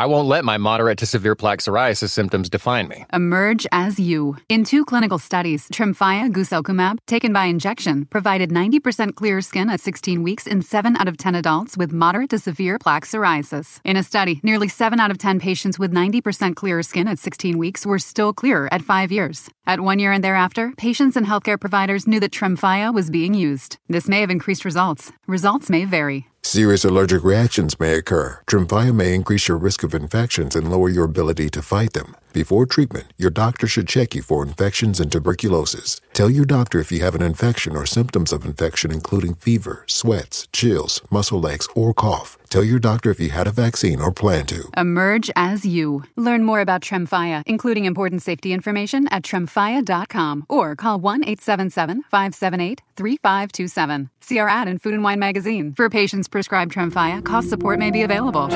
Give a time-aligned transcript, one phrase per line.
[0.00, 3.04] I won't let my moderate to severe plaque psoriasis symptoms define me.
[3.12, 4.38] Emerge as you.
[4.48, 10.22] In two clinical studies, Tremfya guselkumab, taken by injection, provided 90% clearer skin at 16
[10.22, 13.78] weeks in 7 out of 10 adults with moderate to severe plaque psoriasis.
[13.84, 17.58] In a study, nearly 7 out of 10 patients with 90% clearer skin at 16
[17.58, 19.50] weeks were still clearer at 5 years.
[19.66, 23.76] At 1 year and thereafter, patients and healthcare providers knew that Tremfya was being used.
[23.90, 25.12] This may have increased results.
[25.26, 26.26] Results may vary.
[26.42, 28.40] Serious allergic reactions may occur.
[28.46, 32.16] Tremfya may increase your risk of infections and lower your ability to fight them.
[32.32, 36.00] Before treatment, your doctor should check you for infections and tuberculosis.
[36.20, 40.46] Tell your doctor if you have an infection or symptoms of infection, including fever, sweats,
[40.52, 42.36] chills, muscle aches, or cough.
[42.50, 44.68] Tell your doctor if you had a vaccine or plan to.
[44.76, 46.04] Emerge as you.
[46.16, 52.82] Learn more about Tremfya, including important safety information at tremfya.com or call 1 877 578
[52.96, 54.10] 3527.
[54.20, 55.72] See our ad in Food and Wine magazine.
[55.72, 58.50] For patients prescribed Tremfya, cost support may be available.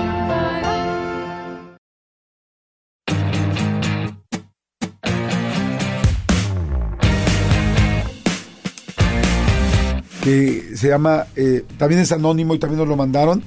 [10.24, 13.42] Que se llama, eh, también es anónimo y también nos lo mandaron.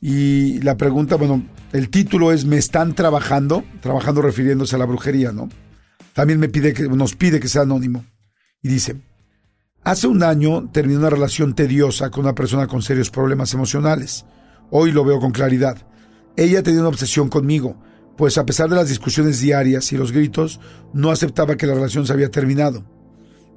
[0.00, 5.30] Y la pregunta, bueno, el título es Me están trabajando, trabajando refiriéndose a la brujería,
[5.30, 5.48] ¿no?
[6.14, 8.04] También me pide que, nos pide que sea anónimo.
[8.60, 8.96] Y dice,
[9.84, 14.26] hace un año terminé una relación tediosa con una persona con serios problemas emocionales.
[14.70, 15.78] Hoy lo veo con claridad.
[16.36, 17.80] Ella tenía una obsesión conmigo,
[18.16, 20.58] pues a pesar de las discusiones diarias y los gritos,
[20.92, 22.84] no aceptaba que la relación se había terminado.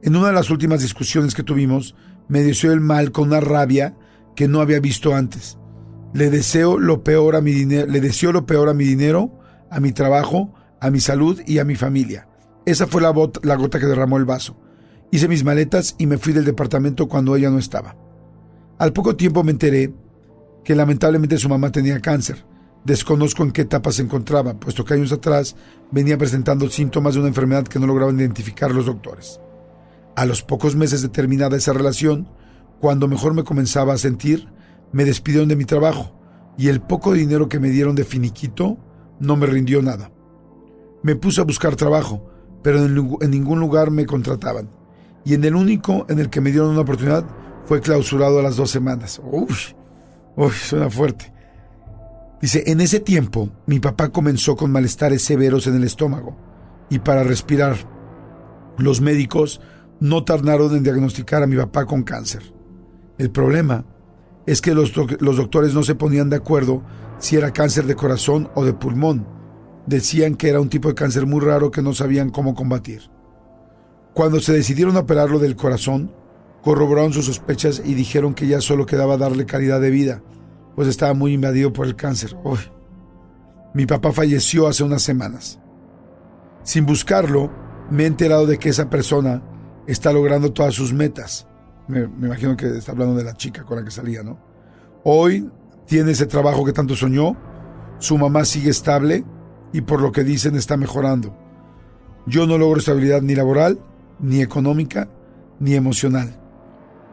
[0.04, 1.96] En una de las últimas discusiones que tuvimos,
[2.32, 3.94] me deseó el mal con una rabia
[4.38, 5.58] que no había visto antes.
[6.14, 9.38] Le deseo lo peor a mi dinero, le lo peor a mi dinero,
[9.70, 12.30] a mi trabajo, a mi salud y a mi familia.
[12.66, 14.56] Esa fue la, la gota que derramó el vaso.
[15.12, 17.98] Hice mis maletas y me fui del departamento cuando ella no estaba.
[18.78, 19.94] Al poco tiempo me enteré
[20.64, 22.46] que lamentablemente su mamá tenía cáncer.
[22.86, 25.58] Desconozco en qué etapa se encontraba, puesto que años atrás
[25.92, 29.42] venía presentando síntomas de una enfermedad que no lograban identificar los doctores.
[30.16, 32.28] A los pocos meses de terminada esa relación,
[32.80, 34.48] cuando mejor me comenzaba a sentir,
[34.92, 36.20] me despidieron de mi trabajo
[36.58, 38.78] y el poco dinero que me dieron de finiquito
[39.20, 40.12] no me rindió nada.
[41.04, 42.30] Me puse a buscar trabajo,
[42.62, 44.70] pero en, ningún lugar me contrataban.
[45.24, 47.26] Y en el único en el que me dieron una oportunidad
[47.66, 49.22] fue clausurado a las dos semanas.
[49.24, 49.56] Uy,
[50.36, 51.32] uy, suena fuerte.
[52.42, 56.36] Dice, en ese tiempo mi papá comenzó con malestares severos en el estómago
[56.90, 57.78] y para respirar.
[58.78, 59.62] Los médicos
[60.02, 62.54] no tardaron en diagnosticar a mi papá con cáncer.
[63.20, 63.86] El problema
[64.48, 66.84] es que los, los, doctores no se ponían de acuerdo
[67.20, 69.28] si era cáncer de corazón o de pulmón.
[69.86, 73.12] Decían que era un tipo de cáncer muy raro que no sabían cómo combatir.
[74.16, 76.12] Cuando se decidieron operarlo del corazón,
[76.64, 80.24] corroboraron sus sospechas y dijeron que ya solo quedaba darle calidad de vida,
[80.76, 82.36] pues estaba muy invadido por el cáncer.
[83.76, 85.60] Mi papá falleció hace unas semanas.
[86.64, 87.52] Sin buscarlo,
[87.92, 89.44] me he enterado de que esa persona
[89.88, 91.48] está logrando todas sus metas.
[91.88, 94.40] Me, imagino que está hablando de la chica con la que salía, ¿no?
[95.04, 95.50] Hoy
[95.86, 97.36] tiene ese trabajo que tanto soñó,
[98.00, 99.24] su mamá sigue estable
[99.74, 101.36] y por lo que dicen está mejorando.
[102.28, 103.80] Yo no logro estabilidad ni laboral,
[104.20, 105.10] ni económica,
[105.60, 106.38] ni emocional.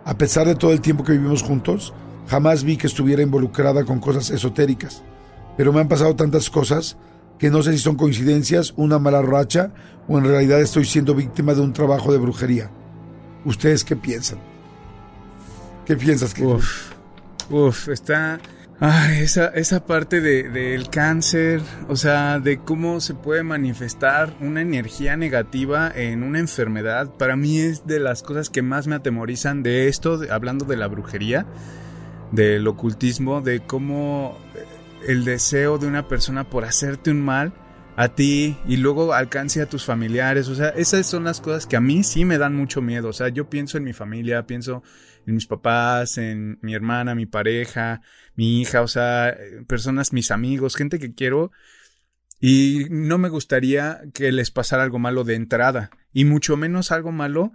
[0.04, 1.94] A pesar de todo el tiempo que vivimos juntos,
[2.28, 5.02] jamás vi que estuviera involucrada con cosas esotéricas.
[5.56, 6.96] Pero me han pasado tantas cosas
[7.38, 9.72] que no sé si son coincidencias, una mala racha
[10.09, 12.71] o en realidad estoy siendo víctima de un trabajo de brujería.
[13.44, 14.38] ¿Ustedes qué piensan?
[15.87, 16.34] ¿Qué piensas?
[16.34, 16.44] Que...
[16.44, 16.93] Uf,
[17.50, 18.41] uf, está...
[18.81, 24.60] Ay, esa, esa parte del de, cáncer, o sea, de cómo se puede manifestar una
[24.60, 29.65] energía negativa en una enfermedad, para mí es de las cosas que más me atemorizan
[29.65, 31.44] de esto, hablando de la brujería,
[32.31, 34.38] del ocultismo, de cómo
[35.06, 37.53] el deseo de una persona por hacerte un mal
[37.97, 40.48] a ti y luego alcance a tus familiares.
[40.48, 43.09] O sea, esas son las cosas que a mí sí me dan mucho miedo.
[43.09, 44.82] O sea, yo pienso en mi familia, pienso
[45.26, 48.00] en mis papás, en mi hermana, mi pareja,
[48.34, 49.36] mi hija, o sea,
[49.66, 51.50] personas, mis amigos, gente que quiero.
[52.41, 57.10] Y no me gustaría que les pasara algo malo de entrada, y mucho menos algo
[57.10, 57.53] malo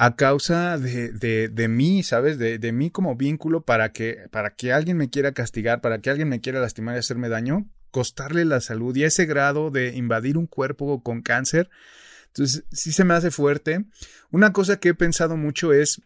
[0.00, 2.38] a causa de, de, de mí, ¿sabes?
[2.38, 6.08] De, de, mí como vínculo para que, para que alguien me quiera castigar, para que
[6.08, 10.38] alguien me quiera lastimar y hacerme daño, costarle la salud y ese grado de invadir
[10.38, 11.68] un cuerpo con cáncer.
[12.28, 13.86] Entonces, sí se me hace fuerte.
[14.30, 16.00] Una cosa que he pensado mucho es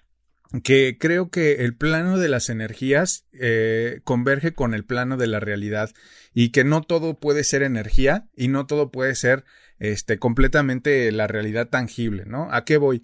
[0.65, 5.39] que creo que el plano de las energías eh, converge con el plano de la
[5.39, 5.91] realidad
[6.33, 9.44] y que no todo puede ser energía y no todo puede ser
[9.79, 12.50] este completamente la realidad tangible, ¿no?
[12.53, 13.03] ¿A qué voy?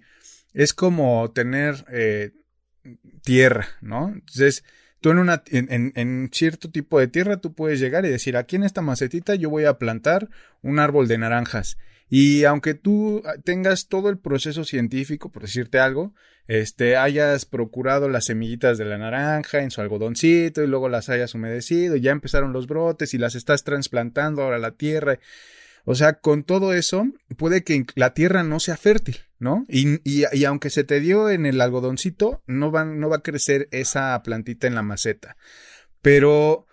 [0.53, 2.31] Es como tener eh,
[3.23, 4.09] tierra, ¿no?
[4.09, 4.63] Entonces,
[5.01, 8.63] tú en, una, en, cierto tipo de tierra tú puedes llegar y decir, aquí en
[8.63, 10.29] esta macetita yo voy a plantar
[10.61, 11.77] un árbol de naranjas.
[12.09, 16.13] Y aunque tú tengas todo el proceso científico, por decirte algo,
[16.47, 21.35] este, hayas procurado las semillitas de la naranja en su algodoncito y luego las hayas
[21.35, 25.19] humedecido y ya empezaron los brotes y las estás trasplantando ahora a la tierra.
[25.85, 29.65] O sea, con todo eso, puede que la tierra no sea fértil, ¿no?
[29.67, 33.67] Y, y, aunque se te dio en el algodoncito, no va, no va a crecer
[33.71, 35.37] esa plantita en la maceta.
[36.01, 36.67] Pero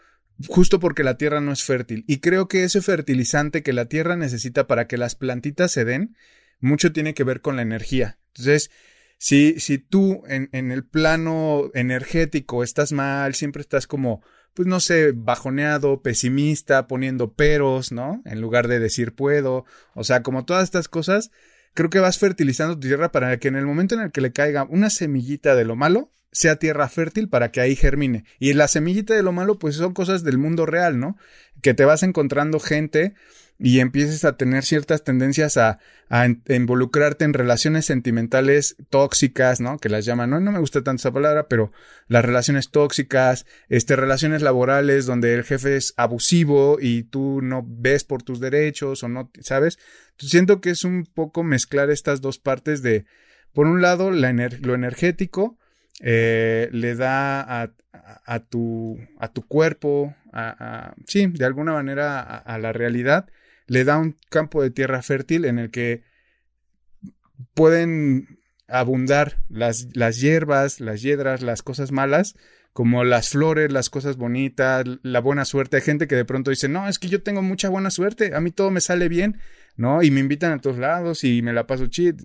[0.47, 2.05] justo porque la tierra no es fértil.
[2.06, 6.17] Y creo que ese fertilizante que la tierra necesita para que las plantitas se den,
[6.61, 8.19] mucho tiene que ver con la energía.
[8.29, 8.70] Entonces,
[9.19, 14.23] si, si tú en, en el plano energético estás mal, siempre estás como,
[14.56, 18.23] pues no sé, bajoneado, pesimista, poniendo peros, ¿no?
[18.25, 19.67] En lugar de decir puedo.
[19.94, 21.31] O sea, como todas estas cosas,
[21.75, 24.32] creo que vas fertilizando tu tierra para que en el momento en el que le
[24.32, 28.25] caiga una semillita de lo malo, sea tierra fértil para que ahí germine.
[28.38, 31.19] Y la semillita de lo malo, pues son cosas del mundo real, ¿no?
[31.61, 33.14] Que te vas encontrando gente
[33.58, 35.79] y empieces a tener ciertas tendencias a,
[36.49, 39.76] involucrarte en relaciones sentimentales tóxicas, ¿no?
[39.79, 41.73] Que las llaman, no, no me gusta tanto esa palabra, pero
[42.06, 48.05] las relaciones tóxicas, este, relaciones laborales donde el jefe es abusivo y tú no ves
[48.05, 49.79] por tus derechos o no, ¿sabes?
[50.19, 53.05] siento que es un poco mezclar estas dos partes de,
[53.53, 55.58] por un lado, la lo energético,
[56.00, 57.73] eh, le da a,
[58.25, 63.29] a, tu, a tu cuerpo, a, sí, de alguna manera a, la realidad,
[63.67, 66.03] le da un campo de tierra fértil en el que
[67.55, 72.35] pueden abundar las, las hierbas, las hiedras, las cosas malas,
[72.73, 75.77] como las flores, las cosas bonitas, la buena suerte.
[75.77, 78.41] Hay gente que de pronto dice, no, es que yo tengo mucha buena suerte, a
[78.41, 79.39] mí todo me sale bien,
[79.77, 80.03] ¿no?
[80.03, 82.21] Y me invitan a todos lados y me la paso chit.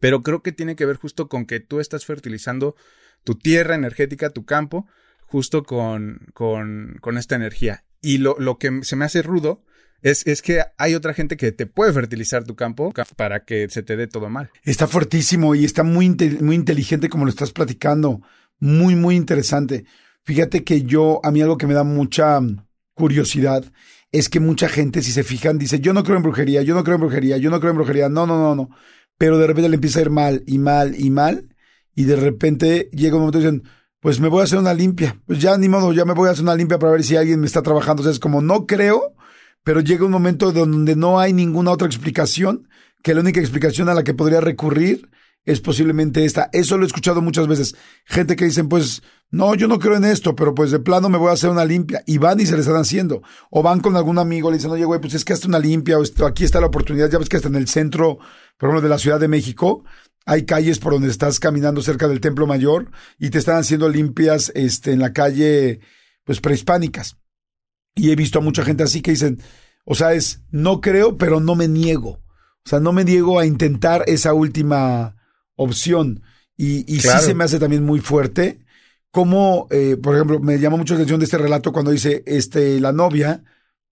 [0.00, 2.76] Pero creo que tiene que ver justo con que tú estás fertilizando
[3.24, 4.86] tu tierra energética, tu campo,
[5.22, 7.84] justo con, con, con esta energía.
[8.00, 9.64] Y lo, lo que se me hace rudo
[10.02, 13.82] es, es, que hay otra gente que te puede fertilizar tu campo para que se
[13.82, 14.50] te dé todo mal.
[14.64, 18.20] Está fuertísimo y está muy, muy inteligente como lo estás platicando.
[18.60, 19.84] Muy, muy interesante.
[20.24, 22.40] Fíjate que yo, a mí algo que me da mucha
[22.94, 23.64] curiosidad
[24.12, 26.84] es que mucha gente, si se fijan, dice, yo no creo en brujería, yo no
[26.84, 28.70] creo en brujería, yo no creo en brujería, no, no, no, no.
[29.18, 31.48] Pero de repente le empieza a ir mal y mal y mal
[31.94, 33.62] y de repente llega un momento y dicen,
[34.00, 35.20] pues me voy a hacer una limpia.
[35.26, 37.40] Pues ya ni modo, ya me voy a hacer una limpia para ver si alguien
[37.40, 38.02] me está trabajando.
[38.02, 39.14] O sea, es como no creo,
[39.64, 42.68] pero llega un momento donde no hay ninguna otra explicación,
[43.02, 45.10] que la única explicación a la que podría recurrir
[45.44, 46.48] es posiblemente esta.
[46.52, 47.74] Eso lo he escuchado muchas veces.
[48.06, 51.18] Gente que dicen, pues, no, yo no creo en esto, pero pues de plano me
[51.18, 52.02] voy a hacer una limpia.
[52.06, 53.22] Y van y se le están haciendo.
[53.50, 55.98] O van con algún amigo, le dicen, oye, güey, pues es que hazte una limpia,
[55.98, 57.10] o esto, aquí está la oportunidad.
[57.10, 58.18] Ya ves que está en el centro,
[58.56, 59.84] por ejemplo, de la Ciudad de México,
[60.26, 64.50] hay calles por donde estás caminando cerca del Templo Mayor y te están haciendo limpias
[64.54, 65.80] este, en la calle,
[66.24, 67.18] pues prehispánicas.
[67.94, 69.40] Y he visto a mucha gente así que dicen,
[69.84, 72.20] o sea, es, no creo, pero no me niego.
[72.64, 75.16] O sea, no me niego a intentar esa última
[75.56, 76.22] opción.
[76.56, 78.64] Y, y sí se me hace también muy fuerte.
[79.10, 82.80] Como, eh, por ejemplo, me llama mucho la atención de este relato cuando dice, este,
[82.80, 83.44] la novia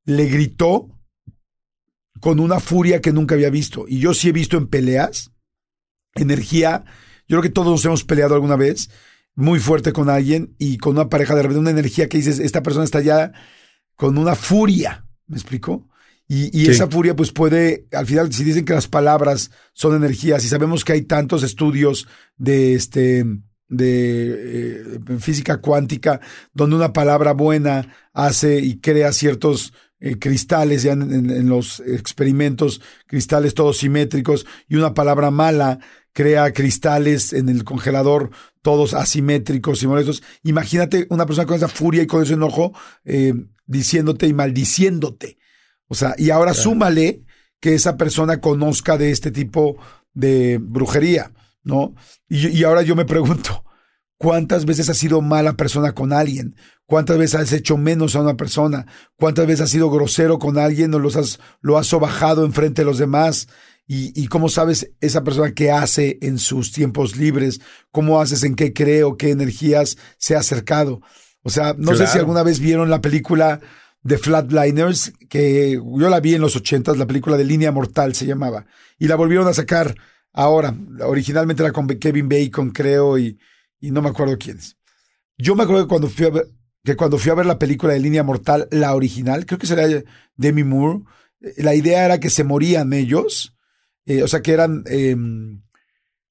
[0.05, 0.89] le gritó
[2.21, 3.85] con una furia que nunca había visto.
[3.87, 5.33] Y yo sí he visto en peleas
[6.15, 6.85] energía.
[7.29, 8.91] Yo creo que todos nos hemos peleado alguna vez
[9.35, 12.63] muy fuerte con alguien y con una pareja de repente, una energía que dices, esta
[12.63, 13.33] persona está ya
[14.03, 15.89] con una furia, ¿me explico?
[16.27, 20.49] Y, esa furia pues puede, al final, si dicen que las palabras son energías y
[20.49, 23.25] sabemos que hay tantos estudios de este
[23.69, 26.21] de eh, física cuántica
[26.53, 32.81] donde una palabra buena hace y crea ciertos eh, cristales ya en, en, los experimentos,
[33.07, 35.79] cristales todos simétricos y una palabra mala
[36.13, 38.31] crea cristales en el congelador,
[38.63, 40.25] todos asimétricos y molestos.
[40.43, 42.73] Imagínate una persona con esa furia y con ese enojo
[43.05, 43.33] eh,
[43.67, 45.39] diciéndote y maldiciéndote.
[45.87, 47.23] O sea, y ahora súmale
[47.61, 49.77] que esa persona conozca de este tipo
[50.15, 51.95] de brujería, ¿no?
[52.29, 53.65] Y, y ahora yo me pregunto,
[54.17, 56.57] ¿cuántas veces has sido mala persona con alguien?
[56.87, 58.87] ¿Cuántas veces has hecho menos a una persona?
[59.17, 62.87] ¿Cuántas veces has sido grosero con alguien o los has, lo has sobajado enfrente de
[62.87, 63.49] los demás?
[63.87, 68.73] y, cómo sabes esa persona qué hace en sus tiempos libres, cómo haces en qué
[68.73, 71.03] cree o qué energías se ha acercado.
[71.43, 73.61] O sea, no sé si alguna vez vieron la película
[74.03, 78.27] de Flatliners, que yo la vi en los ochentas, la película de Línea Mortal se
[78.27, 78.67] llamaba,
[78.99, 79.97] y la volvieron a sacar
[80.33, 80.75] ahora.
[81.01, 83.39] Originalmente era con Kevin Bacon, creo, y,
[83.81, 84.77] y no me acuerdo quiénes.
[85.39, 86.49] Yo me acuerdo que cuando fui a ver,
[86.85, 90.03] que cuando fui a ver la película de Línea Mortal, la original, creo que sería
[90.37, 91.01] Demi Moore,
[91.57, 93.53] la idea era que se morían ellos
[94.05, 95.63] eh, o sea que eran em,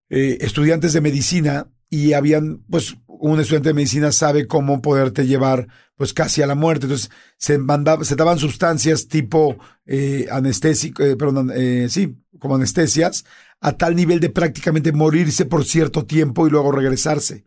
[0.09, 5.67] eh, estudiantes de medicina y habían, pues, un estudiante de medicina sabe cómo poderte llevar
[5.95, 6.87] pues casi a la muerte.
[6.87, 13.23] Entonces se mandaba, se daban sustancias tipo eh, anestésico, eh, perdón, eh, sí, como anestesias,
[13.59, 17.45] a tal nivel de prácticamente morirse por cierto tiempo y luego regresarse.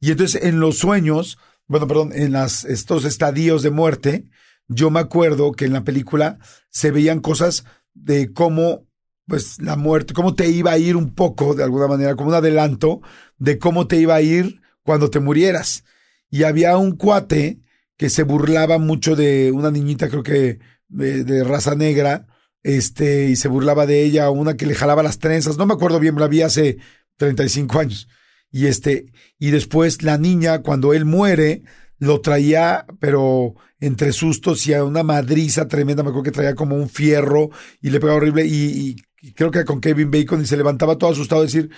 [0.00, 4.28] Y entonces en los sueños, bueno, perdón, en las, estos estadios de muerte,
[4.68, 6.38] yo me acuerdo que en la película
[6.70, 8.86] se veían cosas de cómo,
[9.26, 12.36] pues, la muerte, cómo te iba a ir un poco, de alguna manera, como un
[12.36, 13.00] adelanto
[13.38, 15.84] de cómo te iba a ir cuando te murieras.
[16.30, 17.60] Y había un cuate
[17.98, 22.26] que se burlaba mucho de una niñita, creo que de, raza negra,
[22.62, 26.00] este, y se burlaba de ella, una que le jalaba las trenzas, no me acuerdo
[26.00, 26.78] bien, la vi hace
[27.18, 28.08] 35 años.
[28.50, 31.64] Y este, y después la niña, cuando él muere,
[31.98, 36.76] lo traía, pero entre sustos y a una madriza tremenda, me acuerdo que traía como
[36.76, 37.50] un fierro
[37.82, 38.96] y le pegaba horrible y,
[39.34, 41.68] creo que con Kevin Bacon y se levantaba todo asustado a decir,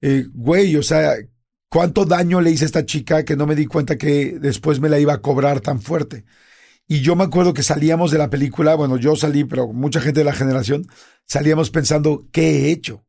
[0.00, 1.14] eh, güey, o sea,
[1.72, 4.90] ¿cuánto daño le hice a esta chica que no me di cuenta que después me
[4.90, 6.26] la iba a cobrar tan fuerte?
[6.86, 10.20] Y yo me acuerdo que salíamos de la película, bueno, yo salí, pero mucha gente
[10.20, 10.86] de la generación,
[11.24, 13.06] salíamos pensando, ¿qué he hecho?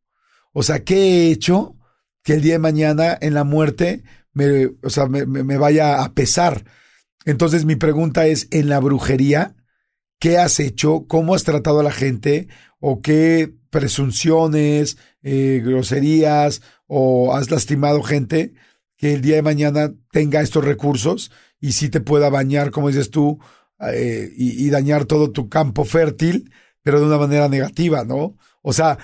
[0.53, 1.75] O sea, ¿qué he hecho
[2.23, 6.13] que el día de mañana en la muerte me, o sea, me, me, vaya a
[6.13, 6.63] pesar.
[7.25, 9.55] Entonces mi pregunta es, en la brujería,
[10.19, 11.05] ¿qué has hecho?
[11.09, 12.47] ¿Cómo has tratado a la gente?
[12.79, 16.61] ¿O qué presunciones, eh, groserías
[16.93, 18.53] o has lastimado gente
[18.97, 23.09] que el día de mañana tenga estos recursos y sí te pueda bañar, como dices
[23.09, 23.39] tú,
[23.91, 26.51] eh, y, dañar todo tu campo fértil,
[26.83, 28.37] pero de una manera negativa, ¿no?
[28.61, 28.97] O sea,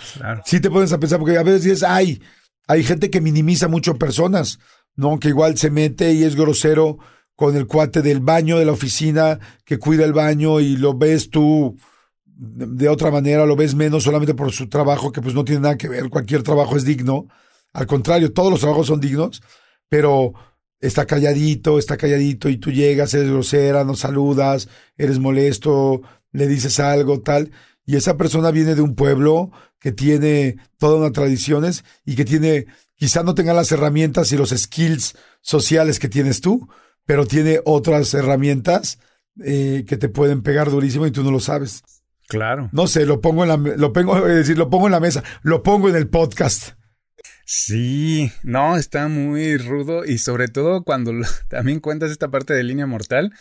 [0.46, 2.22] sí te pones a pensar, porque a veces dices, ay,
[2.67, 4.60] hay gente que minimiza mucho personas.
[5.00, 5.17] ¿no?
[5.17, 6.98] Que igual se mete y es grosero
[7.36, 11.29] con el cuate del baño de la oficina que cuida el baño y lo ves
[11.29, 11.77] tú
[12.25, 15.77] de otra manera, lo ves menos solamente por su trabajo, que pues no tiene nada
[15.77, 17.27] que ver, cualquier trabajo es digno.
[17.73, 19.41] Al contrario, todos los trabajos son dignos,
[19.89, 20.33] pero
[20.79, 26.79] está calladito, está calladito y tú llegas, eres grosera, no saludas, eres molesto, le dices
[26.79, 27.51] algo, tal.
[27.85, 32.67] Y esa persona viene de un pueblo que tiene todas unas tradiciones y que tiene
[32.95, 36.67] quizá no tenga las herramientas y los skills sociales que tienes tú,
[37.05, 38.99] pero tiene otras herramientas
[39.43, 41.83] eh, que te pueden pegar durísimo y tú no lo sabes.
[42.27, 42.69] Claro.
[42.73, 45.23] No sé, lo pongo en la, lo pongo, es decir, lo pongo en la mesa,
[45.41, 46.73] lo pongo en el podcast.
[47.51, 51.13] Sí, no, está muy rudo y sobre todo cuando
[51.49, 53.33] también cuentas esta parte de línea mortal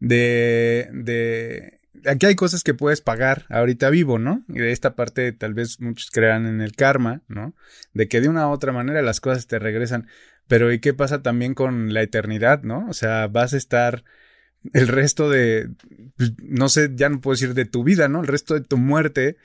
[0.00, 4.44] de, de aquí hay cosas que puedes pagar ahorita vivo, ¿no?
[4.48, 7.54] Y de esta parte tal vez muchos crean en el karma, ¿no?
[7.94, 10.08] De que de una u otra manera las cosas te regresan.
[10.48, 12.88] Pero ¿y qué pasa también con la eternidad, ¿no?
[12.88, 14.02] O sea, vas a estar
[14.72, 15.70] el resto de,
[16.16, 18.22] pues, no sé, ya no puedo decir de tu vida, ¿no?
[18.22, 19.36] El resto de tu muerte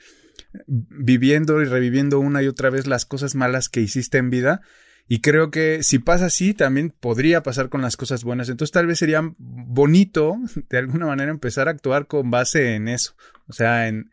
[0.66, 4.62] viviendo y reviviendo una y otra vez las cosas malas que hiciste en vida
[5.10, 8.50] y creo que si pasa así, también podría pasar con las cosas buenas.
[8.50, 10.36] Entonces tal vez sería bonito,
[10.68, 13.14] de alguna manera, empezar a actuar con base en eso.
[13.48, 14.10] O sea, en,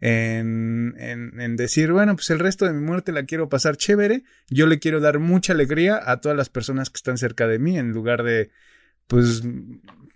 [0.00, 4.24] en, en, decir, bueno, pues el resto de mi muerte la quiero pasar chévere.
[4.50, 7.78] Yo le quiero dar mucha alegría a todas las personas que están cerca de mí,
[7.78, 8.50] en lugar de,
[9.06, 9.42] pues,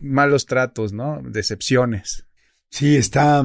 [0.00, 1.22] malos tratos, ¿no?
[1.22, 2.26] Decepciones.
[2.68, 3.44] Sí, está,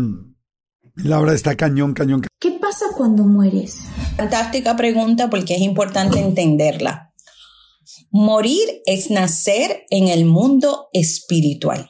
[0.96, 2.22] la verdad está cañón, cañón.
[2.40, 3.78] ¿Qué pasa cuando mueres?
[4.18, 7.14] Fantástica pregunta porque es importante entenderla.
[8.12, 11.90] Morir es nacer en el mundo espiritual,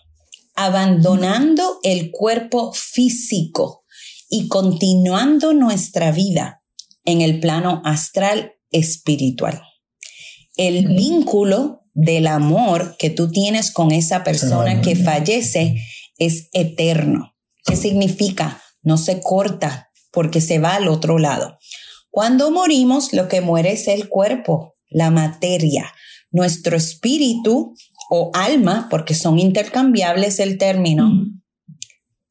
[0.55, 3.84] abandonando el cuerpo físico
[4.29, 6.63] y continuando nuestra vida
[7.05, 9.62] en el plano astral espiritual.
[10.58, 15.84] El vínculo del amor que tú tienes con esa persona que fallece
[16.17, 17.36] es eterno.
[17.65, 18.62] ¿Qué significa?
[18.84, 21.58] No se corta porque se va al otro lado.
[22.10, 25.94] Cuando morimos, lo que muere es el cuerpo, la materia.
[26.30, 27.74] Nuestro espíritu
[28.10, 31.10] o alma, porque son intercambiables el término,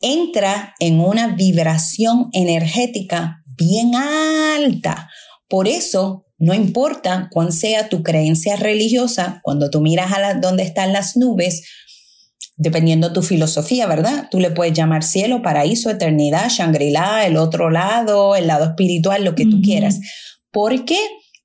[0.01, 5.11] entra en una vibración energética bien alta.
[5.49, 10.93] Por eso, no importa cuán sea tu creencia religiosa, cuando tú miras a donde están
[10.93, 11.63] las nubes,
[12.61, 14.29] dependiendo de tu filosofía, ¿verdad?
[14.31, 19.35] Tú le puedes llamar cielo, paraíso, eternidad, Shangri-La, el otro lado, el lado espiritual, lo
[19.35, 19.99] que tú quieras.
[20.51, 20.99] ¿Por qué?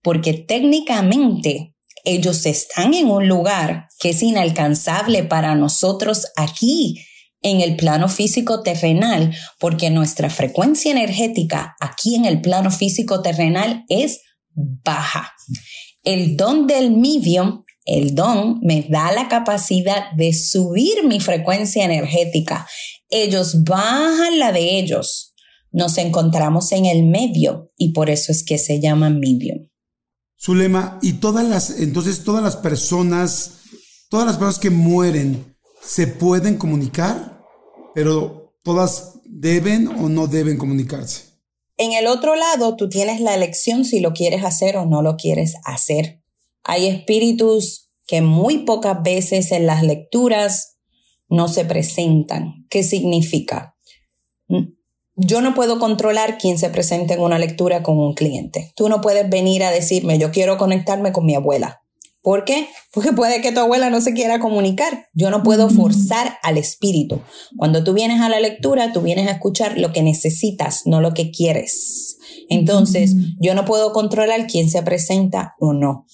[0.04, 7.02] Porque técnicamente ellos están en un lugar que es inalcanzable para nosotros aquí
[7.42, 13.86] en el plano físico terrenal, porque nuestra frecuencia energética aquí en el plano físico terrenal
[13.88, 14.20] es
[14.54, 15.32] baja.
[16.04, 22.68] El don del medium el don me da la capacidad de subir mi frecuencia energética.
[23.10, 25.36] Ellos bajan la de ellos.
[25.72, 29.68] Nos encontramos en el medio y por eso es que se llama medium.
[30.42, 33.62] Zulema, y todas las, entonces todas las personas,
[34.10, 37.42] todas las personas que mueren, ¿se pueden comunicar?
[37.94, 41.36] Pero todas deben o no deben comunicarse.
[41.78, 45.18] En el otro lado, tú tienes la elección si lo quieres hacer o no lo
[45.18, 46.22] quieres hacer.
[46.66, 50.78] Hay espíritus que muy pocas veces en las lecturas
[51.30, 52.66] no se presentan.
[52.70, 53.76] ¿Qué significa?
[55.16, 58.74] Yo no puedo controlar quién se presenta en una lectura con un cliente.
[58.76, 61.82] Tú no puedes venir a decirme, yo quiero conectarme con mi abuela.
[62.26, 62.68] ¿Por qué?
[62.92, 65.06] Porque puede que tu abuela no se quiera comunicar.
[65.14, 67.22] Yo no puedo forzar al espíritu.
[67.56, 71.14] Cuando tú vienes a la lectura, tú vienes a escuchar lo que necesitas, no lo
[71.14, 72.18] que quieres.
[72.50, 76.08] Entonces, yo no puedo controlar quién se presenta o no.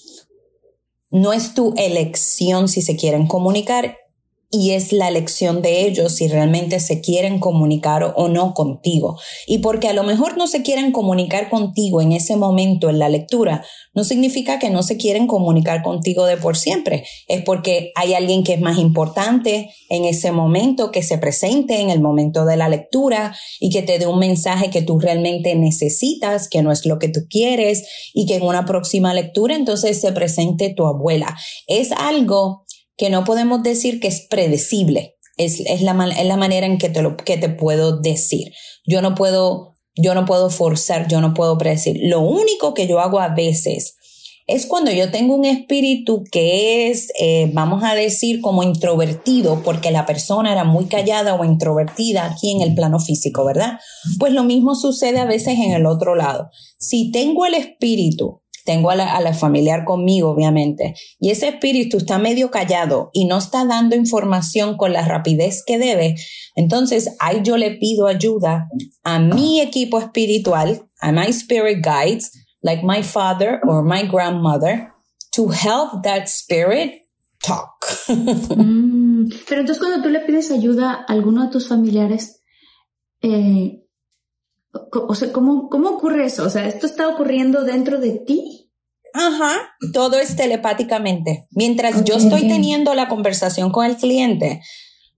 [1.12, 3.98] No es tu elección si se quieren comunicar
[4.54, 9.18] y es la elección de ellos si realmente se quieren comunicar o no contigo.
[9.48, 13.08] Y porque a lo mejor no se quieren comunicar contigo en ese momento en la
[13.08, 17.06] lectura, no significa que no se quieren comunicar contigo de por siempre.
[17.30, 21.90] Es porque hay alguien que es más importante en ese momento, que se presente en
[21.90, 26.50] el momento de la lectura y que te dé un mensaje que tú realmente necesitas,
[26.50, 30.12] que no es lo que tú quieres y que en una próxima lectura entonces se
[30.12, 31.38] presente tu abuela.
[31.68, 32.66] Es algo
[33.02, 35.18] que no podemos decir que es predecible.
[35.36, 38.54] Es, la, la manera en que te, lo, que te puedo decir.
[38.86, 41.98] Yo no puedo, yo no puedo forzar, yo no puedo predecir.
[42.04, 43.96] Lo único que yo hago a veces
[44.46, 49.90] es cuando yo tengo un espíritu que es, eh, vamos a decir, como introvertido, porque
[49.90, 53.80] la persona era muy callada o introvertida aquí en el plano físico, ¿verdad?
[54.20, 56.52] Pues lo mismo sucede a veces en el otro lado.
[56.78, 62.52] Si tengo el espíritu tengo a la, familiar conmigo, obviamente, y ese espíritu está medio
[62.52, 66.16] callado y no está dando información con la rapidez que debe,
[66.56, 68.68] entonces ahí yo le pido ayuda
[69.04, 74.92] a mi equipo espiritual, a my spirit guides, like my father or my grandmother,
[75.34, 77.02] to help that spirit
[77.44, 77.86] talk.
[79.22, 82.42] Mm, pero entonces cuando tú le pides ayuda a alguno de tus familiares,
[83.22, 83.81] eh,
[84.74, 86.44] o sea, ¿cómo, ¿cómo ocurre eso?
[86.46, 88.72] O sea, ¿esto está ocurriendo dentro de ti?
[89.14, 91.48] Ajá, todo es telepáticamente.
[91.52, 94.62] Mientras yo estoy teniendo la conversación con el cliente,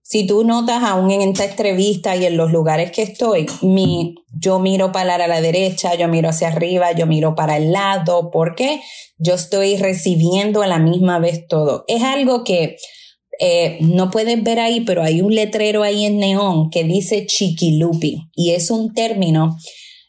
[0.01, 4.59] si tú notas aún en esta entrevista y en los lugares que estoy, mi, yo
[4.59, 8.81] miro para la derecha, yo miro hacia arriba, yo miro para el lado, porque
[9.17, 11.85] yo estoy recibiendo a la misma vez todo.
[11.87, 12.77] Es algo que
[13.39, 18.29] eh, no puedes ver ahí, pero hay un letrero ahí en neón que dice chiquilupi
[18.35, 19.57] y es un término,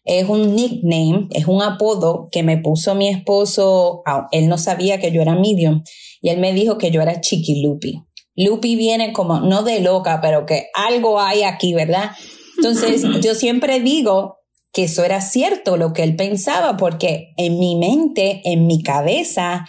[0.05, 5.11] es un nickname, es un apodo que me puso mi esposo, él no sabía que
[5.11, 5.83] yo era medium
[6.21, 8.03] y él me dijo que yo era chiquilupi.
[8.37, 12.11] Lupi viene como, no de loca, pero que algo hay aquí, ¿verdad?
[12.57, 14.39] Entonces, yo siempre digo
[14.73, 19.67] que eso era cierto, lo que él pensaba, porque en mi mente, en mi cabeza,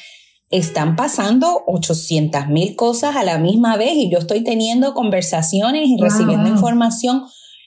[0.57, 5.97] están pasando 800 mil cosas a la misma vez y yo estoy teniendo conversaciones y
[6.01, 7.23] recibiendo información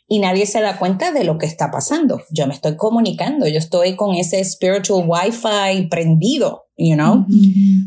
[0.09, 2.23] y nadie se da cuenta de lo que está pasando.
[2.31, 7.27] Yo me estoy comunicando, yo estoy con ese spiritual wifi prendido, you know?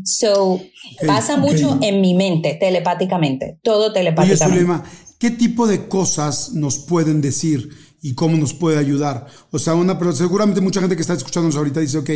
[0.04, 0.60] So,
[1.04, 4.64] pasa mucho en mi mente, telepáticamente, todo telepáticamente.
[4.64, 4.82] Oye,
[5.18, 7.68] ¿qué tipo de cosas nos pueden decir
[8.00, 9.26] y cómo nos puede ayudar?
[9.50, 12.10] O sea, una, pero seguramente mucha gente que está escuchándonos ahorita dice, ok,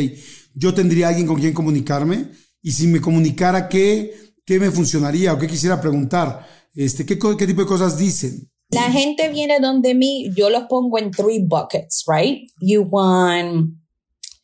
[0.55, 2.29] yo tendría alguien con quien comunicarme,
[2.67, 4.13] y si me comunicara qué,
[4.45, 8.51] qué me funcionaría o qué quisiera preguntar, este, ¿qué, qué tipo de cosas dicen.
[8.71, 12.41] La gente viene donde mí, yo los pongo en three buckets, right?
[12.59, 13.69] You want,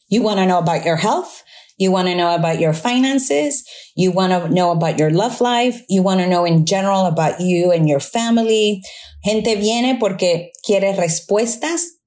[0.07, 1.43] you want to know about your health.
[1.77, 3.65] You want to know about your finances.
[3.93, 5.83] You want to know about your love life.
[5.89, 8.83] You want to know in general about you and your family.
[9.25, 11.99] Gente viene porque quiere respuestas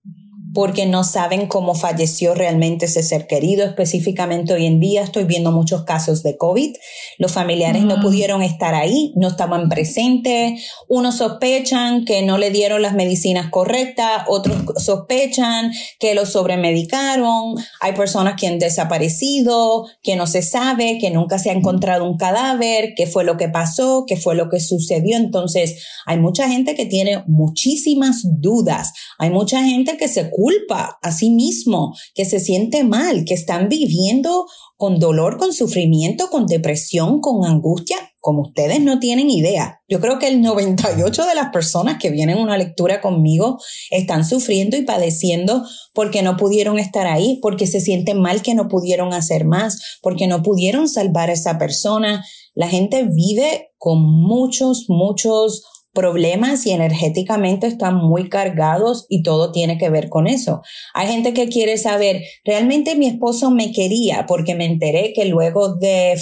[0.57, 3.66] porque no saben cómo falleció realmente ese ser querido.
[3.66, 6.75] Específicamente hoy en día estoy viendo muchos casos de COVID.
[7.19, 10.66] Los familiares no pudieron estar ahí, no estaban presentes.
[10.88, 17.57] Unos sospechan que no le dieron las medicinas correctas, otros sospechan que lo sobremedicaron.
[17.83, 22.16] Hay personas que han desaparecido, que no se sabe, que nunca se ha encontrado un
[22.16, 25.19] cadáver, qué fue lo que pasó, qué fue lo que sucedió.
[25.19, 28.95] Entonces, hay mucha gente que tiene muchísimas dudas.
[29.19, 33.68] Hay mucha gente que se culpa a sí mismo, que se siente mal, que están
[33.68, 39.80] viviendo con dolor, con sufrimiento, con depresión, con angustia, como ustedes no tienen idea.
[39.88, 43.59] Yo creo que el 98 de las personas que vienen a una lectura conmigo
[43.90, 48.68] están sufriendo y padeciendo porque no pudieron estar ahí, porque se sienten mal que no
[48.68, 52.24] pudieron hacer más, porque no pudieron salvar a esa persona.
[52.54, 55.64] La gente vive con muchos, muchos
[55.96, 60.62] problemas y energéticamente están muy cargados y todo tiene que ver con eso.
[60.94, 65.74] Hay gente que quiere saber, realmente mi esposo me quería porque me enteré que luego
[65.74, 66.14] de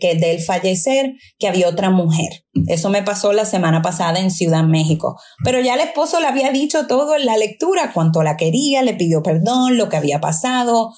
[0.00, 2.44] que del fallecer que había otra mujer.
[2.68, 5.18] Eso me pasó la semana pasada en Ciudad México.
[5.42, 8.94] Pero ya el esposo le había dicho todo en la lectura, cuánto la quería, le
[8.94, 10.92] pidió perdón, lo que había pasado.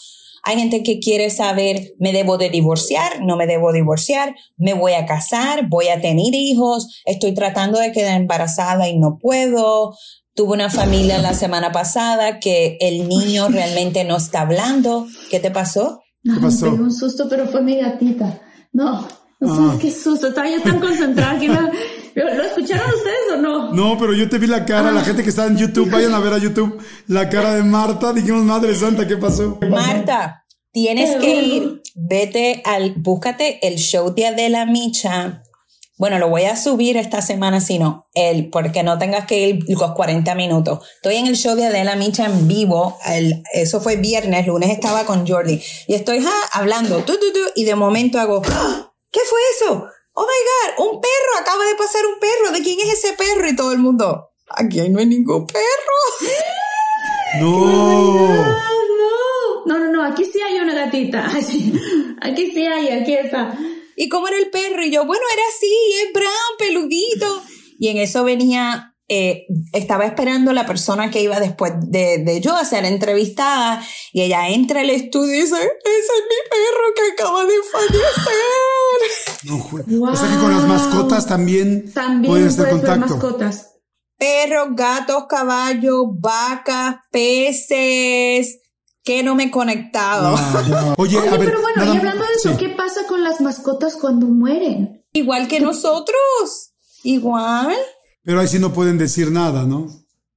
[0.47, 3.23] Hay gente que quiere saber, ¿me debo de divorciar?
[3.23, 4.35] ¿No me debo divorciar?
[4.57, 5.69] ¿Me voy a casar?
[5.69, 7.03] ¿Voy a tener hijos?
[7.07, 9.95] Estoy tratando de quedar embarazada y no puedo.
[10.35, 15.07] Tuve una familia la semana pasada que el niño realmente no está hablando.
[15.31, 16.03] ¿Qué te pasó?
[16.23, 16.71] No, ¿Qué pasó?
[16.73, 18.41] me un susto, pero fue mi gatita.
[18.73, 19.07] No,
[19.41, 19.73] no Ah.
[19.75, 20.29] sé qué susto.
[20.29, 21.71] Estaba yo tan concentrada que no.
[22.15, 23.73] ¿Lo, escucharon ustedes o no?
[23.73, 25.05] No, pero yo te vi la cara, la Ah.
[25.05, 28.13] gente que está en YouTube, vayan a ver a YouTube la cara de Marta.
[28.13, 29.59] Dijimos, Madre Santa, ¿qué pasó?
[29.69, 35.43] Marta, tienes que ir, vete al, búscate el show de Adela Micha.
[35.97, 39.65] Bueno, lo voy a subir esta semana, si no, el, porque no tengas que ir
[39.69, 40.81] los 40 minutos.
[40.97, 42.99] Estoy en el show de Adela Micha en vivo.
[43.07, 45.61] El, eso fue viernes, lunes estaba con Jordi.
[45.87, 47.21] Y estoy ja, hablando, tu, tu,
[47.55, 48.93] y de momento hago, ¡Ah!
[49.13, 49.87] ¿qué fue eso?
[50.17, 52.53] Oh my God, un perro, acaba de pasar un perro.
[52.53, 53.49] ¿De quién es ese perro?
[53.49, 55.63] Y todo el mundo, aquí no hay ningún perro.
[57.41, 57.67] No.
[57.67, 58.71] Ah,
[59.67, 59.67] no.
[59.67, 60.05] No, no, no.
[60.05, 61.29] Aquí sí hay una gatita.
[62.21, 63.59] Aquí sí hay, aquí está.
[63.97, 64.85] ¿Y cómo era el perro?
[64.85, 67.43] Y yo, bueno, era así, es brown, peludito.
[67.79, 72.57] Y en eso venía, eh, estaba esperando la persona que iba después de, de yo
[72.57, 73.85] a ser entrevistada.
[74.13, 78.84] Y ella entra al estudio y dice, ese es mi perro que acaba de fallecer.
[79.45, 82.91] No, jue- O sea que con las mascotas también, También pueden puedes estar en ver
[82.91, 83.15] contacto.
[83.15, 83.71] mascotas.
[84.17, 88.59] Perros, gatos, caballos, vacas, peces,
[89.03, 90.35] que no me he conectado.
[90.39, 92.57] Ah, Oye, Oye, a ver, pero bueno, nada- y hablando de eso, sí.
[92.57, 95.05] ¿qué pasa con las mascotas cuando mueren?
[95.13, 96.73] Igual que nosotros.
[97.03, 97.77] Igual.
[98.25, 99.89] Pero ahí sí no pueden decir nada, ¿no?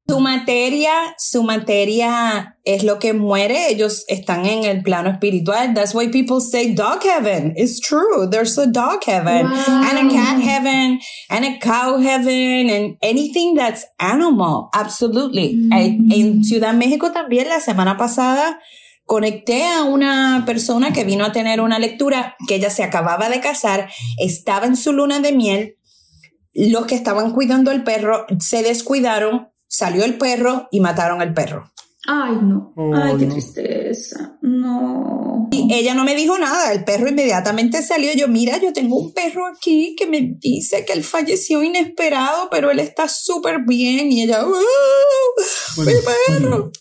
[0.10, 3.70] Su materia, su materia es lo que muere.
[3.70, 5.74] Ellos están en el plano espiritual.
[5.74, 7.54] That's why people say dog heaven.
[7.58, 8.30] It's true.
[8.30, 9.84] There's a dog heaven Wow.
[9.92, 14.70] and a cat heaven and a cow heaven and anything that's animal.
[14.72, 15.60] Absolutely.
[15.74, 18.60] Eh, En Ciudad México también la semana pasada
[19.06, 23.42] conecté a una persona que vino a tener una lectura que ella se acababa de
[23.42, 25.74] casar, estaba en su luna de miel
[26.54, 31.72] los que estaban cuidando al perro se descuidaron, salió el perro y mataron al perro.
[32.08, 32.74] Ay, no.
[32.76, 33.34] Oh, Ay, qué no.
[33.34, 34.40] tristeza.
[34.42, 35.48] No.
[35.52, 38.12] Y ella no me dijo nada, el perro inmediatamente salió.
[38.16, 42.72] Yo, mira, yo tengo un perro aquí que me dice que él falleció inesperado, pero
[42.72, 44.12] él está súper bien.
[44.12, 44.52] Y ella, ¡Uh!
[45.76, 46.72] Bueno, ¡Mi perro!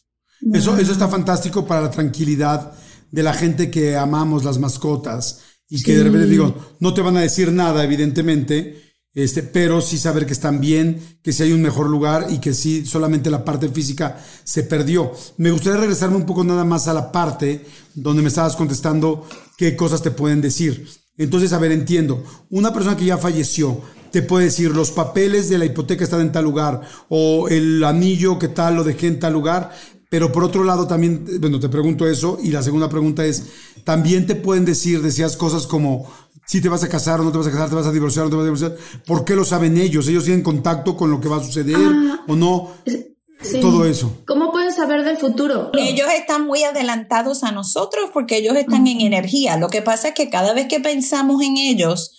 [0.54, 2.72] Eso, eso está fantástico para la tranquilidad
[3.10, 7.18] de la gente que amamos las mascotas y que de repente digo, no te van
[7.18, 8.85] a decir nada, evidentemente,
[9.16, 12.52] este, pero sí saber que están bien, que sí hay un mejor lugar y que
[12.52, 15.10] sí solamente la parte física se perdió.
[15.38, 19.26] Me gustaría regresarme un poco nada más a la parte donde me estabas contestando
[19.56, 20.86] qué cosas te pueden decir.
[21.16, 23.80] Entonces, a ver, entiendo, una persona que ya falleció,
[24.12, 28.38] te puede decir los papeles de la hipoteca están en tal lugar o el anillo
[28.38, 29.72] que tal lo dejé en tal lugar,
[30.10, 33.44] pero por otro lado también, bueno, te pregunto eso y la segunda pregunta es,
[33.82, 36.06] también te pueden decir, decías cosas como
[36.46, 38.26] si te vas a casar o no te vas a casar, te vas a divorciar
[38.26, 40.06] o no te vas a divorciar, ¿por qué lo saben ellos?
[40.08, 42.24] ¿Ellos tienen contacto con lo que va a suceder Ah.
[42.28, 42.70] o no?
[42.86, 43.60] Sí.
[43.60, 44.22] Todo eso.
[44.26, 45.70] ¿Cómo pueden saber del futuro?
[45.74, 49.58] Ellos están muy adelantados a nosotros porque ellos están en energía.
[49.58, 52.12] Lo que pasa es que cada vez que pensamos en ellos,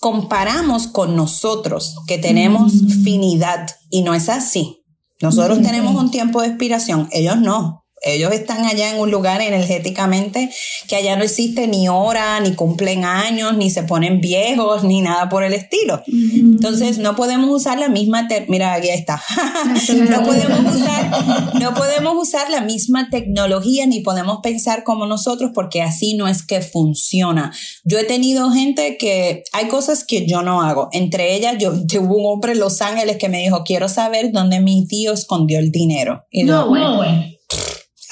[0.00, 2.72] comparamos con nosotros, que tenemos
[3.04, 4.82] finidad, y no es así.
[5.20, 7.81] Nosotros tenemos un tiempo de expiración, ellos no.
[8.02, 10.50] Ellos están allá en un lugar energéticamente
[10.88, 15.28] que allá no existe ni hora, ni cumplen años, ni se ponen viejos, ni nada
[15.28, 16.02] por el estilo.
[16.06, 19.22] Entonces no podemos usar la misma, mira, aquí está.
[20.10, 25.82] no podemos usar, no podemos usar la misma tecnología ni podemos pensar como nosotros porque
[25.82, 27.52] así no es que funciona.
[27.84, 30.88] Yo he tenido gente que hay cosas que yo no hago.
[30.92, 34.60] Entre ellas, yo tuve un hombre en Los Ángeles que me dijo, quiero saber dónde
[34.60, 36.26] mi tío escondió el dinero.
[36.30, 37.31] Y yo, No, bueno.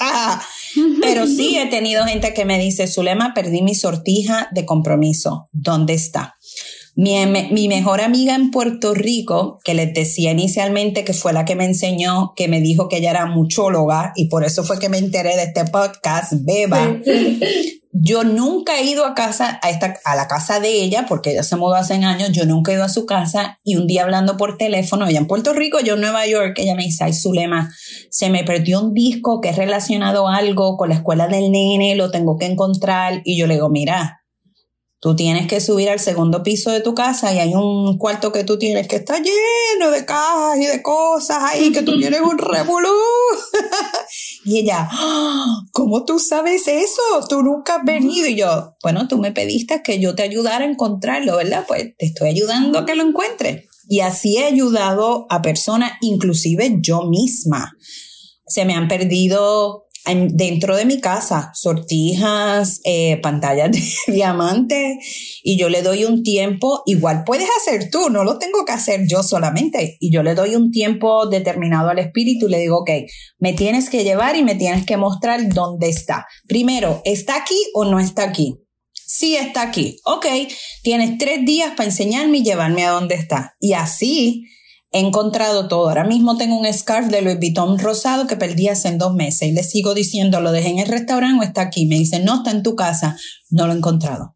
[0.01, 0.41] Ah,
[1.01, 5.47] pero sí he tenido gente que me dice, Zulema, perdí mi sortija de compromiso.
[5.51, 6.37] ¿Dónde está?
[6.95, 11.55] Mi, mi mejor amiga en Puerto Rico, que les decía inicialmente que fue la que
[11.55, 14.97] me enseñó, que me dijo que ella era muchóloga y por eso fue que me
[14.97, 16.97] enteré de este podcast, Beba.
[17.93, 21.43] Yo nunca he ido a casa, a, esta, a la casa de ella, porque ella
[21.43, 24.37] se mudó hace años, yo nunca he ido a su casa y un día hablando
[24.37, 27.69] por teléfono, ella en Puerto Rico, yo en Nueva York, ella me dice, ay Zulema,
[28.09, 31.95] se me perdió un disco que es relacionado a algo con la escuela del nene,
[31.95, 34.20] lo tengo que encontrar y yo le digo, mira,
[35.01, 38.43] Tú tienes que subir al segundo piso de tu casa y hay un cuarto que
[38.43, 42.37] tú tienes que está lleno de cajas y de cosas ahí, que tú tienes un
[42.37, 42.87] revolú.
[44.45, 45.63] y ella, ¡Ah!
[45.71, 47.01] ¿cómo tú sabes eso?
[47.27, 48.27] Tú nunca has venido.
[48.27, 51.65] Y yo, bueno, tú me pediste que yo te ayudara a encontrarlo, ¿verdad?
[51.67, 53.65] Pues te estoy ayudando a que lo encuentres.
[53.89, 57.75] Y así he ayudado a personas, inclusive yo misma.
[58.45, 64.99] Se me han perdido dentro de mi casa sortijas, eh, pantallas de diamante
[65.43, 69.07] y yo le doy un tiempo, igual puedes hacer tú, no lo tengo que hacer
[69.07, 72.89] yo solamente y yo le doy un tiempo determinado al espíritu y le digo, ok,
[73.39, 76.25] me tienes que llevar y me tienes que mostrar dónde está.
[76.47, 78.57] Primero, ¿está aquí o no está aquí?
[78.93, 79.97] Sí está aquí.
[80.05, 80.25] Ok,
[80.83, 83.55] tienes tres días para enseñarme y llevarme a dónde está.
[83.59, 84.45] Y así
[84.93, 85.87] He encontrado todo.
[85.87, 89.51] Ahora mismo tengo un scarf de Louis Vuitton rosado que perdí hace dos meses y
[89.53, 91.85] le sigo diciendo, ¿lo dejé en el restaurante o está aquí?
[91.85, 93.17] Me dice, no, está en tu casa.
[93.49, 94.35] No lo he encontrado.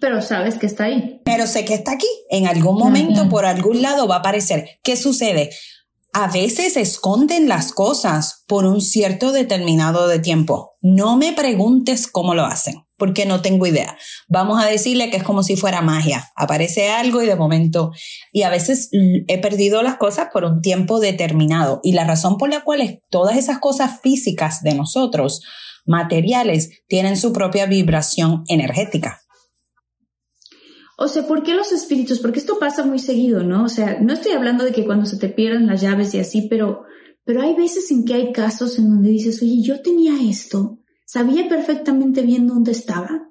[0.00, 1.20] Pero sabes que está ahí.
[1.24, 2.06] Pero sé que está aquí.
[2.30, 4.80] En algún momento, por algún lado, va a aparecer.
[4.82, 5.50] ¿Qué sucede?
[6.14, 10.76] A veces esconden las cosas por un cierto determinado de tiempo.
[10.80, 13.96] No me preguntes cómo lo hacen porque no tengo idea.
[14.28, 16.30] Vamos a decirle que es como si fuera magia.
[16.36, 17.92] Aparece algo y de momento,
[18.32, 21.80] y a veces he perdido las cosas por un tiempo determinado.
[21.82, 25.42] Y la razón por la cual todas esas cosas físicas de nosotros,
[25.86, 29.22] materiales, tienen su propia vibración energética.
[31.00, 32.18] O sea, ¿por qué los espíritus?
[32.18, 33.64] Porque esto pasa muy seguido, ¿no?
[33.64, 36.48] O sea, no estoy hablando de que cuando se te pierdan las llaves y así,
[36.50, 36.82] pero,
[37.24, 41.48] pero hay veces en que hay casos en donde dices, oye, yo tenía esto sabía
[41.48, 43.30] perfectamente bien dónde estaba.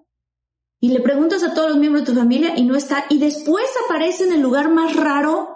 [0.80, 3.06] Y le preguntas a todos los miembros de tu familia y no está.
[3.10, 5.48] Y después aparece en el lugar más raro.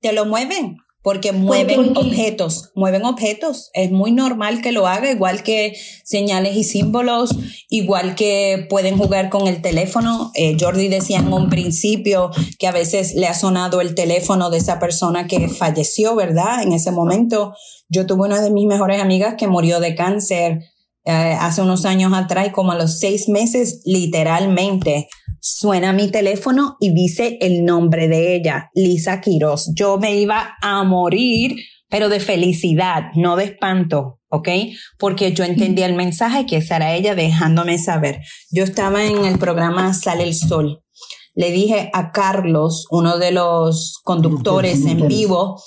[0.00, 3.70] Te lo mueven, porque mueven objetos, mueven objetos.
[3.72, 7.34] Es muy normal que lo haga, igual que señales y símbolos,
[7.68, 10.32] igual que pueden jugar con el teléfono.
[10.34, 14.58] Eh, Jordi decía en un principio que a veces le ha sonado el teléfono de
[14.58, 16.62] esa persona que falleció, ¿verdad?
[16.62, 17.54] En ese momento.
[17.88, 20.71] Yo tuve una de mis mejores amigas que murió de cáncer
[21.04, 25.08] eh, hace unos años atrás, como a los seis meses, literalmente
[25.40, 29.72] suena mi teléfono y dice el nombre de ella, Lisa Quiroz.
[29.74, 31.56] Yo me iba a morir,
[31.88, 34.48] pero de felicidad, no de espanto, ¿ok?
[34.98, 38.20] Porque yo entendía el mensaje que esa era ella dejándome saber.
[38.52, 40.84] Yo estaba en el programa Sale el Sol.
[41.34, 45.60] Le dije a Carlos, uno de los conductores en vivo,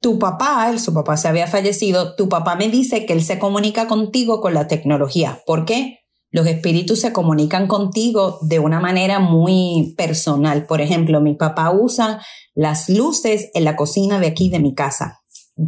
[0.00, 3.38] tu papá, él, su papá se había fallecido, tu papá me dice que él se
[3.38, 5.42] comunica contigo con la tecnología.
[5.46, 5.98] ¿Por qué?
[6.32, 10.64] Los espíritus se comunican contigo de una manera muy personal.
[10.66, 12.22] Por ejemplo, mi papá usa
[12.54, 15.20] las luces en la cocina de aquí de mi casa.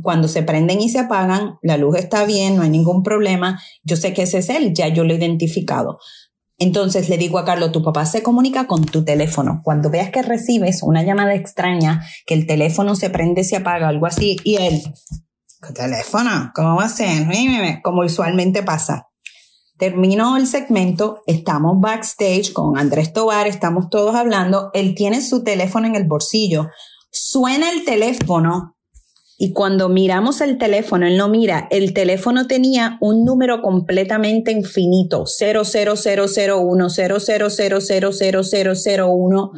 [0.03, 3.61] Cuando se prenden y se apagan, la luz está bien, no hay ningún problema.
[3.83, 5.99] Yo sé que ese es él, ya yo lo he identificado.
[6.63, 9.63] Entonces le digo a Carlos, tu papá se comunica con tu teléfono.
[9.65, 14.07] Cuando veas que recibes una llamada extraña, que el teléfono se prende, se apaga, algo
[14.07, 14.81] así, y él,
[15.61, 16.53] ¿qué teléfono?
[16.55, 17.27] ¿Cómo va a ser?
[17.83, 19.09] Como usualmente pasa.
[19.77, 25.89] Terminó el segmento, estamos backstage con Andrés Tobar, estamos todos hablando, él tiene su teléfono
[25.89, 26.69] en el bolsillo,
[27.11, 28.77] suena el teléfono
[29.45, 35.25] y cuando miramos el teléfono, él no mira, el teléfono tenía un número completamente infinito,
[35.27, 39.51] 00001, 0000001.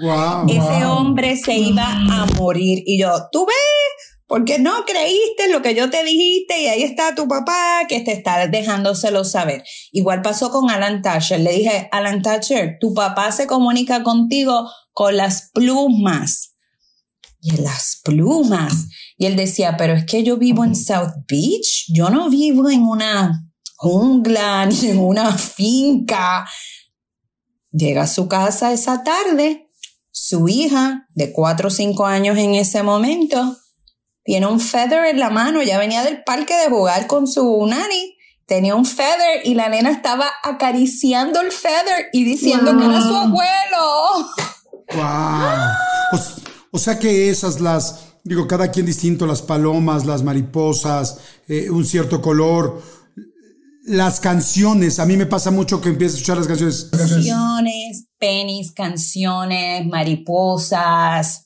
[0.49, 2.83] Ese hombre se iba a morir.
[2.87, 3.55] Y yo, ¿tú ves?
[4.27, 8.13] Porque no creíste lo que yo te dijiste y ahí está tu papá que te
[8.13, 9.65] está dejándoselo saber.
[9.93, 11.41] Igual pasó con Alan Thatcher.
[11.41, 16.54] Le dije, Alan Thatcher, tu papá se comunica contigo con las plumas
[17.45, 18.89] y las plumas.
[19.19, 22.83] Y él decía, pero es que yo vivo en South Beach, yo no vivo en
[22.83, 23.45] una
[23.77, 26.49] jungla ni en una finca.
[27.71, 29.69] Llega a su casa esa tarde,
[30.11, 33.59] su hija, de cuatro o cinco años en ese momento,
[34.23, 38.17] tiene un feather en la mano, ya venía del parque de jugar con su nani,
[38.47, 43.15] tenía un feather y la nena estaba acariciando el feather y diciendo que era su
[43.15, 44.31] abuelo.
[44.95, 46.45] Wow.
[46.75, 51.85] O sea que esas las, digo, cada quien distinto, las palomas, las mariposas, eh, un
[51.85, 52.83] cierto color,
[53.85, 56.89] las canciones, a mí me pasa mucho que empiezo a escuchar las canciones.
[56.91, 61.45] Canciones, penis, canciones, mariposas.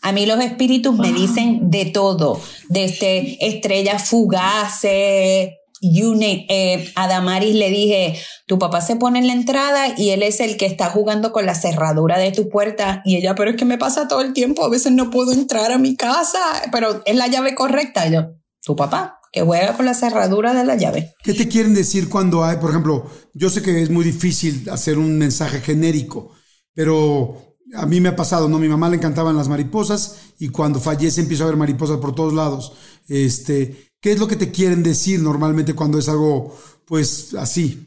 [0.00, 7.70] A mí los espíritus me dicen de todo, desde estrellas fugaces, eh, a Damaris le
[7.70, 8.16] dije,
[8.46, 11.44] tu papá se pone en la entrada y él es el que está jugando con
[11.44, 13.02] la cerradura de tu puerta.
[13.04, 15.72] Y ella, pero es que me pasa todo el tiempo, a veces no puedo entrar
[15.72, 16.38] a mi casa,
[16.70, 18.06] pero es la llave correcta.
[18.06, 19.18] Y yo, tu papá.
[19.32, 21.14] que juega con la cerradura de la llave.
[21.22, 24.98] ¿Qué te quieren decir cuando hay, por ejemplo, yo sé que es muy difícil hacer
[24.98, 26.32] un mensaje genérico,
[26.74, 28.58] pero a mí me ha pasado, ¿no?
[28.58, 32.34] Mi mamá le encantaban las mariposas y cuando fallece empiezo a ver mariposas por todos
[32.34, 32.74] lados.
[33.08, 37.86] Este, ¿qué es lo que te quieren decir normalmente cuando es algo, pues, así?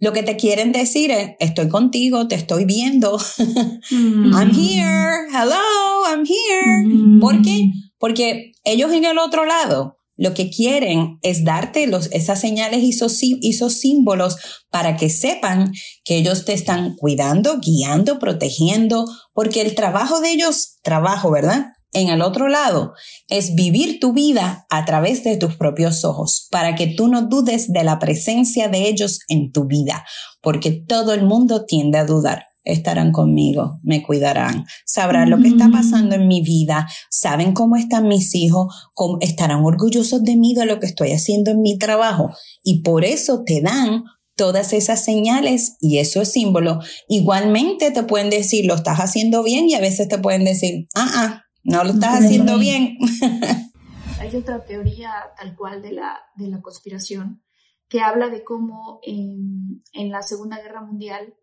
[0.00, 3.20] Lo que te quieren decir es, estoy contigo, te estoy viendo.
[3.90, 7.20] I'm here, hello, I'm here.
[7.20, 7.70] ¿Por qué?
[7.98, 12.90] Porque ellos en el otro lado lo que quieren es darte los, esas señales y
[12.90, 14.36] esos, esos símbolos
[14.70, 15.72] para que sepan
[16.04, 21.66] que ellos te están cuidando, guiando, protegiendo, porque el trabajo de ellos, trabajo, ¿verdad?
[21.92, 22.94] En el otro lado
[23.28, 27.72] es vivir tu vida a través de tus propios ojos, para que tú no dudes
[27.72, 30.04] de la presencia de ellos en tu vida,
[30.40, 32.46] porque todo el mundo tiende a dudar.
[32.64, 38.06] Estarán conmigo, me cuidarán, sabrán lo que está pasando en mi vida, saben cómo están
[38.06, 42.30] mis hijos, cómo estarán orgullosos de mí, de lo que estoy haciendo en mi trabajo.
[42.62, 44.04] Y por eso te dan
[44.36, 46.78] todas esas señales y eso es símbolo.
[47.08, 51.10] Igualmente te pueden decir, lo estás haciendo bien y a veces te pueden decir, ah,
[51.14, 52.98] ah, no lo estás haciendo bien.
[54.20, 57.42] Hay otra teoría tal cual de la, de la conspiración
[57.88, 61.34] que habla de cómo en, en la Segunda Guerra Mundial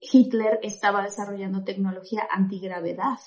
[0.00, 3.18] Hitler estaba desarrollando tecnología antigravedad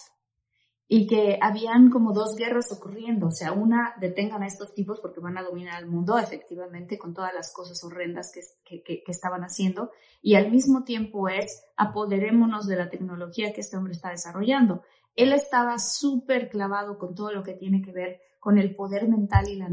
[0.90, 5.20] y que habían como dos guerras ocurriendo, o sea, una detengan a estos tipos porque
[5.20, 9.42] van a dominar el mundo efectivamente con todas las cosas horrendas que, que, que, estaban
[9.42, 14.82] haciendo y al mismo tiempo es apoderémonos de la tecnología que este hombre está desarrollando.
[15.18, 19.50] Él estaba súper clavado con todo lo que tiene que ver con el poder mental
[19.50, 19.68] y la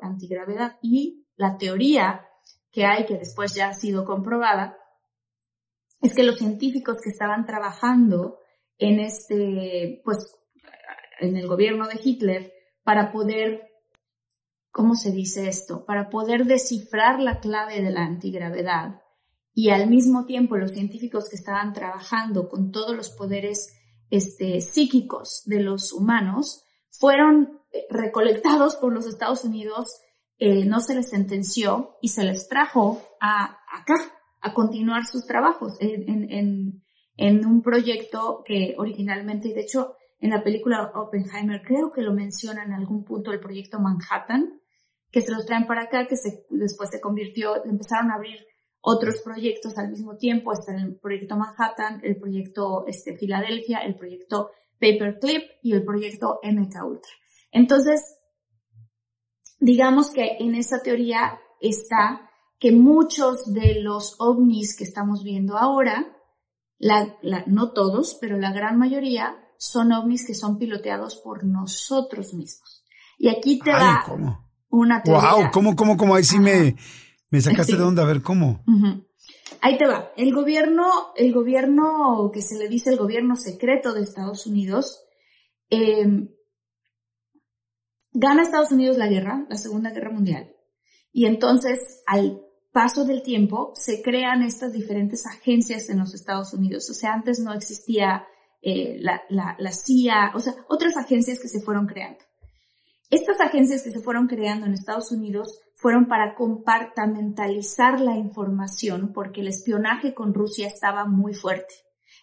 [0.00, 0.78] antigravedad.
[0.82, 2.26] Y la teoría
[2.72, 4.76] que hay, que después ya ha sido comprobada,
[6.00, 8.38] es que los científicos que estaban trabajando
[8.78, 10.34] en este, pues,
[11.20, 13.68] en el gobierno de Hitler, para poder,
[14.70, 15.84] ¿cómo se dice esto?
[15.84, 19.02] Para poder descifrar la clave de la antigravedad
[19.52, 23.75] y al mismo tiempo los científicos que estaban trabajando con todos los poderes
[24.10, 30.00] este, psíquicos de los humanos fueron eh, recolectados por los Estados Unidos,
[30.38, 33.96] eh, no se les sentenció y se les trajo a acá
[34.40, 36.82] a continuar sus trabajos en,
[37.18, 42.62] un proyecto que originalmente, y de hecho en la película Oppenheimer creo que lo menciona
[42.62, 44.60] en algún punto el proyecto Manhattan,
[45.10, 46.16] que se los traen para acá, que
[46.50, 48.46] después se convirtió, empezaron a abrir
[48.88, 54.52] otros proyectos al mismo tiempo, está el proyecto Manhattan, el proyecto este, Filadelfia, el proyecto
[54.80, 57.10] Paperclip y el proyecto MK Ultra.
[57.50, 58.00] Entonces,
[59.58, 66.16] digamos que en esa teoría está que muchos de los ovnis que estamos viendo ahora,
[66.78, 67.16] la,
[67.48, 72.84] no todos, pero la gran mayoría, son ovnis que son piloteados por nosotros mismos.
[73.18, 74.04] Y aquí te da
[74.68, 75.32] una teoría.
[75.32, 75.50] ¡Wow!
[75.52, 76.14] ¿Cómo, cómo, cómo?
[76.14, 76.76] Ahí sí me,
[77.30, 78.64] me sacaste de onda, a ver cómo.
[79.60, 80.12] Ahí te va.
[80.16, 85.02] El gobierno, el gobierno que se le dice el gobierno secreto de Estados Unidos,
[85.70, 86.28] em,
[88.12, 90.54] gana Estados Unidos la guerra, la Segunda Guerra Mundial.
[91.12, 96.88] Y entonces, al paso del tiempo, se crean estas diferentes agencias en los Estados Unidos.
[96.90, 98.26] O sea, antes no existía
[98.62, 102.24] eh, la, la CIA, o sea, otras agencias que se fueron creando.
[103.10, 109.42] Estas agencias que se fueron creando en Estados Unidos fueron para compartamentalizar la información porque
[109.42, 111.74] el espionaje con Rusia estaba muy fuerte.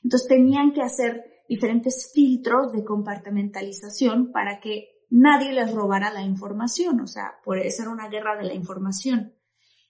[0.04, 7.00] Entonces tenían que hacer diferentes filtros de compartamentalización para que nadie les robara la información,
[7.00, 9.36] o sea, puede ser una guerra de la información.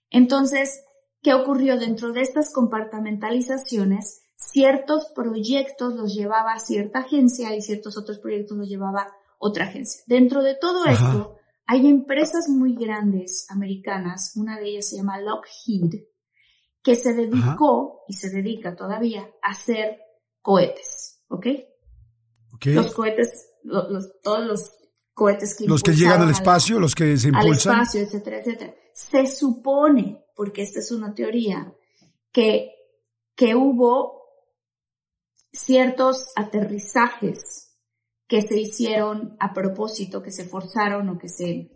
[0.10, 0.84] Entonces,
[1.22, 4.22] ¿qué ocurrió dentro de estas compartamentalizaciones?
[4.36, 9.08] Ciertos proyectos los llevaba cierta agencia y ciertos otros proyectos los llevaba
[9.44, 10.02] otra agencia.
[10.08, 16.06] Dentro de todo esto, hay empresas muy grandes americanas, una de ellas se llama Lockheed,
[16.82, 20.00] que se dedicó y se dedica todavía a hacer
[20.42, 21.48] cohetes, ¿ok?
[22.54, 22.74] okay.
[22.74, 24.72] Los cohetes, los, todos los
[25.14, 27.76] cohetes que Los que llegan al espacio, los que se impulsan.
[27.76, 28.76] Al espacio, etcétera, etcétera.
[28.94, 31.74] Se supone, porque esta es una teoría,
[32.32, 32.72] que,
[33.36, 34.24] que hubo
[35.52, 37.73] ciertos aterrizajes
[38.34, 41.70] que se hicieron a propósito, que se forzaron o que se...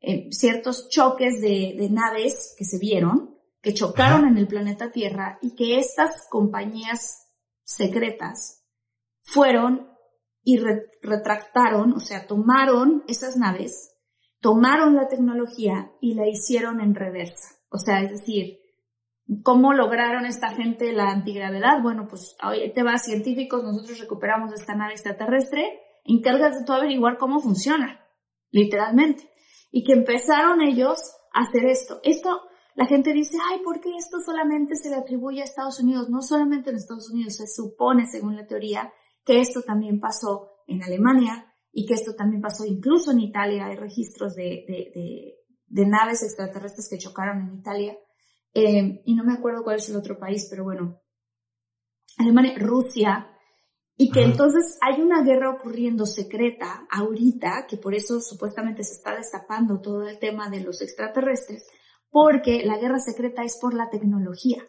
[0.00, 5.54] Eh, ciertos choques de, naves que se vieron, que chocaron en el planeta Tierra y
[5.54, 7.28] que estas compañías
[7.62, 8.64] secretas
[9.20, 9.90] fueron
[10.42, 10.56] y
[11.02, 13.92] retractaron, o sea, tomaron esas naves,
[14.40, 17.58] tomaron la tecnología y la hicieron en reversa.
[17.68, 18.60] O sea, es decir,
[19.42, 21.82] ¿Cómo lograron esta gente la antigravedad?
[21.82, 27.40] Bueno, pues ahí te vas científicos, nosotros recuperamos esta nave extraterrestre, encárgate tú averiguar cómo
[27.40, 28.00] funciona,
[28.50, 29.30] literalmente.
[29.72, 30.98] y que empezaron ellos
[31.34, 32.00] a hacer esto.
[32.02, 32.40] Esto,
[32.76, 36.08] la gente dice, ay, ¿por qué esto solamente se le atribuye a Estados Unidos?
[36.08, 38.92] No solamente en Estados Unidos, se supone, según la teoría,
[39.24, 43.66] que esto también pasó en Alemania y que esto también pasó incluso en Italia.
[43.66, 44.64] Hay registros de,
[45.68, 47.98] de, naves extraterrestres que chocaron en Italia.
[48.58, 51.02] Eh, y no me acuerdo cuál es el otro país, pero bueno,
[52.16, 53.30] Alemania, Rusia,
[53.98, 59.14] y que entonces hay una guerra ocurriendo secreta ahorita, que por eso supuestamente se está
[59.14, 61.66] destapando todo el tema de los extraterrestres,
[62.10, 64.64] porque la guerra secreta es por la tecnología,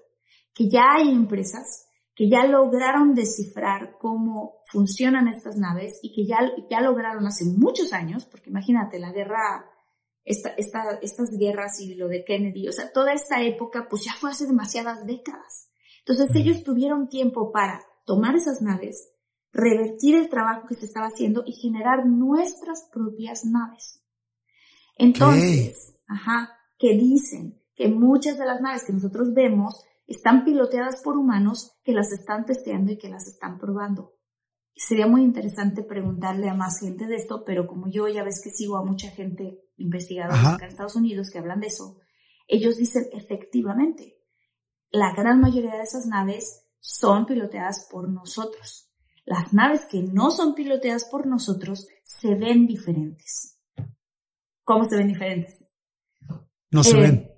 [0.53, 6.39] que ya hay empresas que ya lograron descifrar cómo funcionan estas naves y que ya,
[6.69, 9.65] ya lograron hace muchos años, porque imagínate, la guerra,
[10.27, 14.13] esta, esta, estas guerras y lo de Kennedy, o sea, toda esta época, pues ya
[14.13, 15.69] fue hace demasiadas décadas.
[15.99, 19.09] Entonces ellos tuvieron tiempo para tomar esas naves,
[19.53, 24.03] revertir el trabajo que se estaba haciendo y generar nuestras propias naves.
[24.97, 31.15] Entonces, ajá, que dicen que muchas de las naves que nosotros vemos están piloteadas por
[31.15, 34.13] humanos que las están testeando y que las están probando.
[34.75, 38.49] Sería muy interesante preguntarle a más gente de esto, pero como yo ya ves que
[38.49, 41.99] sigo a mucha gente investigadora acá en Estados Unidos que hablan de eso,
[42.47, 44.17] ellos dicen efectivamente,
[44.89, 48.89] la gran mayoría de esas naves son piloteadas por nosotros.
[49.25, 53.59] Las naves que no son piloteadas por nosotros se ven diferentes.
[54.63, 55.65] ¿Cómo se ven diferentes?
[56.71, 57.36] No se Eh, ven.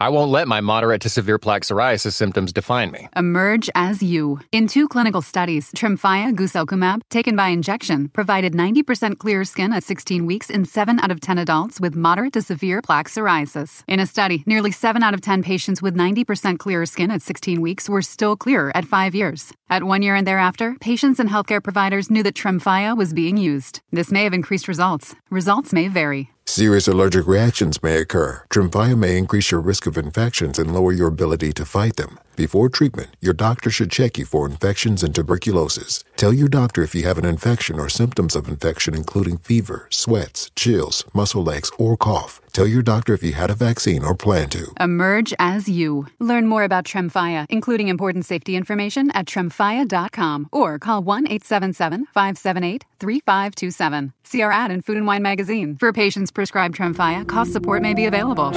[0.00, 3.08] I won't let my moderate to severe plaque psoriasis symptoms define me.
[3.16, 4.38] Emerge as you.
[4.52, 10.24] In two clinical studies, Tremfya guselkumab, taken by injection, provided 90% clearer skin at 16
[10.24, 13.82] weeks in 7 out of 10 adults with moderate to severe plaque psoriasis.
[13.88, 17.60] In a study, nearly 7 out of 10 patients with 90% clearer skin at 16
[17.60, 19.52] weeks were still clearer at 5 years.
[19.68, 23.80] At 1 year and thereafter, patients and healthcare providers knew that Tremfya was being used.
[23.90, 25.16] This may have increased results.
[25.28, 26.30] Results may vary.
[26.50, 28.42] Serious allergic reactions may occur.
[28.48, 32.18] Tremfya may increase your risk of infections and lower your ability to fight them.
[32.36, 36.04] Before treatment, your doctor should check you for infections and tuberculosis.
[36.16, 40.50] Tell your doctor if you have an infection or symptoms of infection, including fever, sweats,
[40.56, 42.40] chills, muscle aches, or cough.
[42.52, 44.72] Tell your doctor if you had a vaccine or plan to.
[44.80, 46.06] Emerge as you.
[46.18, 52.84] Learn more about Tremfya, including important safety information at tremfya.com or call 1 877 578
[53.00, 54.12] 3527.
[54.24, 55.76] See our ad in Food and Wine magazine.
[55.76, 58.52] For patients prescribed Tremfya, cost support may be available.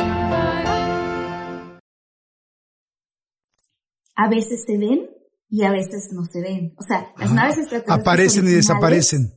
[4.18, 5.10] A veces se ven
[5.50, 6.74] y a veces no se ven.
[6.78, 9.34] O sea, las naves extraterrestres Aparecen y desaparecen.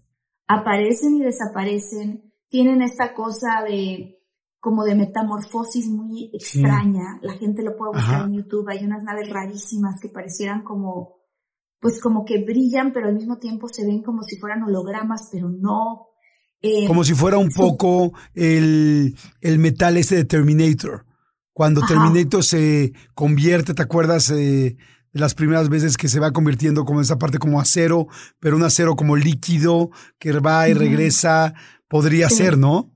[0.46, 2.32] Aparecen y desaparecen.
[2.48, 4.20] Tienen esta cosa de
[4.64, 7.18] como de metamorfosis muy extraña.
[7.20, 8.24] La gente lo puede buscar Ajá.
[8.24, 8.66] en YouTube.
[8.70, 11.16] Hay unas naves rarísimas que parecieran como,
[11.80, 15.50] pues como que brillan, pero al mismo tiempo se ven como si fueran hologramas, pero
[15.50, 16.06] no.
[16.62, 17.60] Eh, Como si fuera un sí.
[17.60, 21.04] poco el, el metal ese de Terminator.
[21.52, 21.88] Cuando Ajá.
[21.92, 24.30] Terminator se convierte, ¿te acuerdas?
[24.30, 24.78] eh,
[25.12, 28.06] de las primeras veces que se va convirtiendo como esa parte como acero,
[28.40, 31.52] pero un acero como líquido que va y regresa.
[31.86, 32.36] Podría Sí.
[32.36, 32.93] ser, ¿no?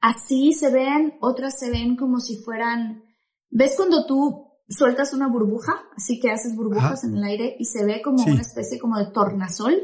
[0.00, 3.02] Así se ven, otras se ven como si fueran,
[3.50, 5.72] ¿ves cuando tú sueltas una burbuja?
[5.96, 7.06] Así que haces burbujas Ajá.
[7.06, 8.30] en el aire y se ve como Sí.
[8.30, 9.74] una especie como de tornasol.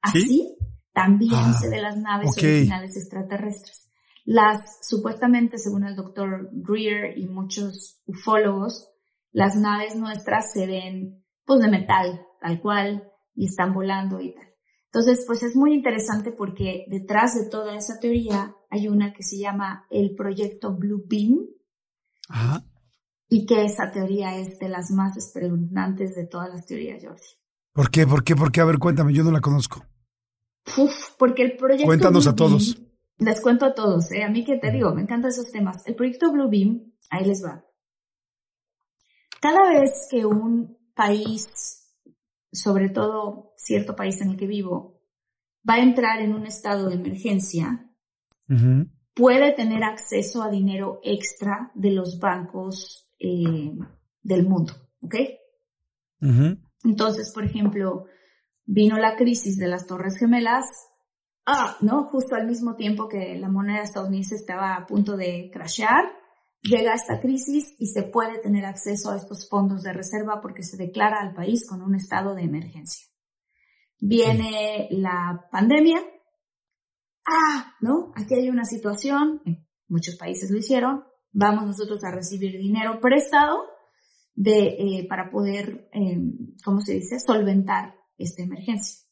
[0.00, 0.56] Así ¿Sí?
[0.92, 3.88] también Ah, se ven las naves originales extraterrestres.
[4.24, 8.88] Las, supuestamente, según el doctor Greer y muchos ufólogos,
[9.32, 14.46] las naves nuestras se ven, pues, de metal, tal cual, y están volando y tal.
[14.86, 19.36] Entonces, pues es muy interesante porque detrás de toda esa teoría hay una que se
[19.38, 21.46] llama el proyecto Blue Beam
[22.28, 22.64] Ajá.
[23.28, 27.22] y que esa teoría es de las más espeluznantes de todas las teorías, Jordi.
[27.74, 28.06] ¿Por qué?
[28.06, 28.34] ¿Por qué?
[28.34, 28.62] ¿Por qué?
[28.62, 29.84] A ver, cuéntame, yo no la conozco.
[30.78, 32.76] Uf, porque el proyecto Cuéntanos Blue a todos.
[32.76, 34.24] Beam- les cuento a todos, ¿eh?
[34.24, 35.86] A mí que te digo, me encantan esos temas.
[35.86, 37.64] El proyecto Blue Beam, ahí les va.
[39.40, 41.48] Cada vez que un país,
[42.52, 45.00] sobre todo cierto país en el que vivo,
[45.68, 47.88] va a entrar en un estado de emergencia,
[49.14, 53.72] Puede tener acceso a dinero extra de los bancos eh,
[54.22, 55.14] del mundo, ¿ok?
[56.84, 58.06] Entonces, por ejemplo,
[58.64, 60.66] vino la crisis de las Torres Gemelas,
[61.46, 62.04] ah, ¿no?
[62.04, 66.04] Justo al mismo tiempo que la moneda estadounidense estaba a punto de crashear,
[66.62, 70.76] llega esta crisis y se puede tener acceso a estos fondos de reserva porque se
[70.76, 73.06] declara al país con un estado de emergencia.
[73.98, 76.00] Viene la pandemia,
[77.26, 78.12] ah, ¿no?
[78.16, 79.42] Aquí hay una situación,
[79.88, 83.64] muchos países lo hicieron, vamos nosotros a recibir dinero prestado
[84.34, 86.18] de, eh, para poder, eh,
[86.64, 89.06] ¿cómo se dice?, solventar esta emergencia.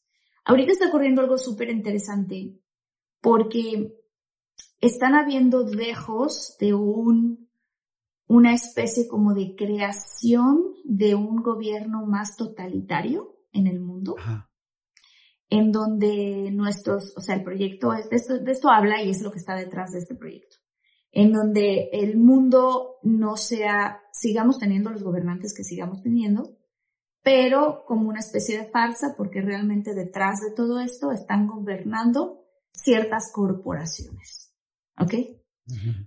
[0.45, 2.59] Ahorita está ocurriendo algo súper interesante
[3.21, 3.95] porque
[4.81, 7.51] están habiendo dejos de un,
[8.27, 14.17] una especie como de creación de un gobierno más totalitario en el mundo.
[15.51, 19.31] En donde nuestros, o sea, el proyecto, de esto, de esto habla y es lo
[19.33, 20.57] que está detrás de este proyecto.
[21.13, 26.57] En donde el mundo no sea, sigamos teniendo los gobernantes que sigamos teniendo,
[27.23, 33.33] pero como una especie de farsa, porque realmente detrás de todo esto están gobernando ciertas
[33.33, 34.55] corporaciones.
[34.99, 35.40] ¿Ok?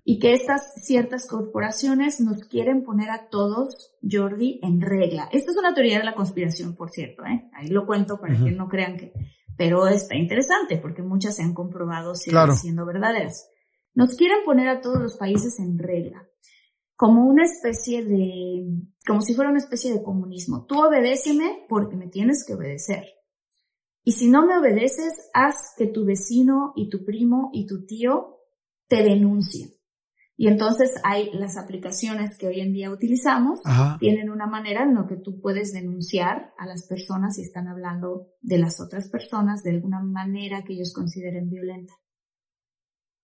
[0.03, 5.29] Y que estas ciertas corporaciones nos quieren poner a todos, Jordi, en regla.
[5.31, 7.49] Esta es una teoría de la conspiración, por cierto, ¿eh?
[7.53, 9.13] Ahí lo cuento para que no crean que...
[9.57, 13.49] Pero está interesante porque muchas se han comprobado siendo verdaderas.
[13.93, 16.27] Nos quieren poner a todos los países en regla
[16.95, 18.65] como una especie de,
[19.05, 20.65] como si fuera una especie de comunismo.
[20.65, 23.03] Tú obedéceme porque me tienes que obedecer.
[24.03, 28.37] Y si no me obedeces, haz que tu vecino y tu primo y tu tío
[28.87, 29.69] te denuncien.
[30.35, 33.59] Y entonces hay las aplicaciones que hoy en día utilizamos,
[33.99, 38.29] tienen una manera en la que tú puedes denunciar a las personas si están hablando
[38.41, 41.93] de las otras personas de alguna manera que ellos consideren violenta.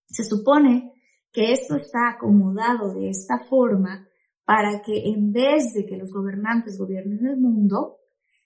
[0.06, 0.92] Se supone
[1.32, 4.06] que esto está acomodado de esta forma
[4.44, 7.98] para que en vez de que los gobernantes gobiernen el mundo,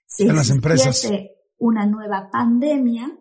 [0.06, 1.10] si las empresas.
[1.58, 3.18] una nueva pandemia,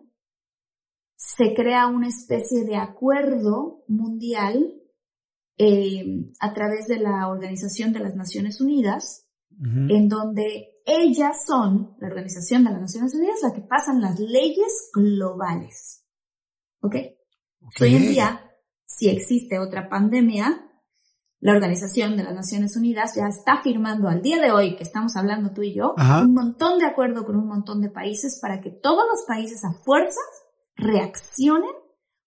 [1.16, 4.74] se crea una especie de acuerdo mundial
[5.56, 6.04] eh,
[6.40, 12.64] a través de la Organización de las Naciones Unidas, en donde ellas son, la Organización
[12.64, 16.04] de las Naciones Unidas, la que pasan las leyes globales.
[16.80, 16.96] ¿Ok?
[17.80, 18.44] Hoy en día
[18.96, 20.70] si existe otra pandemia,
[21.40, 25.16] la Organización de las Naciones Unidas ya está firmando al día de hoy, que estamos
[25.16, 28.70] hablando tú y yo, un montón de acuerdo con un montón de países para que
[28.70, 30.24] todos los países a fuerzas
[30.76, 31.72] reaccionen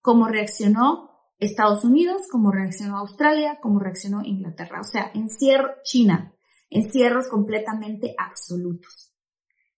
[0.00, 4.80] como reaccionó Estados Unidos, como reaccionó Australia, como reaccionó Inglaterra.
[4.80, 6.34] O sea, encierro China,
[6.70, 9.12] encierros completamente absolutos.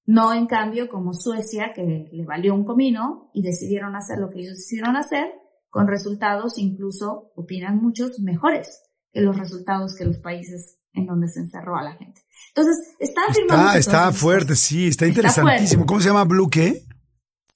[0.07, 4.41] No en cambio como Suecia, que le valió un comino y decidieron hacer lo que
[4.41, 5.33] ellos decidieron hacer,
[5.69, 11.41] con resultados incluso, opinan muchos, mejores que los resultados que los países en donde se
[11.41, 12.23] encerró a la gente.
[12.49, 13.67] Entonces, está afirmando...
[13.67, 15.87] Está, está fuerte, sí, está, interesantísimo.
[15.87, 16.85] ¿Cómo se llama Blue qué?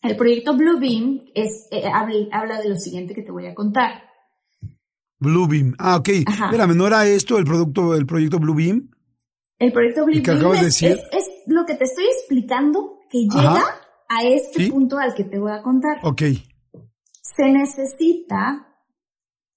[0.05, 4.05] El proyecto Blue Beam es, eh, habla, de lo siguiente que te voy a contar.
[5.19, 5.75] Blue Beam.
[5.79, 6.09] Ah, ok.
[6.09, 8.91] Espérame, ¿no era esto el producto, el proyecto Blue Beam?
[9.59, 13.65] El proyecto Blue Beam es, es, lo que te estoy explicando que llega
[14.09, 15.99] a este punto al que te voy a contar.
[16.03, 16.23] Ok
[17.37, 18.69] se necesita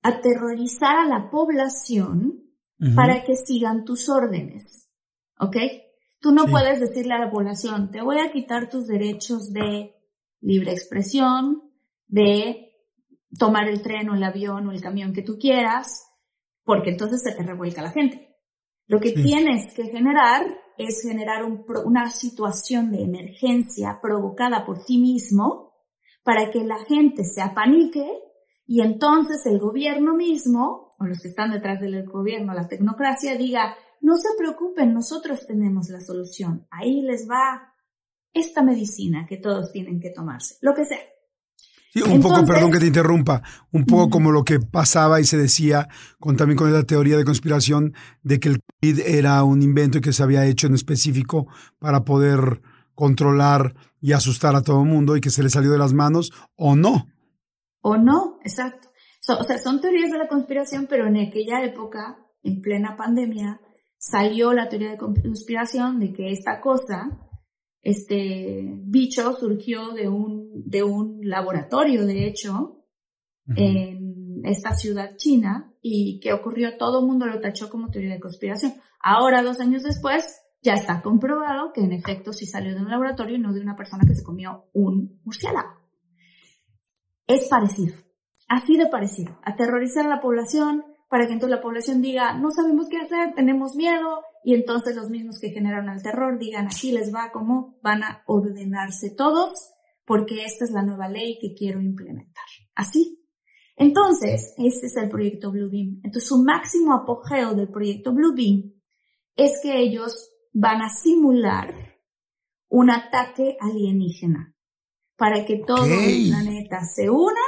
[0.01, 2.43] aterrorizar a la población
[2.95, 4.87] para que sigan tus órdenes.
[5.39, 5.57] ¿Ok?
[6.19, 9.95] Tú no puedes decirle a la población, te voy a quitar tus derechos de
[10.41, 11.61] libre expresión,
[12.07, 12.73] de
[13.37, 16.07] tomar el tren o el avión o el camión que tú quieras,
[16.63, 18.35] porque entonces se te revuelca la gente.
[18.87, 20.45] Lo que tienes que generar
[20.77, 25.73] es generar una situación de emergencia provocada por ti mismo
[26.23, 28.07] para que la gente se apanique
[28.65, 33.75] y entonces el gobierno mismo, o los que están detrás del gobierno, la tecnocracia, diga,
[34.01, 36.67] no se preocupen, nosotros tenemos la solución.
[36.69, 37.73] Ahí les va
[38.39, 40.99] esta medicina que todos tienen que tomarse, lo que sea.
[41.93, 45.37] Sí, un poco, perdón que te interrumpa, un poco como lo que pasaba y se
[45.37, 45.87] decía
[46.19, 50.01] con también con la teoría de conspiración de que el COVID era un invento y
[50.01, 51.47] que se había hecho en específico
[51.79, 52.61] para poder
[52.93, 56.31] controlar y asustar a todo el mundo y que se le salió de las manos
[56.55, 57.07] o no.
[57.81, 58.89] O no, exacto.
[59.29, 63.61] o sea, son teorías de la conspiración, pero en aquella época, en plena pandemia,
[63.97, 67.09] salió la teoría de conspiración de que esta cosa,
[67.87, 72.83] este bicho surgió de un, de un laboratorio, de hecho,
[73.55, 78.19] en esta ciudad china y que ocurrió, todo el mundo lo tachó como teoría de
[78.19, 78.73] conspiración.
[78.99, 80.25] Ahora, dos años después,
[80.61, 83.77] ya está comprobado que en efecto sí salió de un laboratorio y no de una
[83.77, 85.69] persona que se comió un murciélago.
[87.25, 87.95] Es parecido,
[88.49, 89.39] así de parecido.
[89.43, 93.77] Aterrorizar a la población para que entonces la población diga, no sabemos qué hacer, tenemos
[93.77, 98.01] miedo, y entonces los mismos que generaron el terror digan, así les va, como van
[98.01, 99.73] a ordenarse todos,
[100.05, 102.45] porque esta es la nueva ley que quiero implementar.
[102.73, 103.27] Así.
[103.75, 105.99] Entonces, este es el proyecto Bluebeam.
[106.01, 108.71] Entonces, su máximo apogeo del proyecto Bluebeam
[109.35, 111.73] es que ellos van a simular
[112.69, 114.55] un ataque alienígena
[115.17, 117.41] para que todo el planeta se una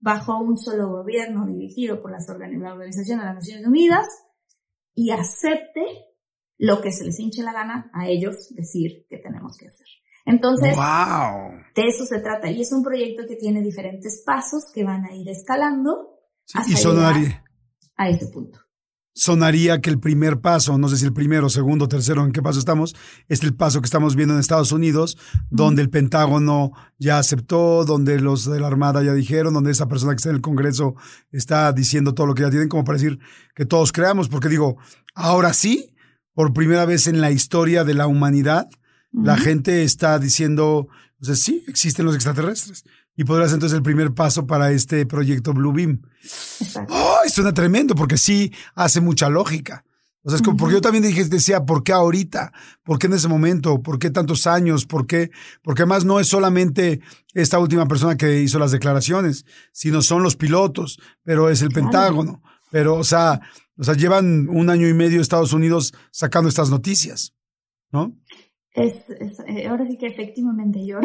[0.00, 2.18] bajo un solo gobierno dirigido por la
[2.72, 4.08] Organización de las Naciones Unidas
[4.96, 6.09] y acepte
[6.60, 9.86] lo que se les hinche la gana a ellos decir que tenemos que hacer.
[10.26, 12.50] Entonces, de eso se trata.
[12.50, 16.18] Y es un proyecto que tiene diferentes pasos que van a ir escalando
[16.52, 17.42] hasta sonaría,
[17.96, 18.58] a ese punto.
[19.14, 22.58] Sonaría que el primer paso, no sé si el primero, segundo, tercero, en qué paso
[22.58, 22.94] estamos,
[23.26, 25.16] es el paso que estamos viendo en Estados Unidos,
[25.50, 30.12] donde el Pentágono ya aceptó, donde los de la Armada ya dijeron, donde esa persona
[30.12, 30.94] que está en el Congreso
[31.32, 33.18] está diciendo todo lo que ya tienen, como para decir
[33.54, 34.76] que todos creamos, porque digo,
[35.14, 35.89] ahora sí,
[36.40, 38.66] por primera vez en la historia de la humanidad,
[39.12, 40.88] la gente está diciendo,
[41.20, 42.84] o sea, sí, existen los extraterrestres.
[43.14, 46.00] Y podrás entonces el primer paso para este proyecto Blue Beam.
[46.88, 47.18] ¡Oh!
[47.28, 49.84] Suena tremendo porque sí hace mucha lógica.
[50.22, 52.54] O sea, es como, porque yo también dije, decía, ¿por qué ahorita?
[52.84, 53.82] ¿Por qué en ese momento?
[53.82, 54.86] ¿Por qué tantos años?
[54.86, 55.30] ¿Por qué?
[55.62, 57.02] Porque además no es solamente
[57.34, 62.42] esta última persona que hizo las declaraciones, sino son los pilotos, pero es el Pentágono.
[62.70, 63.42] Pero, o sea,
[63.80, 67.34] o sea, llevan un año y medio Estados Unidos sacando estas noticias,
[67.90, 68.14] ¿no?
[68.72, 68.94] Es,
[69.48, 70.98] eh, ahora sí que efectivamente, yo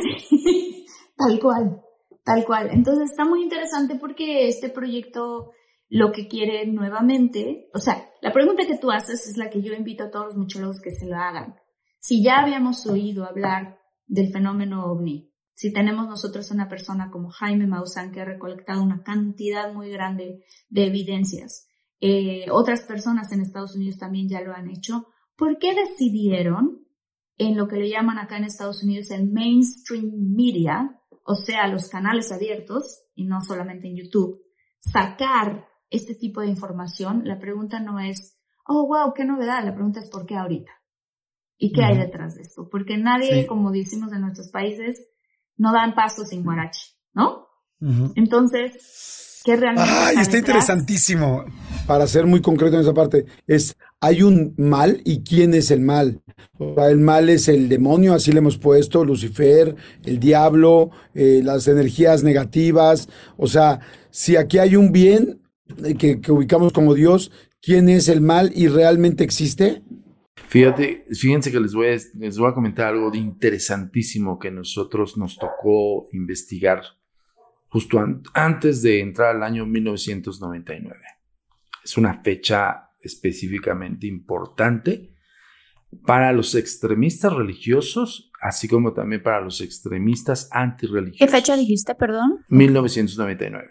[1.18, 1.82] tal cual,
[2.26, 2.70] tal cual.
[2.74, 5.52] Entonces está muy interesante porque este proyecto
[5.88, 9.74] lo que quiere nuevamente, o sea, la pregunta que tú haces es la que yo
[9.74, 11.56] invito a todos los muchólogos que se lo hagan.
[12.00, 17.68] Si ya habíamos oído hablar del fenómeno ovni, si tenemos nosotros una persona como Jaime
[17.68, 21.65] Maussan que ha recolectado una cantidad muy grande de evidencias,
[22.00, 26.86] eh, otras personas en Estados Unidos también ya lo han hecho, ¿por qué decidieron
[27.38, 31.90] en lo que le llaman acá en Estados Unidos el mainstream media, o sea, los
[31.90, 34.42] canales abiertos, y no solamente en YouTube,
[34.80, 38.38] sacar este tipo de información, la pregunta no es,
[38.68, 40.72] oh, wow, qué novedad, la pregunta es ¿por qué ahorita?
[41.58, 42.68] ¿Y qué hay detrás de esto?
[42.70, 45.08] Porque nadie, como decimos en nuestros países,
[45.56, 47.48] no dan pasos sin guarache, ¿no?
[48.16, 49.90] Entonces, ¿qué realmente...
[49.94, 51.46] ¡Ay, está interesantísimo!
[51.88, 55.82] Para ser muy concreto en esa parte, es, hay un mal y quién es el
[55.82, 56.24] mal.
[56.60, 62.24] El mal es el demonio, así le hemos puesto, Lucifer, el diablo, eh, las energías
[62.24, 63.08] negativas.
[63.38, 65.42] O sea, si aquí hay un bien
[65.84, 67.32] eh, que, ubicamos como Dios,
[67.62, 69.84] ¿quién es el mal y realmente existe?
[70.48, 75.18] Fíjate, fíjense que les voy, a, les voy a comentar algo de interesantísimo que nosotros
[75.18, 76.82] nos tocó investigar
[77.68, 78.04] justo
[78.34, 80.96] antes de entrar al año 1999.
[81.84, 85.14] Es una fecha específicamente importante
[86.06, 91.26] para los extremistas religiosos, así como también para los extremistas antirreligiosos.
[91.26, 92.44] ¿Qué fecha dijiste, perdón?
[92.50, 93.70] 1999.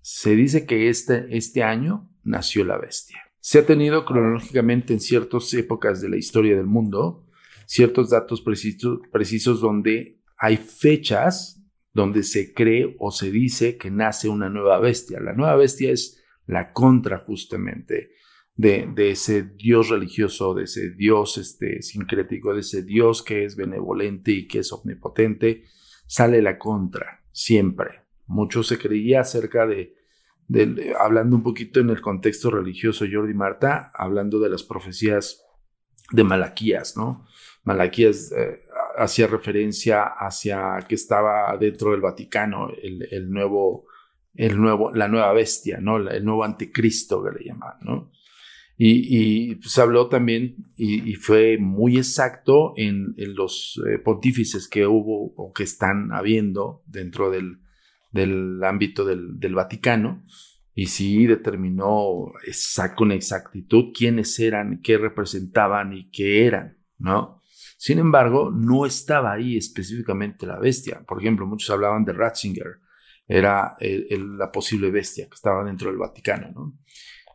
[0.00, 3.18] Se dice que este, este año nació la bestia.
[3.40, 7.26] Se ha tenido cronológicamente en ciertas épocas de la historia del mundo
[7.72, 11.61] ciertos datos precisos, precisos donde hay fechas
[11.92, 15.20] donde se cree o se dice que nace una nueva bestia.
[15.20, 18.10] La nueva bestia es la contra justamente
[18.56, 24.32] de, ese Dios religioso, de ese Dios este, sincrético, de ese Dios que es benevolente
[24.32, 25.64] y que es omnipotente,
[26.06, 28.02] sale la contra, siempre.
[28.26, 29.94] Mucho se creía acerca de,
[30.98, 35.42] hablando un poquito en el contexto religioso, Jordi Marta, hablando de las profecías
[36.10, 37.26] de Malaquías, ¿no?
[37.64, 38.60] Malaquías eh,
[38.96, 43.86] hacía referencia hacia que estaba dentro del Vaticano el, nuevo,
[44.34, 45.96] el nuevo, la nueva bestia, ¿no?
[45.96, 48.10] El nuevo anticristo que le llaman, ¿no?
[48.84, 55.52] Y, se habló también, y, fue muy exacto en, los eh, pontífices que hubo o
[55.52, 57.60] que están habiendo dentro del,
[58.64, 60.24] ámbito del, Vaticano,
[60.74, 62.32] y sí determinó
[62.96, 67.41] con exactitud quiénes eran, qué representaban y qué eran, ¿no?
[67.82, 71.02] Sin embargo, no estaba ahí específicamente la bestia.
[71.04, 72.78] Por ejemplo, muchos hablaban de Ratzinger,
[73.26, 76.78] era la posible bestia que estaba dentro del Vaticano, ¿no?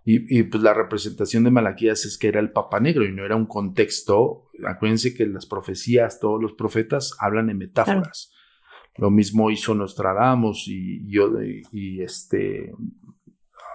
[0.06, 3.36] Y, pues la representación de Malaquías es que era el Papa Negro y no era
[3.36, 4.46] un contexto.
[4.66, 8.34] Acuérdense que las profecías, todos los profetas hablan en metáforas.
[8.96, 11.30] Lo mismo hizo Nostradamus y yo,
[11.74, 12.74] y, este.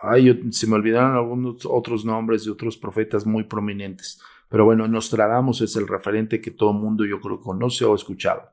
[0.00, 4.22] Ay, se me olvidaron algunos otros nombres de otros profetas muy prominentes.
[4.52, 8.50] Pero bueno, Nostradamus es el referente que todo mundo yo creo conoce o ha escuchado.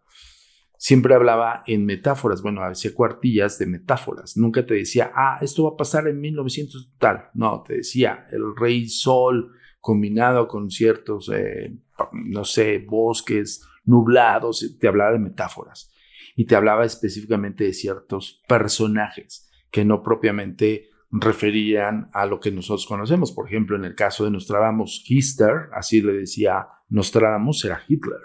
[0.77, 5.71] Siempre hablaba en metáforas, bueno, hacía cuartillas de metáforas, nunca te decía, ah, esto va
[5.71, 11.75] a pasar en 1900 tal, no, te decía, el rey sol combinado con ciertos, eh,
[12.13, 15.93] no sé, bosques nublados, te hablaba de metáforas.
[16.33, 22.85] Y te hablaba específicamente de ciertos personajes que no propiamente referían a lo que nosotros
[22.85, 23.31] conocemos.
[23.31, 28.19] Por ejemplo, en el caso de Nostradamus, Hitler, así le decía Nostradamus, era Hitler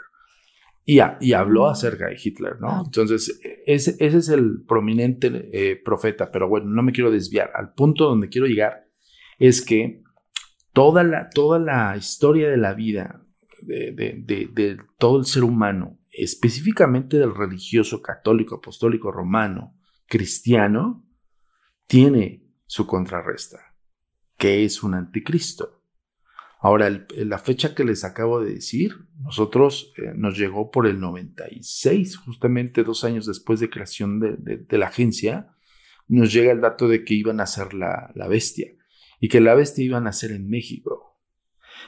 [0.87, 2.83] y, habló acerca de Hitler, ¿no?
[2.85, 7.51] Entonces, ese, ese, es el prominente eh, profeta, pero bueno, no me quiero desviar.
[7.55, 8.87] Al punto donde quiero llegar
[9.39, 10.03] es que
[10.75, 13.25] toda la, toda la historia de la vida
[13.63, 19.75] de, de, todo el ser humano, específicamente del religioso católico, apostólico, romano,
[20.07, 21.07] cristiano,
[21.87, 23.75] tiene su contrarresta,
[24.37, 25.83] que es un anticristo.
[26.61, 32.17] Ahora, la fecha que les acabo de decir, nosotros eh, nos llegó por el 96,
[32.17, 35.55] justamente dos años después de creación de, la agencia,
[36.09, 38.73] nos llega el dato de que iban a ser la, la bestia
[39.21, 41.19] y que la bestia iban a ser en México.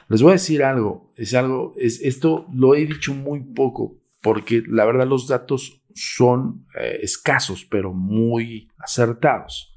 [0.09, 4.63] Les voy a decir algo, es algo, es, esto lo he dicho muy poco, porque
[4.67, 9.76] la verdad los datos son eh, escasos, pero muy acertados.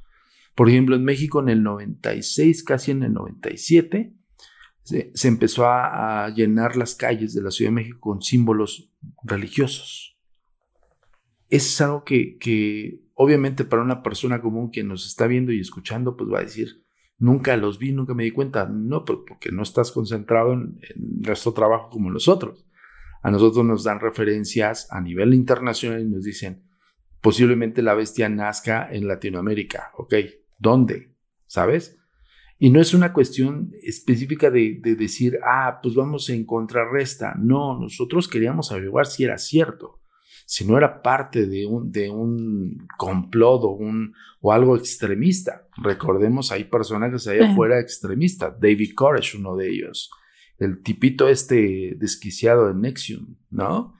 [0.55, 4.15] Por ejemplo, en México en el 96, casi en el 97,
[4.83, 8.91] se, empezó a, llenar las calles de la Ciudad de México con símbolos
[9.23, 10.19] religiosos.
[11.49, 16.31] Es algo que, obviamente para una persona común que nos está viendo y escuchando, pues
[16.31, 16.85] va a decir,
[17.19, 18.67] nunca los vi, nunca me di cuenta.
[18.67, 22.67] No, porque no estás concentrado en, en nuestro trabajo como los otros.
[23.23, 26.65] A nosotros nos dan referencias a nivel internacional y nos dicen,
[27.21, 29.93] posiblemente la bestia nazca en Latinoamérica.
[29.97, 30.15] Ok,
[30.61, 31.17] ¿dónde?
[31.47, 31.97] ¿Sabes?
[32.63, 37.35] Y no es una cuestión específica de, decir, ah, pues vamos en contrarresta.
[37.39, 40.03] No, nosotros queríamos averiguar si era cierto,
[40.45, 45.69] si no era parte de un, de un complot o, un, o algo extremista.
[45.83, 48.55] Recordemos, hay personas que allá fuera extremista.
[48.61, 50.11] David Koresh, uno de ellos.
[50.59, 53.95] El tipito este desquiciado de Nexium, ¿no?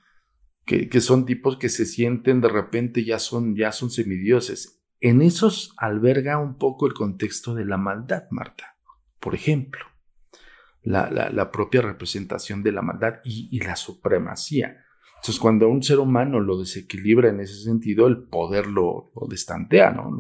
[0.67, 5.23] Que, que, son tipos que se sienten de repente ya son, ya son semidioses en
[5.23, 8.77] esos alberga un poco el contexto de la maldad, Marta.
[9.19, 9.81] Por ejemplo,
[10.83, 14.85] la, propia representación de la maldad y, la supremacía.
[15.17, 20.11] Entonces, cuando un ser humano lo desequilibra en ese sentido, el poder lo, destantea, ¿no?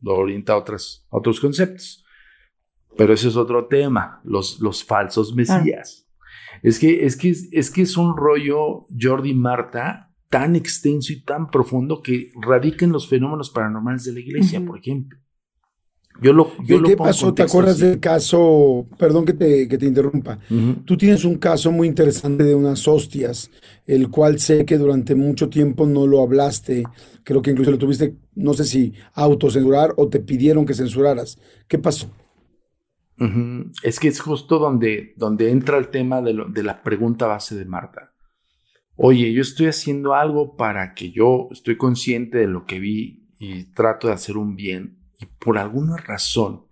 [0.00, 2.04] Lo, orienta a, otros conceptos.
[2.96, 6.08] Pero ese es otro tema, los, los falsos mesías.
[6.62, 11.50] Es, que, es, que, es que es un rollo, Jordi Marta, tan extenso y tan
[11.50, 15.18] profundo que radica en los fenómenos paranormales de la iglesia, por ejemplo.
[16.22, 17.34] Yo lo, yo ¿Qué pasó?
[17.34, 18.86] ¿Te acuerdas del caso?
[18.98, 20.38] Perdón que te, que te interrumpa.
[20.84, 23.50] Tú tienes un caso muy interesante de unas hostias,
[23.86, 26.84] el cual sé que durante mucho tiempo no lo hablaste.
[27.22, 31.38] Creo que incluso lo tuviste, no sé si autocensurar o te pidieron que censuraras.
[31.68, 32.08] ¿Qué pasó?
[33.82, 37.64] Es que es justo donde, donde entra el tema de, de la pregunta base de
[37.66, 38.15] Marta
[38.96, 43.64] oye, yo estoy haciendo algo para que yo estoy consciente de lo que vi y
[43.74, 46.66] trato de hacer un bien y por alguna razón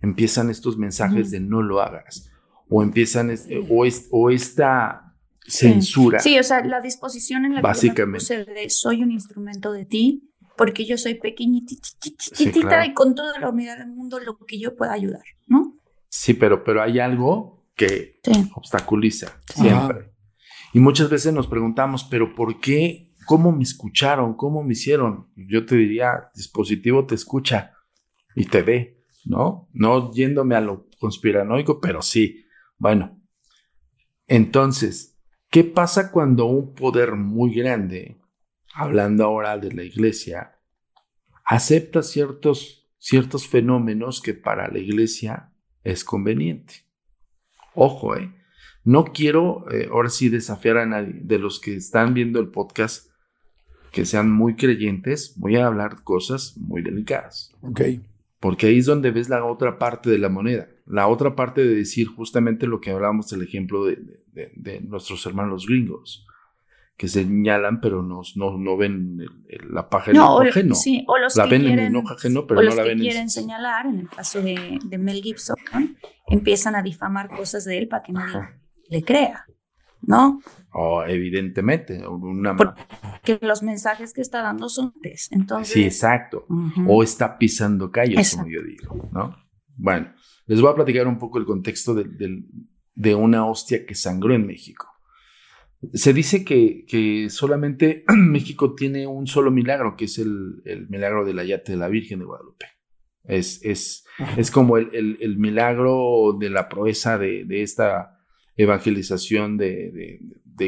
[0.00, 2.30] empiezan estos mensajes de no lo hagas
[2.68, 3.34] o empiezan
[3.68, 5.14] o, o esta
[5.46, 6.18] censura.
[6.18, 6.38] Sí.
[6.38, 8.24] o sea, la disposición en la básicamente.
[8.26, 13.50] que de soy un instrumento de ti porque yo soy pequeñitita y con toda la
[13.50, 15.78] humildad del mundo lo que yo pueda ayudar, ¿no?
[16.08, 18.20] Sí, pero, pero hay algo que
[18.54, 20.15] obstaculiza siempre.
[20.76, 23.10] Y muchas veces nos preguntamos, pero ¿por qué?
[23.24, 24.34] ¿Cómo me escucharon?
[24.34, 25.30] ¿Cómo me hicieron?
[25.34, 27.72] Yo te diría, dispositivo te escucha
[28.34, 29.70] y te ve, ¿no?
[29.72, 32.44] No yéndome a lo conspiranoico, pero sí.
[32.76, 33.18] Bueno,
[34.26, 35.18] entonces,
[35.48, 38.20] ¿qué pasa cuando un poder muy grande,
[38.74, 40.60] hablando ahora de la iglesia,
[41.46, 45.54] acepta ciertos, ciertos fenómenos que para la iglesia
[45.84, 46.84] es conveniente?
[47.74, 48.30] Ojo, ¿eh?
[48.86, 53.10] No quiero eh, ahora sí desafiar a nadie de los que están viendo el podcast
[53.90, 55.34] que sean muy creyentes.
[55.36, 57.52] Voy a hablar cosas muy delicadas.
[57.62, 57.80] Ok.
[58.38, 60.68] Porque ahí es donde ves la otra parte de la moneda.
[60.86, 64.20] La otra parte de decir justamente lo que hablábamos del ejemplo de,
[64.82, 66.24] nuestros hermanos gringos
[66.96, 69.26] que señalan, pero no, no, ven
[69.68, 70.76] la paja en el ajeno.
[70.76, 73.28] Sí, o los la que ven quieren, en el ajeno, pero no la ven quieren
[73.28, 75.56] señalar, en el caso de, Mel Gibson,
[76.28, 79.46] empiezan a difamar cosas de él para que nadie le crea,
[80.02, 80.40] ¿no?
[80.78, 82.06] Oh, evidentemente.
[82.06, 82.54] Una...
[82.54, 84.92] Porque los mensajes que está dando son
[85.30, 85.72] entonces.
[85.72, 86.46] Sí, exacto.
[86.86, 89.34] O está pisando calles, como yo digo, ¿no?
[89.74, 90.12] Bueno,
[90.46, 94.86] les voy a platicar un poco el contexto de, una hostia que sangró en México.
[95.94, 101.38] Se dice que, que, solamente México tiene un solo milagro, que es el, milagro del
[101.38, 102.66] ayate de la Virgen de Guadalupe.
[103.24, 104.04] Es, es,
[104.36, 108.15] es como el, el, milagro de la proeza de, de esta
[108.56, 110.20] evangelización de,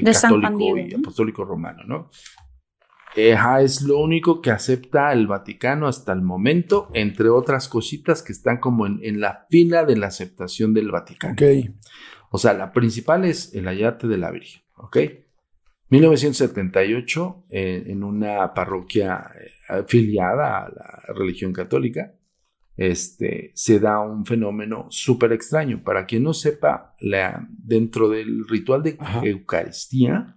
[0.05, 2.11] católico y apostólico romano, ¿no?
[3.17, 8.59] es lo único que acepta el Vaticano hasta el momento, entre otras cositas que están
[8.59, 11.33] como en, la fila de la aceptación del Vaticano.
[11.33, 11.75] Okay.
[12.31, 14.99] O sea, la principal es el ayate de la Virgen, ¿ok?
[15.91, 22.13] 1978, eh, en una parroquia eh, afiliada a la religión católica,
[22.79, 25.83] este, se da un fenómeno súper extraño.
[25.85, 30.37] Para quien no sepa, la, dentro del ritual de Eucaristía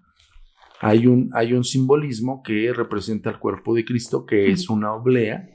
[0.81, 5.47] hay un, hay un simbolismo que representa el cuerpo de Cristo, que es una oblea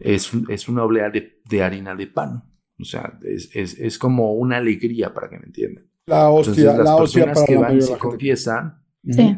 [0.00, 2.42] es, es una oblea de, de, harina de pan.
[2.78, 5.84] O sea, es, es, es, como una alegría para que me entiendan.
[6.06, 9.36] La hostia, Entonces, las la hostia personas para que la van y se confiesan, Sí.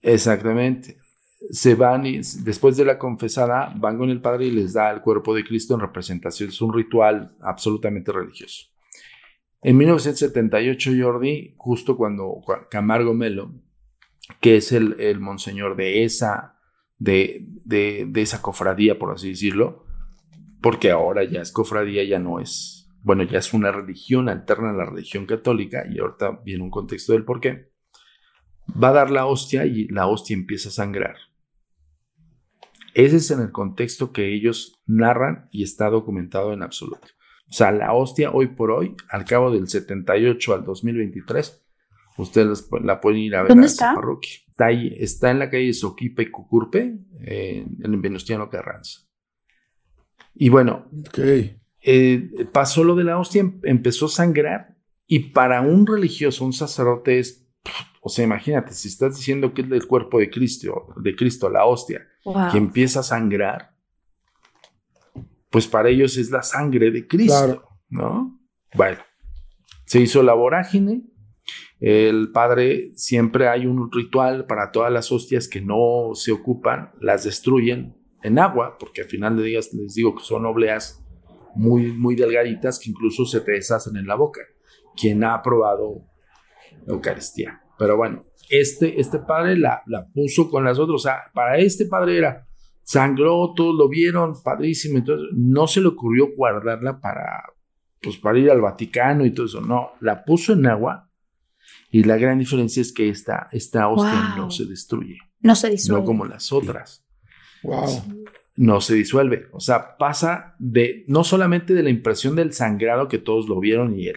[0.00, 0.96] exactamente,
[1.50, 5.00] se van y después de la confesada van con el Padre y les da el
[5.00, 6.48] cuerpo de Cristo en representación.
[6.48, 8.66] Es un ritual absolutamente religioso.
[9.62, 13.52] En 1978, Jordi, justo cuando Camargo Melo,
[14.40, 16.58] que es el, el monseñor de esa,
[16.98, 19.84] de, de, de esa cofradía, por así decirlo,
[20.60, 24.74] porque ahora ya es cofradía, ya no es, bueno, ya es una religión alterna a
[24.74, 27.72] la religión católica, y ahorita viene un contexto del por qué,
[28.80, 31.16] va a dar la hostia y la hostia empieza a sangrar.
[32.98, 37.06] Ese es en el contexto que ellos narran y está documentado en absoluto.
[37.48, 41.64] O sea, la hostia hoy por hoy, al cabo del 78 al 2023,
[42.16, 43.94] ustedes la pueden ir a ver ¿Dónde a está?
[43.94, 44.32] parroquia.
[44.48, 49.02] Está ahí, está en la calle Soquipa y Cucurpe, eh, en el Venustiano Carranza.
[50.34, 50.90] Y bueno,
[51.80, 54.76] eh, pasó lo de la hostia, em- empezó a sangrar
[55.06, 57.48] y para un religioso, un sacerdote es,
[58.08, 61.66] o sea, imagínate, si estás diciendo que es del cuerpo de Cristo, de Cristo, la
[61.66, 62.50] hostia, Wow.
[62.52, 63.74] que empieza a sangrar,
[65.50, 67.68] pues para ellos es la sangre de Cristo, Claro.
[67.90, 68.40] ¿no?
[68.74, 68.98] Bueno,
[69.84, 71.02] se hizo la vorágine.
[71.80, 77.24] El padre siempre hay un ritual para todas las hostias que no se ocupan, las
[77.24, 81.04] destruyen en agua, porque al final de días les digo que son obleas
[81.54, 84.40] muy, muy delgaditas que incluso se te deshacen en la boca.
[84.96, 86.04] Quien ha probado
[86.86, 87.62] Eucaristía.
[87.78, 90.94] Pero bueno, este, este padre la, la puso con las otras.
[90.96, 92.46] O sea, para este padre era
[92.82, 94.98] sangró, todos lo vieron, padrísimo.
[94.98, 97.44] Entonces, no se le ocurrió guardarla para,
[98.00, 99.60] pues, para ir al Vaticano y todo eso.
[99.60, 101.10] No, la puso en agua.
[101.90, 104.44] Y la gran diferencia es que esta, esta hostia Wow.
[104.44, 106.00] no se destruye, No se disuelve.
[106.00, 107.04] no como las otras
[107.62, 108.02] Wow.
[108.56, 109.46] no se disuelve.
[109.52, 113.98] O sea, pasa de no solamente de la impresión del sangrado que todos lo vieron
[113.98, 114.16] y él.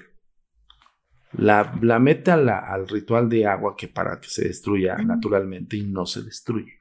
[1.34, 5.78] La, la mete a la- al ritual de agua que para que se destruya naturalmente
[5.78, 6.78] y no se destruye.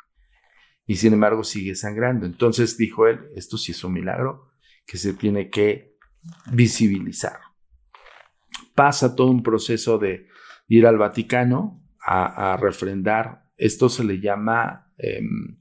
[0.86, 2.26] Y sin embargo sigue sangrando.
[2.26, 4.50] Entonces dijo él, esto sí es un milagro
[4.86, 5.96] que se tiene que
[6.52, 7.38] visibilizar.
[8.74, 10.26] Pasa todo un proceso de
[10.68, 13.44] ir al Vaticano a, a refrendar.
[13.56, 15.60] Esto se le llama em,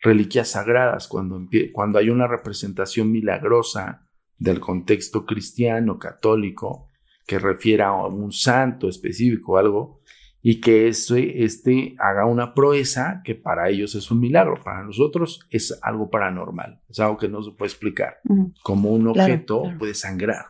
[0.00, 4.08] reliquias sagradas, cuando, cuando hay una representación milagrosa
[4.38, 6.88] del contexto cristiano, católico,
[7.26, 10.00] que refiera a un santo específico o algo,
[10.44, 15.46] y que ese, este haga una proeza que para ellos es un milagro, para nosotros
[15.50, 18.16] es algo paranormal, es algo que no se puede explicar,
[18.64, 19.78] como un Claro, objeto claro.
[19.78, 20.46] puede sangrar,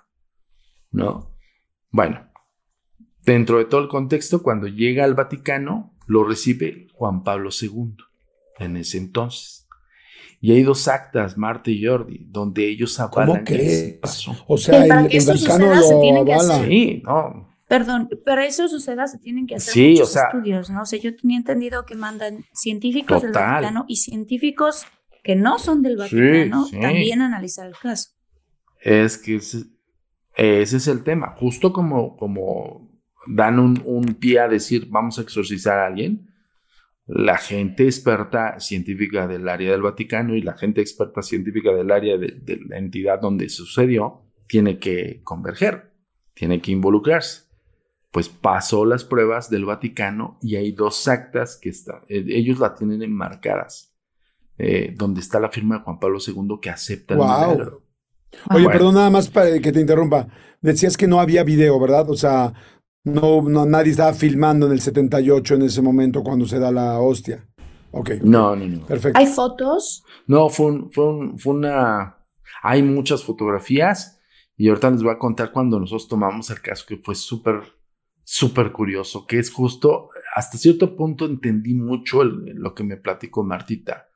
[0.90, 1.34] ¿no?
[1.90, 2.26] Bueno,
[3.22, 7.96] dentro de todo el contexto, cuando llega al Vaticano, lo recibe Juan Pablo II
[8.58, 9.61] en ese entonces.
[10.45, 14.34] Y hay dos actas, Marta y Jordi, donde ellos avalan ¿Cómo que sí.
[14.49, 16.55] O sea, el, que el eso Vaticano suceda, se lo tienen que avala.
[16.57, 17.49] hacer- Sí, no.
[17.68, 20.82] Perdón, para eso suceda se tienen que hacer Sí, muchos o sea- estudios, ¿no?
[20.82, 23.51] O sea, yo tenía entendido que mandan científicos del Total.
[23.53, 24.84] Vaticano y científicos
[25.22, 26.78] que no son del Vaticano sí.
[26.80, 28.11] también a analizar el caso.
[28.80, 29.59] Es que ese,
[30.34, 31.36] ese es el tema.
[31.38, 32.90] Justo como, como
[33.28, 36.28] dan un, un pie a decir vamos a exorcizar a alguien,
[37.14, 42.16] la gente experta científica del área del Vaticano y la gente experta científica del área
[42.16, 45.92] de, de la entidad donde sucedió tiene que converger,
[46.32, 47.42] tiene que involucrarse.
[48.10, 52.74] Pues pasó las pruebas del Vaticano y hay dos actas que están, eh, ellos la
[52.74, 53.94] tienen enmarcadas,
[54.56, 57.82] eh, donde está la firma de Juan Pablo II que acepta el milagro.
[58.50, 58.70] Oye, Bueno.
[58.70, 60.28] perdón, nada más para que te interrumpa.
[60.62, 62.08] Decías que no había video, ¿verdad?
[62.08, 62.54] O sea,
[63.05, 66.98] no, no nadie estaba filmando en el 78 en ese momento cuando se da la
[67.00, 67.46] hostia.
[67.90, 68.86] Ok, No, no, no.
[68.86, 69.18] perfecto.
[69.18, 70.05] Hay fotos.
[70.26, 72.16] No, fue, un- fue, un- fue una...
[72.62, 74.20] Hay muchas fotografías
[74.57, 77.61] y ahorita les voy a contar cuando nosotros tomamos el caso que fue súper,
[78.22, 83.42] súper curioso, que es justo, hasta cierto punto entendí mucho el- lo que me platicó
[83.42, 84.07] Martita,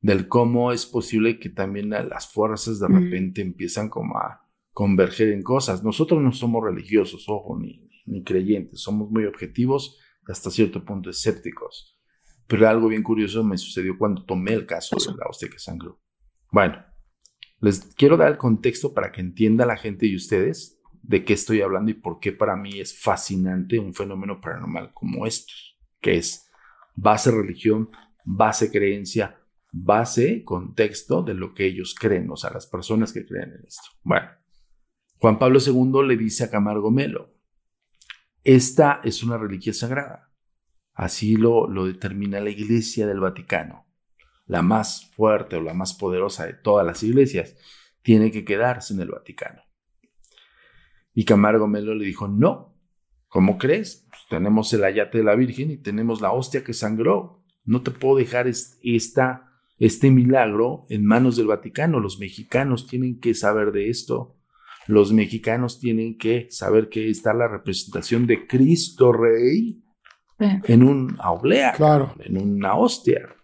[0.00, 2.94] del cómo es posible que también las fuerzas de Mm.
[2.94, 5.82] repente empiezan como a converger en cosas.
[5.82, 11.98] Nosotros no somos religiosos, ojo, ni, ni creyentes, somos muy objetivos, hasta cierto punto escépticos.
[12.46, 16.00] Pero algo bien curioso me sucedió cuando tomé el caso de la que sangró.
[16.50, 16.84] Bueno,
[17.60, 21.60] les quiero dar el contexto para que entienda la gente y ustedes de qué estoy
[21.60, 26.50] hablando y por qué para mí es fascinante un fenómeno paranormal como estos, que es
[26.94, 27.90] base religión,
[28.24, 29.38] base creencia,
[29.72, 33.88] base contexto de lo que ellos creen, o sea, las personas que creen en esto.
[34.02, 34.28] Bueno,
[35.18, 37.35] Juan Pablo II le dice a Camargo Melo,
[38.46, 40.32] esta es una reliquia sagrada.
[40.94, 43.84] Así lo, lo determina la Iglesia del Vaticano.
[44.46, 47.56] la más fuerte o la más poderosa de todas las iglesias,
[48.02, 49.60] tiene que quedarse en el Vaticano.
[51.12, 52.78] Y Camargo Melo le dijo, no,
[53.26, 54.06] ¿cómo crees?
[54.08, 57.42] Pues tenemos el ayate de la Virgen y tenemos la hostia que sangró.
[57.64, 61.98] No te puedo dejar esta, este milagro en manos del Vaticano.
[61.98, 64.36] Los mexicanos tienen que saber de esto.
[64.86, 69.82] Los mexicanos tienen que saber que está la representación de Cristo Rey
[70.38, 72.14] en un oblea, claro.
[72.20, 73.36] en una hostia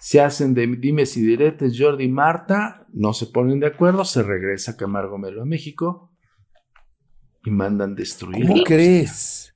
[0.00, 4.22] se hacen de dimes y diretes Jordi y Marta, no se ponen de acuerdo, se
[4.22, 6.12] regresa Camargo Melo a México
[7.44, 8.46] y mandan destruir.
[8.46, 9.54] ¿Cómo crees?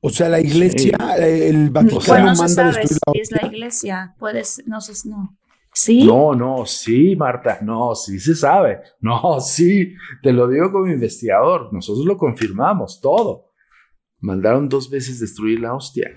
[0.00, 4.62] O sea, la iglesia, el Vaticano bueno, no manda destruir la es la iglesia, puedes,
[4.66, 5.38] no sé, no.
[5.74, 6.04] ¿Sí?
[6.04, 8.80] No, no, sí, Marta, no, sí se sabe.
[9.00, 13.52] No, sí, te lo digo como investigador, nosotros lo confirmamos, todo.
[14.20, 16.10] Mandaron dos veces destruir la hostia.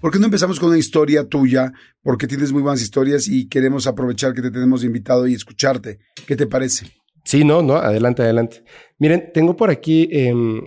[0.00, 1.72] ¿Por qué no empezamos con una historia tuya?
[2.02, 6.00] Porque tienes muy buenas historias y queremos aprovechar que te tenemos invitado y escucharte.
[6.26, 6.86] ¿Qué te parece?
[7.24, 8.62] Sí, no, no, adelante, adelante.
[8.98, 10.60] Miren, tengo por aquí em,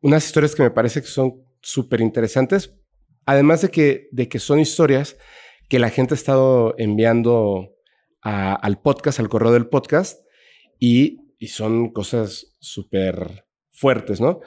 [0.00, 2.74] unas historias que me parece que son súper interesantes,
[3.24, 5.16] además de que, de que son historias
[5.72, 7.78] que la gente ha estado enviando
[8.20, 10.20] al podcast, al correo del podcast,
[10.78, 14.40] y, y son cosas súper fuertes, ¿no?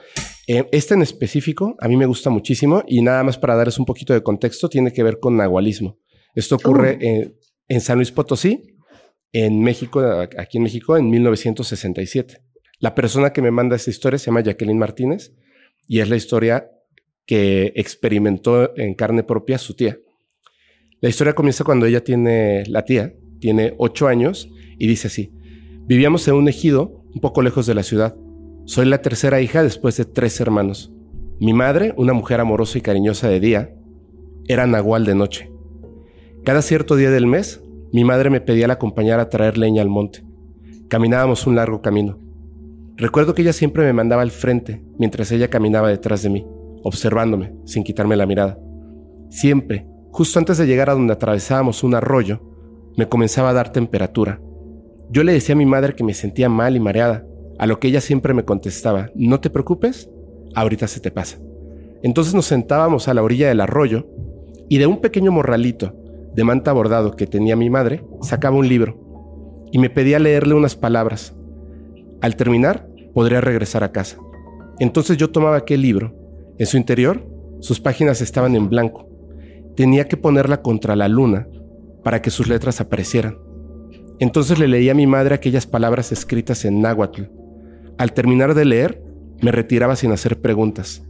[0.46, 3.86] Eh, este en específico a mí me gusta muchísimo y nada más para darles un
[3.86, 5.98] poquito de contexto, tiene que ver con nahualismo.
[6.32, 7.34] Esto ocurre uh.
[7.66, 8.76] en, San Luis Potosí,
[9.32, 10.00] en México,
[10.38, 12.40] aquí en México, en 1967.
[12.78, 15.32] La persona que me manda esta historia se llama Jacqueline Martínez
[15.88, 16.70] y es la historia
[17.26, 19.98] que experimentó en carne propia su tía.
[21.00, 25.30] La historia comienza cuando ella tiene, la tía, tiene ocho años y dice así,
[25.86, 28.16] vivíamos en un ejido un poco lejos de la ciudad.
[28.64, 30.92] Soy la tercera hija después de tres hermanos.
[31.38, 33.74] Mi madre, una mujer amorosa y cariñosa de día,
[34.48, 35.52] era nahual de noche.
[36.44, 39.90] Cada cierto día del mes, mi madre me pedía la acompañar a traer leña al
[39.90, 40.24] monte.
[40.88, 42.18] Caminábamos un largo camino.
[42.96, 46.46] Recuerdo que ella siempre me mandaba al frente mientras ella caminaba detrás de mí,
[46.82, 48.58] observándome, sin quitarme la mirada.
[49.28, 49.86] Siempre,
[50.16, 52.40] justo antes de llegar a donde atravesábamos un arroyo,
[52.96, 54.40] me comenzaba a dar temperatura.
[55.10, 57.26] Yo le decía a mi madre que me sentía mal y mareada,
[57.58, 60.08] a lo que ella siempre me contestaba, no te preocupes,
[60.54, 61.38] ahorita se te pasa.
[62.02, 64.06] Entonces nos sentábamos a la orilla del arroyo
[64.70, 65.94] y de un pequeño morralito
[66.34, 70.76] de manta bordado que tenía mi madre, sacaba un libro y me pedía leerle unas
[70.76, 71.36] palabras.
[72.22, 74.16] Al terminar, podría regresar a casa.
[74.78, 76.14] Entonces yo tomaba aquel libro.
[76.56, 77.22] En su interior,
[77.60, 79.05] sus páginas estaban en blanco.
[79.76, 81.48] Tenía que ponerla contra la luna
[82.02, 83.38] para que sus letras aparecieran.
[84.18, 87.24] Entonces le leía a mi madre aquellas palabras escritas en náhuatl
[87.98, 89.02] al terminar de leer,
[89.40, 91.02] me retiraba sin hacer preguntas.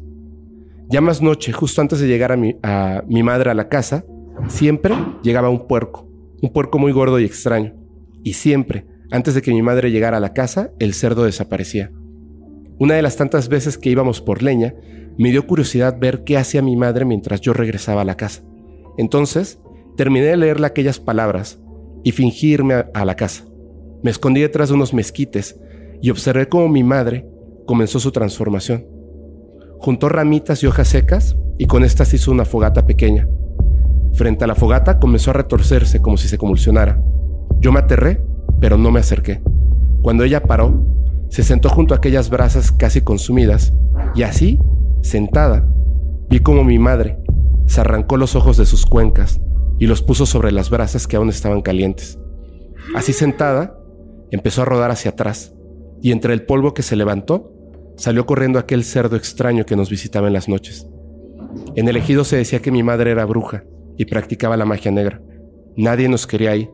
[0.89, 4.05] Ya más noche, justo antes de llegar a mi, a mi madre a la casa,
[4.49, 6.09] siempre llegaba un puerco,
[6.41, 7.75] un puerco muy gordo y extraño.
[8.23, 11.91] Y siempre, antes de que mi madre llegara a la casa, el cerdo desaparecía.
[12.79, 14.75] Una de las tantas veces que íbamos por leña,
[15.19, 18.45] me dio curiosidad ver qué hacía mi madre mientras yo regresaba a la casa.
[18.97, 19.61] Entonces,
[19.97, 21.59] terminé de leerle aquellas palabras
[22.05, 23.45] y fingirme a, a la casa.
[24.03, 25.59] Me escondí detrás de unos mezquites
[26.01, 27.29] y observé cómo mi madre
[27.67, 28.87] comenzó su transformación.
[29.79, 33.29] Juntó ramitas y hojas secas y con estas hizo una fogata pequeña.
[34.15, 37.03] Frente a la fogata comenzó a retorcerse como si se convulsionara.
[37.59, 38.23] Yo me aterré,
[38.61, 39.43] pero no me acerqué.
[40.03, 40.85] Cuando ella paró,
[41.29, 43.73] se sentó junto a aquellas brasas casi consumidas
[44.15, 44.59] y así,
[45.03, 45.69] sentada,
[46.29, 47.19] vi como mi madre
[47.67, 49.41] se arrancó los ojos de sus cuencas
[49.79, 52.19] y los puso sobre las brasas que aún estaban calientes.
[52.95, 53.79] Así sentada,
[54.31, 55.55] empezó a rodar hacia atrás,
[56.01, 57.53] y entre el polvo que se levantó,
[57.97, 60.87] salió corriendo aquel cerdo extraño que nos visitaba en las noches.
[61.75, 63.65] En el ejido se decía que mi madre era bruja
[63.97, 65.21] y practicaba la magia negra.
[65.77, 66.71] Nadie nos quería ahí.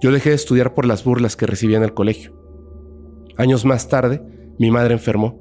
[0.00, 2.34] Yo dejé de estudiar por las burlas que recibía en el colegio.
[3.36, 4.22] Años más tarde,
[4.58, 5.40] mi madre enfermó.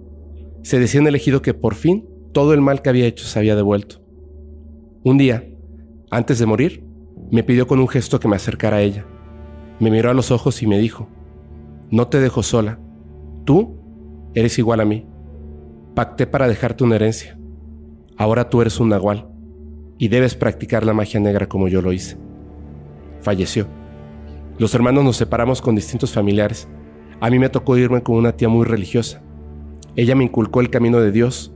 [0.63, 3.39] Se decía en el ejido que por fin todo el mal que había hecho se
[3.39, 4.00] había devuelto.
[5.03, 5.47] Un día,
[6.09, 6.83] antes de morir,
[7.31, 9.05] me pidió con un gesto que me acercara a ella.
[9.79, 11.07] Me miró a los ojos y me dijo,
[11.89, 12.79] no te dejo sola,
[13.45, 13.75] Tú
[14.33, 15.05] eres igual a mí.
[15.95, 17.37] Pacté para dejarte una herencia.
[18.17, 19.27] Ahora tú eres un nahual
[19.97, 22.17] y debes practicar la magia negra como yo lo hice.
[23.21, 23.67] Falleció.
[24.57, 26.67] Los hermanos nos separamos con distintos familiares.
[27.19, 29.21] A mí me tocó irme con una tía muy religiosa.
[29.95, 31.53] Ella me inculcó el camino de Dios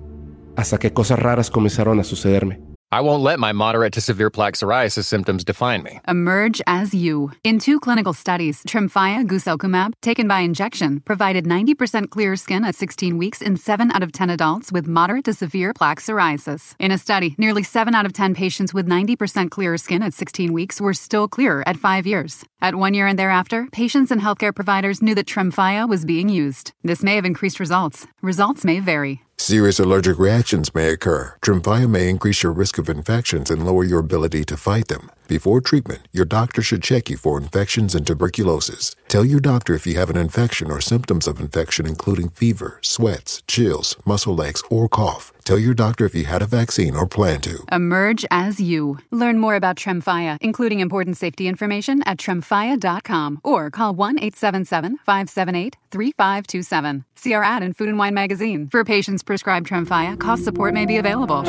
[0.55, 2.74] hasta que cosas raras comenzaron a sucederme.
[2.91, 5.99] I won't let my moderate to severe plaque psoriasis symptoms define me.
[6.07, 7.31] Emerge as you.
[7.43, 13.17] In two clinical studies, Tremfya guselkumab, taken by injection, provided 90% clearer skin at 16
[13.17, 16.75] weeks in 7 out of 10 adults with moderate to severe plaque psoriasis.
[16.79, 20.53] In a study, nearly 7 out of 10 patients with 90% clearer skin at 16
[20.53, 22.45] weeks were still clearer at 5 years.
[22.61, 26.71] At 1 year and thereafter, patients and healthcare providers knew that Tremfya was being used.
[26.83, 28.07] This may have increased results.
[28.21, 29.24] Results may vary.
[29.37, 31.35] Serious allergic reactions may occur.
[31.41, 35.11] Tremfya may increase your risk of infections and lower your ability to fight them.
[35.27, 38.95] Before treatment, your doctor should check you for infections and tuberculosis.
[39.09, 43.43] Tell your doctor if you have an infection or symptoms of infection, including fever, sweats,
[43.45, 45.33] chills, muscle aches, or cough.
[45.45, 47.63] Tell your doctor if you had a vaccine or plan to.
[47.71, 48.97] Emerge as you.
[49.11, 55.77] Learn more about Tremfya, including important safety information at tremfya.com or call 1 877 578
[55.91, 57.05] 3527.
[57.13, 58.69] See our ad in Food and Wine magazine.
[58.71, 61.43] For patients prescribed Tremfya, cost support may be available.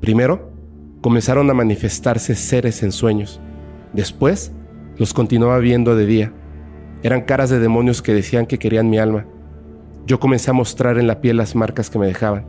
[0.00, 0.52] Primero,
[1.00, 3.40] comenzaron a manifestarse seres en sueños.
[3.92, 4.52] Después,
[4.96, 6.32] los continuaba viendo de día.
[7.02, 9.26] Eran caras de demonios que decían que querían mi alma.
[10.04, 12.46] Yo comencé a mostrar en la piel las marcas que me dejaban.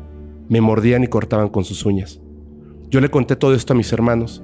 [0.50, 2.20] Me mordían y cortaban con sus uñas.
[2.90, 4.44] Yo le conté todo esto a mis hermanos,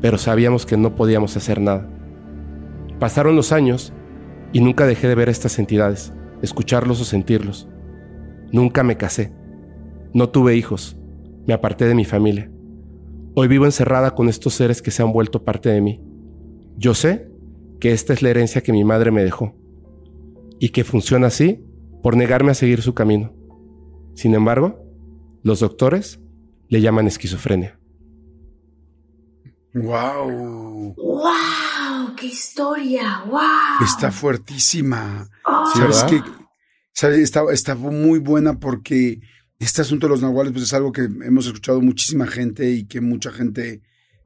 [0.00, 1.88] pero sabíamos que no podíamos hacer nada.
[2.98, 3.92] Pasaron los años
[4.52, 7.68] y nunca dejé de ver estas entidades, escucharlos o sentirlos.
[8.52, 9.32] Nunca me casé.
[10.12, 10.96] No tuve hijos.
[11.46, 12.50] Me aparté de mi familia.
[13.34, 16.02] Hoy vivo encerrada con estos seres que se han vuelto parte de mí.
[16.76, 17.30] Yo sé
[17.78, 19.54] que esta es la herencia que mi madre me dejó
[20.58, 21.64] y que funciona así
[22.02, 23.34] por negarme a seguir su camino.
[24.14, 24.84] Sin embargo,
[25.42, 26.20] los doctores
[26.68, 27.78] le llaman esquizofrenia.
[29.74, 30.94] ¡Wow!
[30.96, 32.16] ¡Wow!
[32.16, 33.22] ¡Qué historia!
[33.26, 33.84] ¡Wow!
[33.84, 35.28] Está fuertísima.
[35.44, 35.70] Oh.
[35.74, 36.22] ¿Sabes qué?
[36.92, 37.20] ¿Sabes?
[37.20, 39.20] Está, está muy buena porque
[39.58, 43.00] este asunto de los nahuales pues es algo que hemos escuchado muchísima gente y que
[43.00, 43.82] mucha gente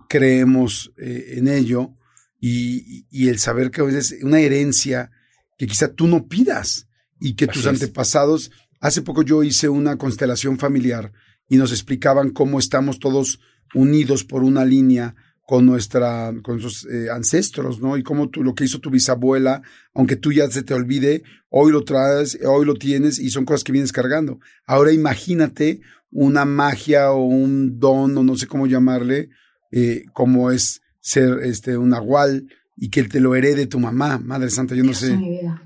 [0.08, 1.94] creemos eh, en ello.
[2.40, 5.10] Y, y el saber que es una herencia
[5.56, 6.88] que quizá tú no pidas
[7.24, 7.68] y que tus es.
[7.68, 8.50] antepasados.
[8.80, 11.10] Hace poco yo hice una constelación familiar
[11.48, 13.40] y nos explicaban cómo estamos todos
[13.72, 15.14] unidos por una línea
[15.46, 17.96] con nuestra, con sus eh, ancestros, ¿no?
[17.96, 19.62] Y cómo tú, lo que hizo tu bisabuela,
[19.94, 23.64] aunque tú ya se te olvide, hoy lo traes, hoy lo tienes y son cosas
[23.64, 24.38] que vienes cargando.
[24.66, 29.30] Ahora imagínate una magia o un don o no sé cómo llamarle,
[29.72, 32.46] eh, como es ser este un nahual
[32.76, 34.74] y que te lo herede tu mamá, Madre Santa.
[34.74, 35.18] Yo no Dios sé,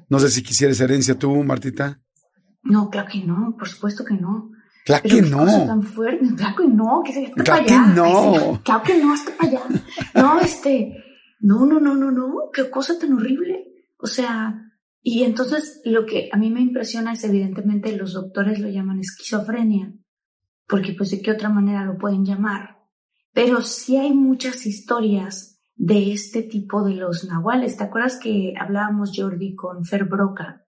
[0.09, 2.01] no sé si quisieras herencia tú, Martita.
[2.63, 4.51] No, claro que no, por supuesto que no.
[4.85, 5.67] Claro Pero que no.
[5.67, 6.27] tan fuerte.
[6.37, 7.87] Claro que no, que se Claro para que allá.
[7.95, 8.05] no.
[8.35, 9.63] Ay, sí, claro que no, hasta para allá.
[10.15, 11.05] No, este,
[11.41, 13.67] no, no, no, no, no, qué cosa tan horrible.
[13.99, 14.63] O sea,
[15.03, 19.93] y entonces lo que a mí me impresiona es evidentemente los doctores lo llaman esquizofrenia,
[20.67, 22.79] porque pues de qué otra manera lo pueden llamar.
[23.33, 27.77] Pero sí hay muchas historias de este tipo de los nahuales.
[27.77, 30.67] ¿Te acuerdas que hablábamos, Jordi, con Fer Broca?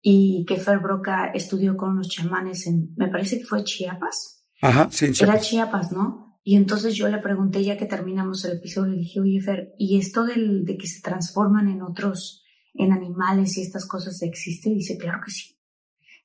[0.00, 4.46] Y que Fer Broca estudió con los chamanes en, me parece que fue Chiapas.
[4.62, 5.22] Ajá, sí, sí.
[5.22, 6.40] Era Chiapas, ¿no?
[6.42, 9.98] Y entonces yo le pregunté, ya que terminamos el episodio, le dije, oye, Fer, ¿y
[9.98, 12.42] esto del, de que se transforman en otros,
[12.72, 14.70] en animales y estas cosas existe?
[14.70, 15.58] Y dice, claro que sí.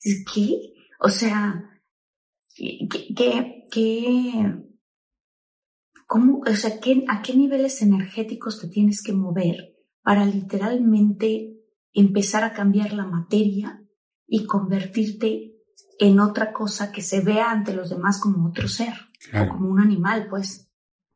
[0.01, 0.59] Dice, ¿qué?
[1.01, 1.81] O sea,
[2.55, 4.63] ¿qué, qué, qué,
[6.13, 11.55] cómo, o sea, ¿qué, a qué niveles energéticos te tienes que mover para literalmente
[11.91, 13.81] empezar a cambiar la materia
[14.27, 15.55] y convertirte
[15.97, 18.93] en otra cosa que se vea ante los demás como otro ser,
[19.31, 19.45] Claro.
[19.45, 20.69] o como un animal, pues.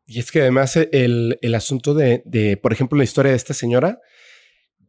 [0.04, 3.54] Y es que además el, el asunto de, de, por ejemplo, la historia de esta
[3.54, 4.00] señora,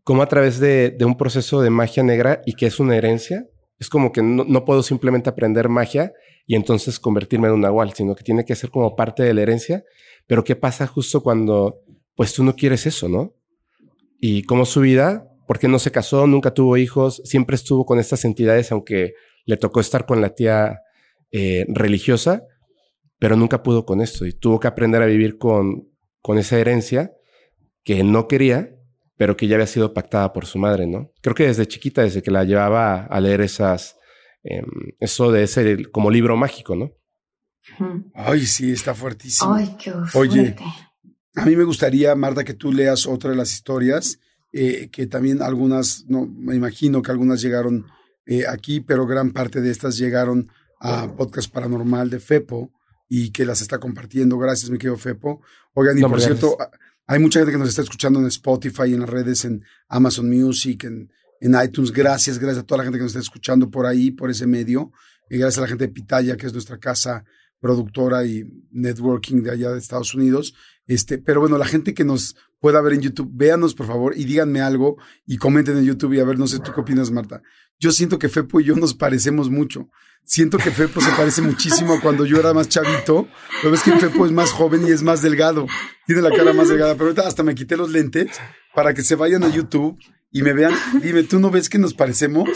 [0.05, 3.45] como a través de, de un proceso de magia negra y que es una herencia,
[3.79, 6.13] es como que no, no puedo simplemente aprender magia
[6.47, 9.43] y entonces convertirme en un nahual, sino que tiene que ser como parte de la
[9.43, 9.85] herencia.
[10.27, 11.81] Pero ¿qué pasa justo cuando
[12.15, 13.35] pues tú no quieres eso, no?
[14.21, 18.25] Y como su vida, porque no se casó, nunca tuvo hijos, siempre estuvo con estas
[18.25, 19.15] entidades, aunque
[19.47, 20.81] le tocó estar con la tía
[21.31, 22.45] eh, religiosa,
[23.19, 25.89] pero nunca pudo con esto y tuvo que aprender a vivir con,
[26.21, 27.13] con esa herencia
[27.85, 28.77] que no quería,
[29.19, 31.11] pero que ya había sido pactada por su madre, ¿no?
[31.21, 33.97] Creo que desde chiquita, desde que la llevaba a, leer esas,
[34.45, 34.63] eh,
[35.01, 36.93] eso de ese como libro mágico, ¿no?
[38.15, 39.53] Ay, sí, está fuertísimo.
[39.53, 40.19] Ay, qué fuerte.
[40.19, 40.57] Oye,
[41.35, 44.21] A mí me gustaría, Marta, que tú leas otra de las historias,
[44.53, 47.87] eh, que también algunas, no, me imagino que algunas llegaron
[48.25, 50.49] eh, aquí, pero gran parte de estas llegaron
[50.81, 52.73] a Podcast Paranormal de Fepo
[53.09, 54.39] y que las está compartiendo.
[54.39, 55.43] Gracias, mi querido Fepo.
[55.75, 56.39] Oigan, y No, por gracias.
[56.39, 56.57] cierto,
[57.11, 60.85] hay mucha gente que nos está escuchando en Spotify, en las redes, en Amazon Music,
[60.85, 61.11] en,
[61.41, 61.91] en iTunes.
[61.91, 64.93] Gracias, gracias a toda la gente que nos está escuchando por ahí, por ese medio.
[65.31, 67.25] y gracias a la gente de Pitaya, que es nuestra casa
[67.61, 70.55] productora y networking de allá de Estados Unidos.
[70.89, 74.25] Este, pero bueno, la gente que nos pueda ver en YouTube, véanos por favor y
[74.25, 74.97] díganme algo
[75.27, 77.43] y comenten en YouTube y a ver, no sé tú qué opinas, Marta.
[77.79, 79.91] Yo siento que Fepo y yo nos parecemos mucho.
[80.25, 83.29] Siento que Fepo se parece muchísimo a cuando yo era más chavito.
[83.61, 85.67] Pero ves que Fepo es más joven y es más delgado.
[86.07, 86.95] Tiene la cara más delgada.
[86.95, 88.29] Pero ahorita hasta me quité los lentes
[88.75, 89.99] para que se vayan a YouTube
[90.31, 90.73] y me vean.
[91.03, 92.49] Dime, ¿tú no ves que nos parecemos?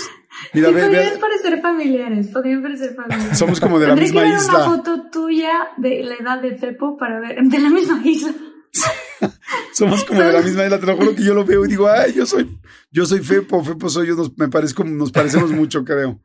[0.52, 3.38] Mira, sí, ve, podrían parecer familiares, podrían parecer familiares.
[3.38, 4.54] Somos como de la misma que ver isla.
[4.54, 8.32] una foto tuya de la edad de Fepo para ver, de la misma isla.
[9.72, 11.88] Somos como de la misma isla, te lo juro que yo lo veo y digo,
[11.88, 12.58] ay, yo soy,
[12.90, 16.20] yo soy Fepo, Fepo soy yo, nos, me parezco, nos parecemos mucho, creo.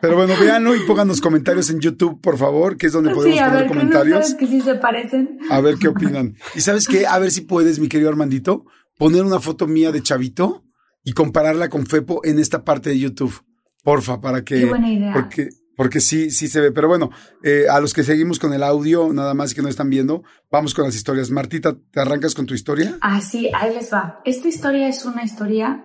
[0.00, 3.36] Pero bueno, véanlo y pongan los comentarios en YouTube, por favor, que es donde podemos
[3.36, 4.34] sí, a poner ver, comentarios.
[4.34, 5.38] que sí se parecen.
[5.50, 6.36] A ver qué opinan.
[6.54, 8.64] Y sabes qué, a ver si puedes, mi querido Armandito,
[9.00, 10.62] poner una foto mía de Chavito
[11.02, 13.42] y compararla con Fepo en esta parte de YouTube.
[13.82, 14.60] Porfa, para que.
[14.60, 15.14] Qué buena idea.
[15.14, 16.70] Porque, porque sí, sí se ve.
[16.70, 17.08] Pero bueno,
[17.42, 20.22] eh, a los que seguimos con el audio, nada más que no están viendo,
[20.52, 21.30] vamos con las historias.
[21.30, 22.98] Martita, ¿te arrancas con tu historia?
[23.00, 24.20] Ah, sí, ahí les va.
[24.26, 25.82] Esta historia es una historia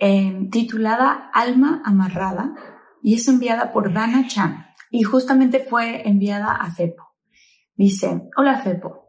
[0.00, 2.56] eh, titulada Alma Amarrada
[3.00, 7.04] y es enviada por Dana Chan y justamente fue enviada a Fepo.
[7.76, 9.04] Dice, hola Fepo,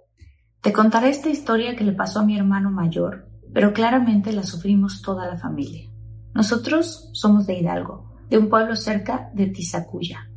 [0.62, 5.02] te contaré esta historia que le pasó a mi hermano mayor, pero claramente la sufrimos
[5.02, 5.90] toda la familia.
[6.34, 10.30] Nosotros somos de Hidalgo, de un pueblo cerca de Tizacuya,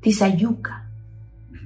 [0.00, 0.88] Tizayuca.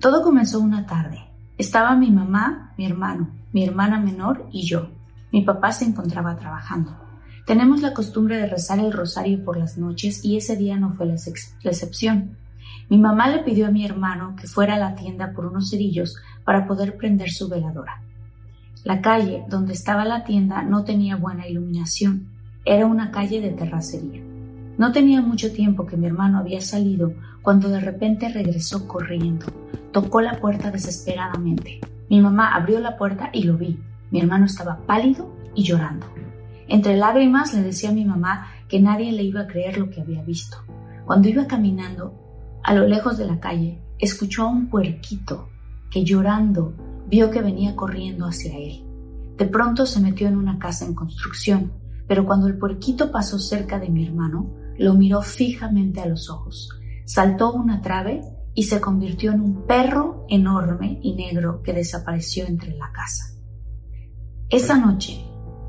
[0.00, 1.18] Todo comenzó una tarde.
[1.58, 4.90] Estaba mi mamá, mi hermano, mi hermana menor y yo.
[5.30, 6.96] Mi papá se encontraba trabajando.
[7.46, 11.06] Tenemos la costumbre de rezar el rosario por las noches y ese día no fue
[11.06, 12.38] la, ex la excepción.
[12.88, 16.16] Mi mamá le pidió a mi hermano que fuera a la tienda por unos cerillos
[16.44, 18.02] para poder prender su veladora.
[18.84, 22.26] La calle donde estaba la tienda no tenía buena iluminación.
[22.64, 24.20] Era una calle de terracería.
[24.76, 29.46] No tenía mucho tiempo que mi hermano había salido cuando de repente regresó corriendo.
[29.92, 31.80] Tocó la puerta desesperadamente.
[32.10, 33.78] Mi mamá abrió la puerta y lo vi.
[34.10, 36.06] Mi hermano estaba pálido y llorando.
[36.66, 40.00] Entre lágrimas le decía a mi mamá que nadie le iba a creer lo que
[40.00, 40.56] había visto.
[41.04, 42.14] Cuando iba caminando,
[42.64, 45.50] a lo lejos de la calle, escuchó a un puerquito
[45.88, 46.74] que llorando
[47.12, 48.86] vio que venía corriendo hacia él.
[49.36, 51.74] De pronto se metió en una casa en construcción,
[52.08, 56.70] pero cuando el puerquito pasó cerca de mi hermano, lo miró fijamente a los ojos,
[57.04, 58.22] saltó una trave
[58.54, 63.36] y se convirtió en un perro enorme y negro que desapareció entre la casa.
[64.48, 65.22] Esa noche,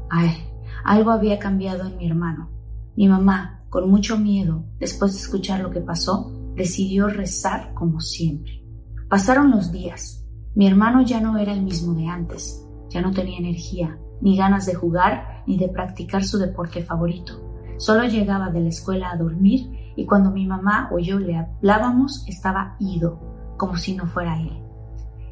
[0.10, 0.48] ay,
[0.86, 2.52] algo había cambiado en mi hermano.
[2.96, 8.64] Mi mamá, con mucho miedo, después de escuchar lo que pasó, decidió rezar como siempre.
[9.10, 10.23] Pasaron los días.
[10.56, 12.64] Mi hermano ya no era el mismo de antes.
[12.90, 17.34] Ya no tenía energía, ni ganas de jugar, ni de practicar su deporte favorito.
[17.78, 22.24] Solo llegaba de la escuela a dormir y cuando mi mamá o yo le hablábamos
[22.28, 23.20] estaba ido,
[23.58, 24.62] como si no fuera él.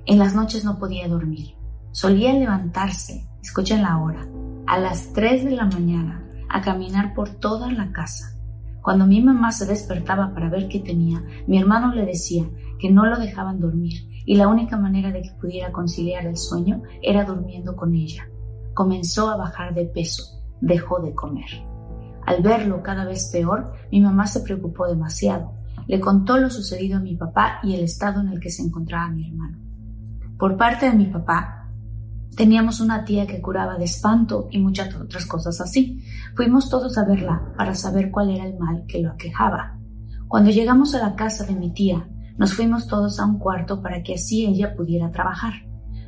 [0.07, 1.55] En las noches no podía dormir.
[1.91, 4.27] Solía levantarse, escuchen la hora,
[4.65, 8.37] a las 3 de la mañana a caminar por toda la casa.
[8.81, 12.45] Cuando mi mamá se despertaba para ver qué tenía, mi hermano le decía
[12.79, 16.83] que no lo dejaban dormir y la única manera de que pudiera conciliar el sueño
[17.01, 18.29] era durmiendo con ella.
[18.73, 20.23] Comenzó a bajar de peso,
[20.61, 21.49] dejó de comer.
[22.25, 25.51] Al verlo cada vez peor, mi mamá se preocupó demasiado.
[25.85, 29.11] Le contó lo sucedido a mi papá y el estado en el que se encontraba
[29.11, 29.57] mi hermano.
[30.39, 31.69] Por parte de mi papá,
[32.37, 36.05] teníamos una tía que curaba de espanto y muchas otras cosas así.
[36.37, 39.77] Fuimos todos a verla para saber cuál era el mal que lo aquejaba.
[40.29, 42.07] Cuando llegamos a la casa de mi tía,
[42.41, 45.53] nos fuimos todos a un cuarto para que así ella pudiera trabajar.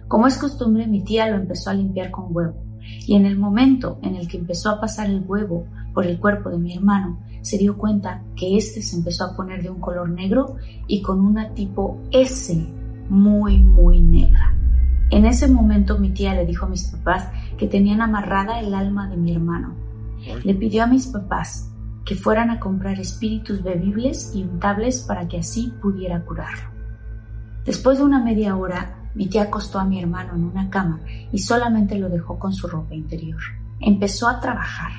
[0.08, 2.56] Como es costumbre, mi tía lo empezó a limpiar con huevo,
[3.06, 6.50] y en el momento en el que empezó a pasar el huevo por el cuerpo
[6.50, 10.10] de mi hermano, se dio cuenta que éste se empezó a poner de un color
[10.10, 10.56] negro
[10.88, 12.68] y con una tipo S
[13.10, 14.56] muy, muy negra.
[15.12, 17.28] En ese momento mi tía le dijo a mis papás
[17.60, 19.76] que tenían amarrada el alma de mi hermano.
[20.44, 21.70] Le pidió a mis papás
[22.06, 26.70] que fueran a comprar espíritus bebibles y untables para que así pudiera curarlo.
[27.66, 31.00] Después de una media hora, mi tía acostó a mi hermano en una cama
[31.32, 33.40] y solamente lo dejó con su ropa interior.
[33.80, 34.92] Empezó a trabajar.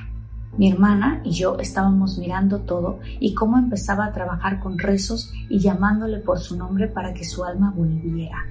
[0.57, 5.59] Mi hermana y yo estábamos mirando todo y cómo empezaba a trabajar con rezos y
[5.59, 8.45] llamándole por su nombre para que su alma volviera.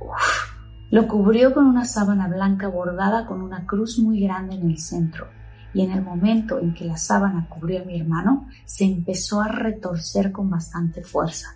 [0.00, 0.54] Uf.
[0.90, 5.26] Lo cubrió con una sábana blanca bordada con una cruz muy grande en el centro
[5.74, 9.48] y en el momento en que la sábana cubrió a mi hermano, se empezó a
[9.48, 11.48] retorcer con bastante fuerza.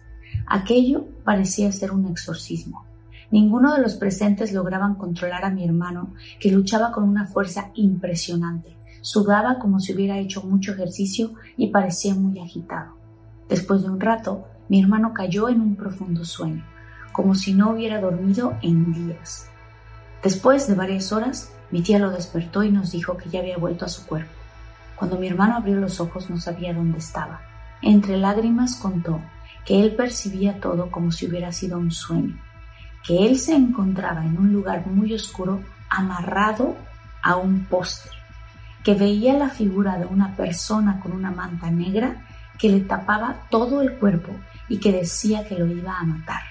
[0.46, 2.84] Aquello parecía ser un exorcismo.
[3.30, 8.76] Ninguno de los presentes lograban controlar a mi hermano, que luchaba con una fuerza impresionante.
[9.00, 12.96] Sudaba como si hubiera hecho mucho ejercicio y parecía muy agitado.
[13.48, 16.64] Después de un rato, mi hermano cayó en un profundo sueño,
[17.12, 19.48] como si no hubiera dormido en días.
[20.22, 23.86] Después de varias horas, mi tía lo despertó y nos dijo que ya había vuelto
[23.86, 24.30] a su cuerpo.
[24.94, 27.40] Cuando mi hermano abrió los ojos no sabía dónde estaba.
[27.80, 29.20] Entre lágrimas contó
[29.64, 32.38] que él percibía todo como si hubiera sido un sueño,
[33.04, 36.76] que él se encontraba en un lugar muy oscuro amarrado
[37.22, 38.10] a un poste,
[38.84, 42.26] que veía la figura de una persona con una manta negra
[42.58, 44.32] que le tapaba todo el cuerpo
[44.68, 46.42] y que decía que lo iba a matar.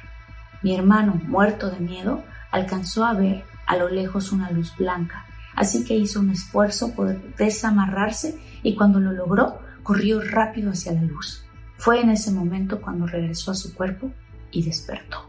[0.63, 5.25] Mi hermano, muerto de miedo, alcanzó a ver a lo lejos una luz blanca,
[5.55, 11.03] así que hizo un esfuerzo por desamarrarse y cuando lo logró, corrió rápido hacia la
[11.03, 11.45] luz.
[11.77, 14.11] Fue en ese momento cuando regresó a su cuerpo
[14.51, 15.25] y despertó.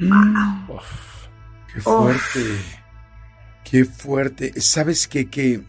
[0.00, 0.66] Mm.
[1.72, 2.40] ¡Qué fuerte!
[3.62, 4.60] ¡Qué fuerte!
[4.60, 5.30] ¿Sabes qué?
[5.30, 5.62] Que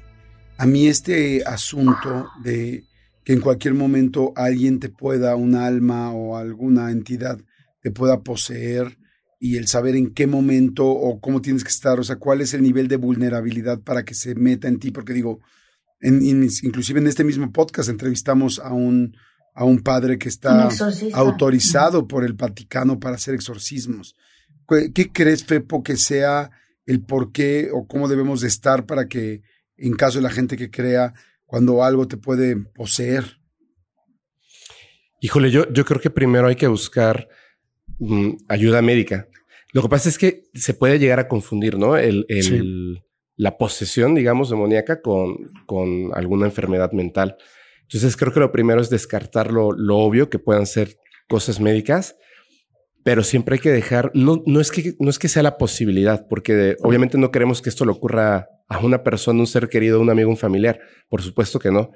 [0.57, 2.83] a mí este asunto de
[3.23, 7.37] que en cualquier momento alguien te pueda, un alma o alguna entidad
[7.79, 8.97] te pueda poseer
[9.39, 12.53] y el saber en qué momento o cómo tienes que estar, o sea, cuál es
[12.53, 15.39] el nivel de vulnerabilidad para que se meta en ti, porque digo,
[15.99, 16.21] en,
[16.63, 19.15] inclusive en este mismo podcast entrevistamos a un,
[19.53, 20.69] a un padre que está
[21.13, 24.15] autorizado por el Vaticano para hacer exorcismos.
[24.67, 26.51] ¿Qué crees, Pepo, que sea
[26.85, 29.41] el por qué o cómo debemos de estar para que,
[29.77, 31.13] en caso de la gente que crea,
[31.45, 33.39] cuando algo te puede poseer?
[35.21, 37.27] Híjole, yo, yo creo que primero hay que buscar
[37.99, 39.27] mm, ayuda médica.
[39.73, 41.97] Lo que pasa es que se puede llegar a confundir, ¿no?
[41.97, 42.25] El,
[43.37, 47.35] La posesión, digamos, demoníaca con, con alguna enfermedad mental.
[47.81, 49.67] Entonces creo que lo primero es descartar lo,
[49.97, 50.97] obvio, que puedan ser
[51.27, 52.15] cosas médicas,
[53.03, 56.25] pero siempre hay que dejar, no, no, es, que, no es que sea la posibilidad,
[56.27, 60.09] porque obviamente no queremos que esto le ocurra a una persona, un ser querido, un
[60.09, 61.91] amigo, un familiar, por supuesto que no,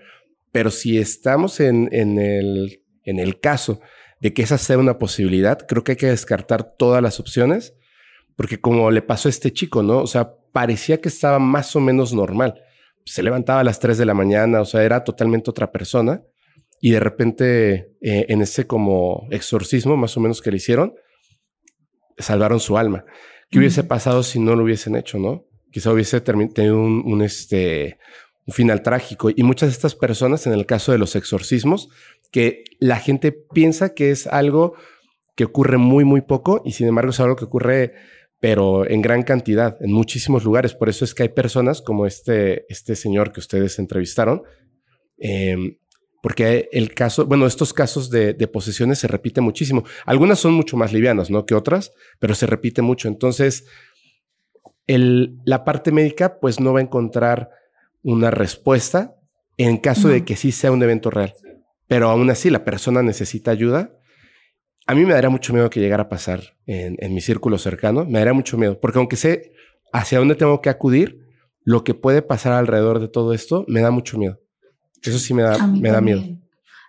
[0.51, 3.81] pero si estamos en, en, el, en el caso
[4.20, 7.74] de que esa sea una posibilidad, creo que hay que descartar todas las opciones,
[8.36, 10.00] porque como le pasó a este chico, ¿no?
[10.00, 12.62] O sea, parecía que estaba más o menos normal
[13.10, 16.22] se levantaba a las 3 de la mañana, o sea, era totalmente otra persona.
[16.80, 20.94] Y de repente, eh, en ese como exorcismo más o menos que le hicieron,
[22.20, 23.06] salvaron su alma.
[23.50, 25.48] ¿Qué hubiese pasado si no lo hubiesen hecho, no?
[25.72, 27.98] Quizá hubiese tenido un, este,
[28.46, 29.32] un final trágico.
[29.36, 31.90] Y muchas de estas personas, en el caso de los exorcismos,
[32.31, 34.73] que la gente piensa que es algo
[35.35, 37.93] que ocurre muy, muy poco, y sin embargo es algo que ocurre
[38.39, 40.73] pero en gran cantidad, en muchísimos lugares.
[40.73, 44.43] Por eso es que hay personas como este, este señor que ustedes entrevistaron,
[45.18, 45.77] em,
[46.22, 49.84] porque el caso, bueno, estos casos de, posesiones se repiten muchísimo.
[50.06, 51.45] Algunas son mucho más livianas, ¿no?
[51.45, 53.07] Que otras, pero se repite mucho.
[53.07, 53.65] Entonces,
[54.88, 57.49] el, la parte médica, pues no va a encontrar
[58.03, 59.15] una respuesta
[59.57, 61.34] en caso de que sí sea un evento real.
[61.90, 63.99] Pero aún así, la persona necesita ayuda
[64.90, 68.06] a mí me daría mucho miedo que llegara a pasar en, mi círculo cercano.
[68.06, 69.53] Me daría mucho miedo, porque aunque sé
[69.94, 71.28] hacia dónde tengo que acudir,
[71.64, 74.40] lo que puede pasar alrededor de todo esto me da mucho miedo.
[75.03, 76.22] Eso sí me da, me da miedo.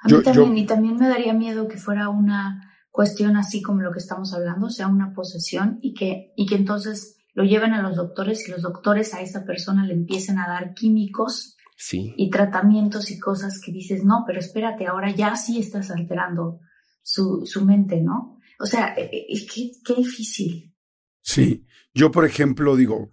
[0.02, 3.92] A mí también, y también me daría miedo que fuera una cuestión así como lo
[3.92, 7.96] que estamos hablando, sea una posesión y que, y que entonces lo lleven a los
[7.96, 12.12] doctores y los doctores a esa persona le empiecen a dar químicos sí.
[12.16, 16.60] y tratamientos y cosas que dices, no, pero espérate, ahora ya sí estás alterando
[17.02, 18.38] su, su mente, ¿no?
[18.58, 20.74] O sea, eh, eh, qué, qué difícil.
[21.22, 23.10] Sí, yo por ejemplo digo,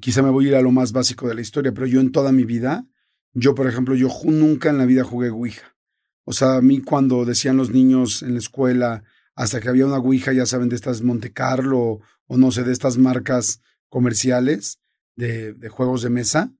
[0.00, 2.10] quizá me voy a ir a lo más básico de la historia, pero yo en
[2.10, 2.86] toda mi vida,
[3.34, 5.76] yo por ejemplo, yo nunca en la vida jugué Ouija.
[6.24, 9.04] O sea, a mí cuando decían los niños en la escuela,
[9.34, 12.72] hasta que había una Ouija, ya saben, de estas Monte Carlo o no sé, de
[12.72, 13.60] estas marcas
[13.90, 14.80] comerciales
[15.16, 16.54] de, de juegos de mesa,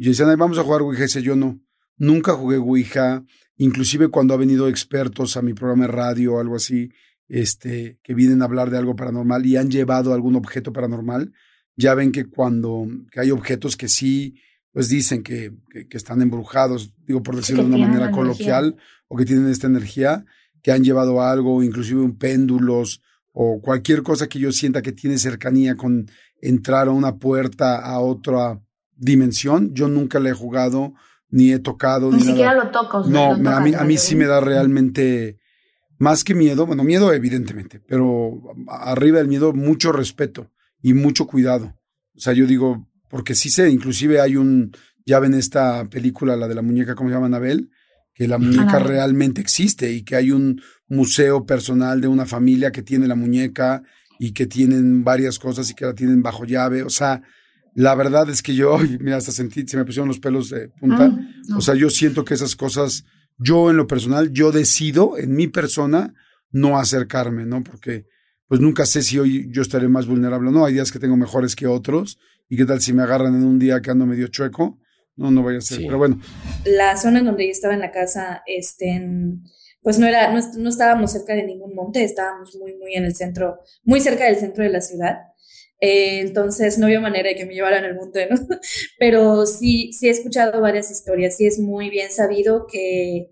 [0.00, 1.60] y decían, vamos a jugar Ouija, y yo no,
[1.98, 3.22] nunca jugué Ouija,
[3.58, 6.90] inclusive cuando ha venido expertos a mi programa de radio o algo así,
[7.28, 11.34] este, que vienen a hablar de algo paranormal y han llevado algún objeto paranormal,
[11.76, 14.40] ya ven que cuando que hay objetos que sí,
[14.72, 19.26] pues dicen que, que, están embrujados, digo por decirlo de una manera coloquial, o que
[19.26, 20.24] tienen esta energía,
[20.62, 23.02] que han llevado algo, inclusive un péndulos
[23.32, 26.06] o cualquier cosa que yo sienta que tiene cercanía con
[26.40, 28.62] entrar a una puerta a otra
[29.00, 30.94] dimensión, yo nunca le he jugado
[31.30, 32.12] ni he tocado.
[32.12, 33.04] Ni, siquiera lo toco.
[33.08, 35.38] No, a mí, a mí sí me da realmente
[35.98, 40.50] más que miedo, bueno, miedo evidentemente, pero arriba del miedo mucho respeto
[40.82, 41.74] y mucho cuidado.
[42.16, 44.72] O sea, yo digo, porque sí sé, inclusive hay un,
[45.04, 47.70] ya ven esta película, la de la muñeca, ¿cómo se llama Anabel?
[48.14, 52.82] Que la muñeca realmente existe y que hay un museo personal de una familia que
[52.82, 53.82] tiene la muñeca
[54.18, 56.82] y que tienen varias cosas y que la tienen bajo llave.
[56.82, 57.22] O sea,
[57.74, 61.08] la verdad es que yo, mira, hasta sentí, se me pusieron los pelos de punta.
[61.08, 63.04] Mm, o sea, yo siento que esas cosas
[63.40, 66.14] yo en lo personal, yo decido en mi persona
[66.50, 67.62] no acercarme, ¿no?
[67.64, 68.06] Porque
[68.46, 70.64] pues nunca sé si hoy yo estaré más vulnerable o no.
[70.64, 72.18] Hay días que tengo mejores que otros.
[72.48, 74.78] ¿Y qué tal si me agarran en un día que ando medio chueco?
[75.16, 75.78] No, no vaya a ser.
[75.78, 76.20] Pero bueno.
[76.64, 79.08] La zona en donde yo estaba en la casa, este,
[79.82, 83.14] pues no era, no, no, estábamos cerca de ningún monte, estábamos muy, muy en el
[83.14, 85.18] centro, muy cerca del centro de la ciudad.
[85.80, 88.36] Eh, entonces no había manera de que me llevaran al monte, ¿no?
[88.98, 93.30] Pero sí, sí he escuchado varias historias, sí es muy bien sabido que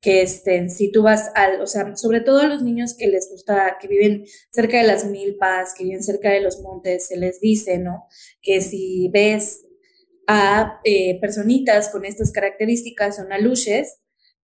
[0.00, 3.28] que estén, si tú vas al, o sea, sobre todo a los niños que les
[3.30, 7.40] gusta, que viven cerca de las milpas, que viven cerca de los montes, se les
[7.40, 8.06] dice, ¿no?
[8.40, 9.64] Que si ves
[10.28, 13.98] a eh, personitas con estas características, son aluches,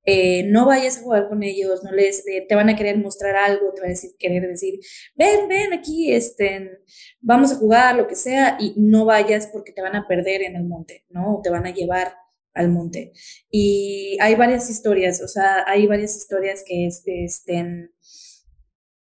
[0.07, 3.37] eh, no vayas a jugar con ellos, no les, eh, te van a querer mostrar
[3.37, 4.79] algo, te van a querer decir,
[5.15, 6.79] ven, ven aquí, este,
[7.21, 10.57] vamos a jugar, lo que sea, y no vayas porque te van a perder en
[10.57, 11.37] el monte, ¿no?
[11.37, 12.15] O te van a llevar
[12.55, 13.13] al monte.
[13.51, 17.91] Y hay varias historias, o sea, hay varias historias que, este, estén,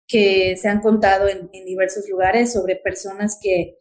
[0.06, 3.78] que se han contado en, diversos lugares sobre personas que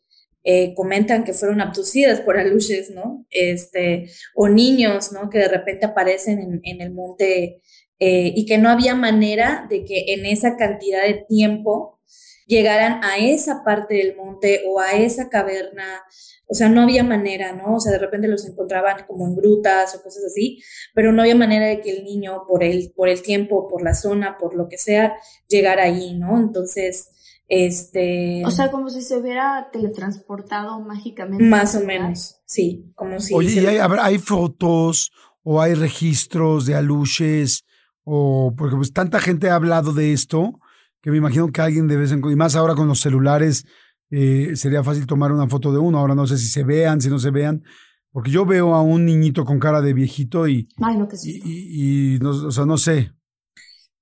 [0.50, 3.26] eh, comentan que fueron abducidas por aluches, ¿no?
[3.30, 5.30] Este, o niños, ¿no?
[5.30, 7.62] Que de repente aparecen en, el monte
[8.00, 12.00] eh, y que no había manera de que en esa cantidad de tiempo
[12.46, 16.04] llegaran a esa parte del monte o a esa caverna
[16.50, 17.76] o sea, no había manera, ¿no?
[17.76, 20.64] O sea, de repente los encontraban como en grutas o cosas así,
[20.94, 23.94] pero no había manera de que el niño, por el, por el tiempo, por la
[23.94, 25.18] zona, por lo que sea,
[25.50, 26.38] llegara ahí, ¿no?
[26.40, 27.10] Entonces,
[27.48, 28.44] este...
[28.46, 31.44] O sea, como si se hubiera teletransportado mágicamente.
[31.44, 33.34] Más o menos, sí, como si...
[33.34, 35.12] Oye, ¿y hay, hay fotos
[35.44, 37.66] o hay registros de aluches?
[38.04, 40.60] O, porque pues tanta gente ha hablado de esto,
[41.02, 43.66] que me imagino que alguien de vez en cuando, y más ahora con los celulares,
[44.10, 46.00] eh, sería fácil tomar una foto de uno.
[46.00, 47.64] Ahora no sé si se vean, si no se vean,
[48.12, 52.30] porque yo veo a un niñito con cara de viejito y, Ay, no, y, no,
[52.30, 53.12] o sea, no sé.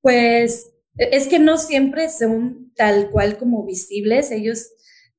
[0.01, 4.31] Pues es que no siempre son tal cual como visibles.
[4.31, 4.69] Ellos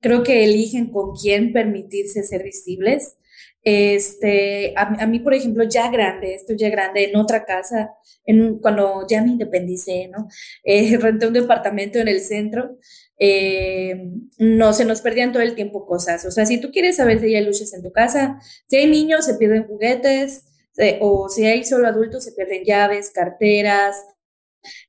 [0.00, 3.16] creo que eligen con quién permitirse ser visibles.
[3.62, 7.90] Este, a, mí, por ejemplo, ya grande, estoy ya grande, en otra casa,
[8.24, 10.28] en, cuando ya me independicé, ¿no?
[10.64, 12.78] Eh, renté un departamento en el centro
[13.18, 16.24] eh, no se nos perdían todo el tiempo cosas.
[16.26, 18.38] O sea, si tú quieres saber si hay luces en tu casa,
[18.68, 20.44] si hay niños, se pierden juguetes,
[20.78, 23.96] eh, o si hay solo adultos, se pierden llaves, carteras,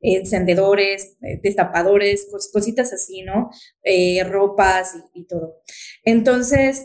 [0.02, 3.50] encendedores, eh, destapadores, cositas así, ¿no?
[4.30, 5.62] ropas y, todo.
[6.04, 6.84] Entonces,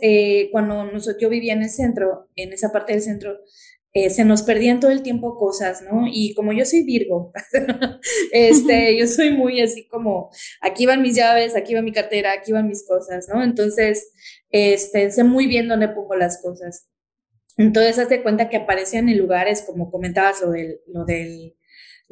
[0.53, 3.39] cuando nosotros, yo vivía en el centro, en esa parte del centro,
[3.95, 6.07] eh, se nos perdían todo el tiempo cosas, ¿no?
[6.11, 7.31] Y como yo soy Virgo,
[8.33, 10.31] este, yo soy muy así como,
[10.63, 13.45] aquí van mis llaves, aquí va mi cartera, aquí van mis cosas, ¿no?
[13.45, 14.11] Entonces,
[14.49, 16.89] este, sé muy bien dónde pongo las cosas.
[17.59, 21.55] Entonces, hazte cuenta que aparecían en lugares, como comentabas, lo del, lo del,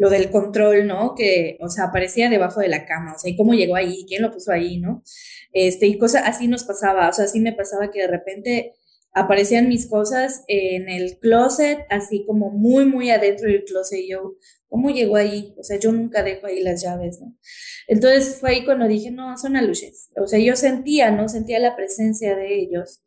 [0.01, 1.14] lo del control, ¿no?
[1.14, 4.06] Que, o sea, aparecía debajo de la cama, o sea, ¿y cómo llegó ahí?
[4.09, 5.02] ¿Quién lo puso ahí, no?
[5.52, 8.72] Este, y cosas así nos pasaba, o sea, así me pasaba que de repente
[9.12, 13.98] aparecían mis cosas en el closet, así como muy, muy adentro del closet.
[13.98, 14.36] Y yo,
[14.68, 15.55] ¿cómo llegó ahí?
[15.59, 17.36] O sea, yo nunca dejo ahí las llaves, ¿no?
[17.86, 20.09] Entonces fue ahí cuando dije, no, son aluches.
[20.16, 21.28] O sea, yo sentía, ¿no?
[21.28, 23.02] Sentía la presencia de ellos.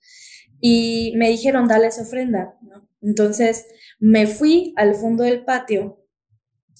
[0.61, 2.88] Y me dijeron, dale esa ofrenda, ¿no?
[3.02, 3.65] Entonces
[3.99, 6.03] me fui al fondo del patio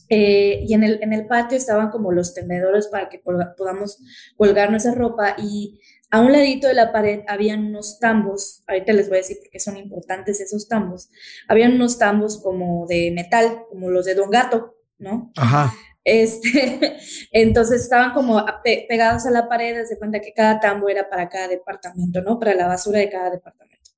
[0.10, 4.00] eh, y en el, en el patio estaban como los tendedores para que podamos
[4.38, 5.80] colgar nuestra ropa y
[6.14, 9.50] a un ladito de la pared habían unos tambos, ahorita les voy a decir por
[9.50, 11.10] qué son importantes esos tambos,
[11.48, 15.32] habían unos tambos como de metal, como los de Don Gato, ¿no?
[15.36, 15.74] Ajá.
[16.04, 16.98] Este,
[17.32, 21.48] entonces estaban como pegados a la pared, se cuenta que cada tambo era para cada
[21.48, 22.38] departamento, ¿no?
[22.38, 23.92] Para la basura de cada departamento.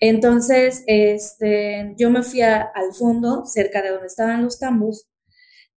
[0.00, 5.09] Entonces, este, yo me fui al fondo, cerca de donde estaban los tambos,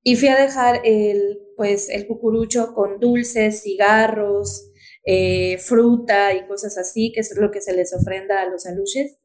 [0.04, 4.70] y fui a dejar el, pues, el cucurucho con dulces, cigarros,
[5.06, 9.18] eh, fruta y cosas así, que es lo que se les ofrenda a los aluches.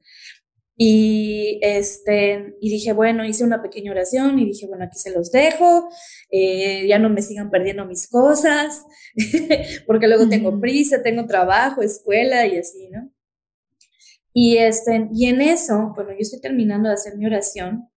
[0.81, 5.33] Y, este, y dije, bueno, hice una pequeña oración y dije, bueno, aquí se los
[5.33, 5.89] dejo,
[6.31, 8.85] eh, ya no me sigan perdiendo mis cosas,
[9.89, 13.11] porque luego tengo prisa, tengo trabajo, escuela y así, ¿no?
[14.33, 17.89] Y, este, y en eso, bueno, yo estoy terminando de hacer mi oración,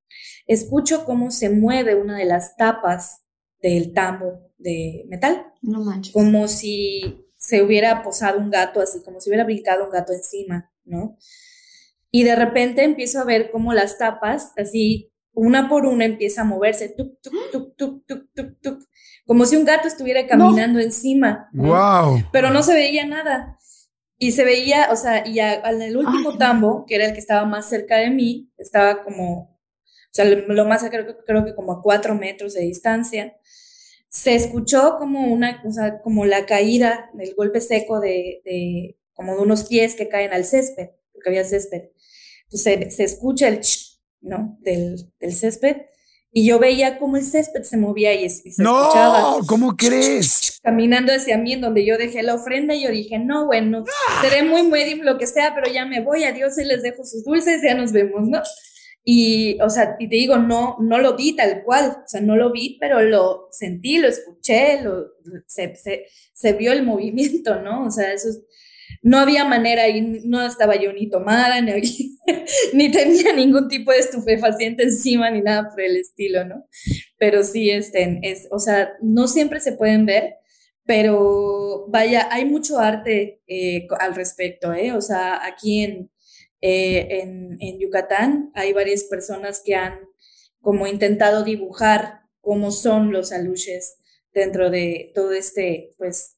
[0.47, 3.23] escucho cómo se mueve una de las tapas
[3.61, 5.45] del tambo de metal.
[5.61, 6.13] No manches.
[6.13, 10.71] Como si se hubiera posado un gato así, como si hubiera brincado un gato encima,
[10.83, 11.17] ¿no?
[12.11, 16.45] Y de repente empiezo a ver cómo las tapas, así, una por una, empieza a
[16.45, 18.83] moverse, tuk, tuk, tuk, tuk, tuk, tuk, tuk,
[19.25, 21.49] como si un gato estuviera caminando encima.
[21.53, 22.23] ¡Wow!
[22.33, 23.57] Pero no se veía nada.
[24.17, 27.69] Y se veía, o sea, y el último tambo, que era el que estaba más
[27.69, 29.57] cerca de mí, estaba como
[30.13, 33.37] sea, lo más creo, creo que como a cuatro metros de distancia.
[34.09, 39.35] Se escuchó como una, o sea, como la caída del golpe seco de, de como
[39.35, 41.89] de unos pies que caen al césped, porque había césped.
[42.43, 44.57] Entonces se, escucha el ch, ¿no?
[44.61, 45.77] Del, del césped
[46.33, 49.35] y yo veía cómo el césped se movía y, se no, escuchaba.
[49.47, 50.59] ¿cómo crees?
[50.63, 53.83] Caminando hacia mí, en donde yo dejé la ofrenda, y yo dije, no, bueno,
[54.21, 57.25] seré muy muy lo que sea, pero ya me voy, adiós, y les dejo sus
[57.25, 58.41] dulces, ya nos vemos, ¿no?
[59.03, 62.35] Y, o sea, y te digo, no, no lo vi tal cual, o sea, no
[62.35, 65.07] lo vi, pero lo sentí, lo escuché, lo,
[65.47, 67.85] se, se, se vio el movimiento, ¿no?
[67.85, 68.41] O sea, eso es,
[69.01, 71.71] no había manera y no estaba yo ni tomada, ni,
[72.73, 76.67] ni, tenía ningún tipo de estupefaciente encima, ni nada por el estilo, ¿no?
[77.17, 80.35] Pero sí, este, es, o sea, no siempre se pueden ver,
[80.85, 84.91] pero vaya, hay mucho arte eh, al respecto, ¿eh?
[84.93, 86.11] O sea, aquí en,
[86.61, 89.99] eh, en, en Yucatán hay varias personas que han
[90.61, 93.97] como intentado dibujar cómo son los aluches
[94.33, 96.37] dentro de todo este, pues,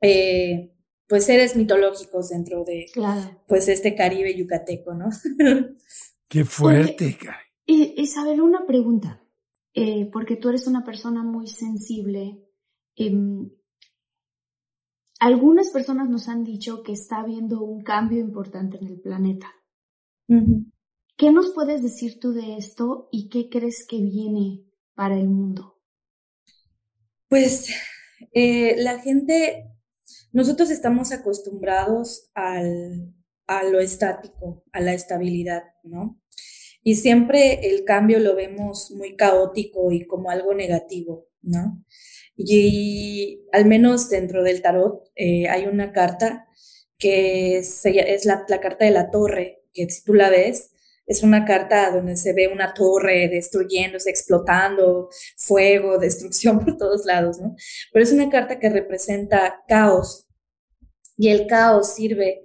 [0.00, 0.72] eh,
[1.08, 2.86] pues seres mitológicos dentro de
[3.46, 5.08] pues este Caribe yucateco, ¿no?
[6.28, 7.16] Qué fuerte,
[7.66, 9.22] Isabel, una pregunta,
[9.72, 12.44] eh, porque tú eres una persona muy sensible.
[12.96, 13.50] Em,
[15.18, 19.52] algunas personas nos han dicho que está habiendo un cambio importante en el planeta.
[21.16, 24.64] ¿Qué nos puedes decir tú de esto y qué crees que viene
[24.94, 25.80] para el mundo?
[27.28, 27.68] Pues
[28.32, 29.68] eh, la gente
[30.32, 33.14] nosotros estamos acostumbrados al,
[33.46, 36.20] a lo estático, a la estabilidad, ¿no?
[36.82, 41.84] Y siempre el cambio lo vemos muy caótico y como algo negativo, ¿no?
[42.38, 46.46] Y, al menos dentro del tarot eh, hay una carta
[46.96, 47.84] que es,
[48.24, 50.70] la, la, carta de la torre, que si tú la ves,
[51.06, 57.40] es una carta donde se ve una torre destruyéndose, explotando, fuego, destrucción por todos lados,
[57.40, 57.56] ¿no?
[57.92, 60.28] Pero es una carta que representa caos
[61.16, 62.42] y el caos sirve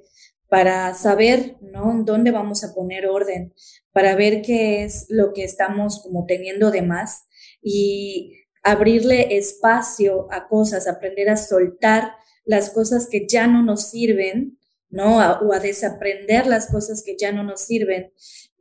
[0.47, 2.03] para saber, ¿no?
[2.03, 3.53] Dónde vamos a poner orden,
[3.91, 7.27] para ver qué es lo que estamos como teniendo de más
[7.61, 12.13] y abrirle espacio a cosas, aprender a soltar
[12.45, 14.57] las cosas que ya no nos sirven,
[14.89, 15.17] ¿no?
[15.17, 18.11] o a desaprender las cosas que ya no nos sirven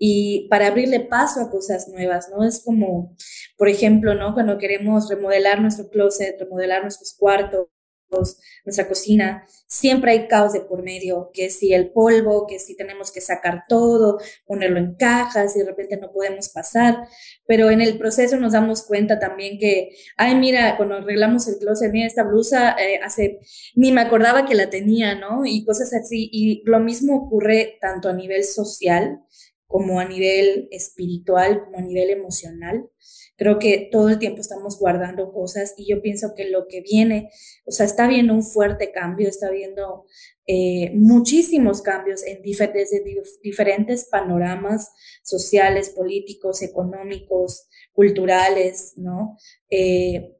[0.04, 2.44] y para abrirle paso a cosas nuevas, ¿no?
[2.44, 3.14] Es como,
[3.56, 4.34] por ejemplo, ¿no?
[4.34, 7.68] Cuando queremos remodelar nuestro closet, remodelar nuestros cuartos,
[8.64, 13.10] nuestra cocina, siempre hay caos de por medio, que si el polvo, que si tenemos
[13.10, 17.08] que sacar todo, ponerlo en cajas y de repente no podemos pasar,
[17.46, 21.90] pero en el proceso nos damos cuenta también que, ay, mira, cuando arreglamos el closet,
[21.90, 23.40] mira, esta blusa eh, hace,
[23.74, 25.44] ni me acordaba que la tenía, ¿no?
[25.44, 29.20] Y cosas así, y lo mismo ocurre tanto a nivel social,
[29.72, 32.90] como a nivel espiritual, como a nivel emocional.
[33.36, 37.30] Creo que todo el tiempo estamos guardando cosas y yo pienso que lo que viene,
[37.64, 40.04] o sea, está viendo un fuerte cambio, está viendo
[40.46, 43.02] eh, muchísimos cambios en desde
[43.42, 44.92] diferentes panoramas
[45.22, 49.38] sociales, políticos, económicos, culturales, ¿no?
[49.70, 50.36] Eh,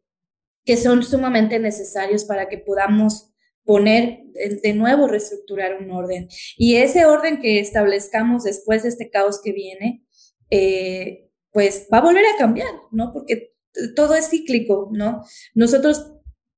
[0.64, 3.31] que son sumamente necesarios para que podamos
[3.64, 4.22] poner
[4.62, 6.28] de nuevo, reestructurar un orden.
[6.56, 10.04] Y ese orden que establezcamos después de este caos que viene,
[10.50, 13.12] eh, pues va a volver a cambiar, ¿no?
[13.12, 13.54] Porque
[13.94, 15.24] todo es cíclico, ¿no?
[15.54, 16.14] Nosotros,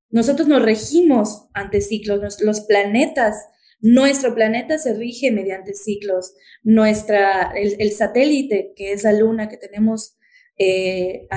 [0.09, 3.47] nosotros nos regimos ante ciclos, los planetas,
[3.81, 6.33] nuestro planeta se rige mediante ciclos,
[6.63, 10.17] nuestra, el, el satélite, que es la luna que tenemos
[10.57, 11.27] eh,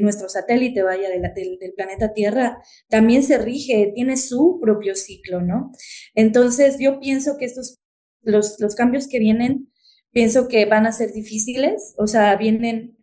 [0.00, 5.72] nuestro satélite, vaya, del, planeta Tierra, también se rige, tiene su propio ciclo, ¿no?
[6.14, 7.78] Entonces, yo pienso que estos,
[8.22, 9.70] los, los cambios que vienen,
[10.10, 12.96] pienso que van a ser difíciles, o sea, vienen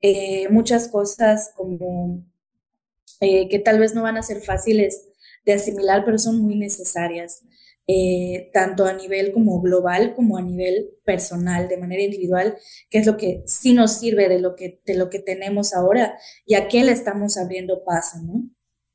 [0.00, 2.24] eh, muchas cosas como
[3.20, 5.06] eh, que tal vez no van a ser fáciles
[5.44, 7.42] de asimilar, pero son muy necesarias.
[7.94, 12.56] Eh, tanto a nivel como global como a nivel personal, de manera individual,
[12.88, 16.14] que es lo que sí nos sirve de lo que, de lo que tenemos ahora
[16.46, 18.48] y a qué le estamos abriendo paso, ¿no?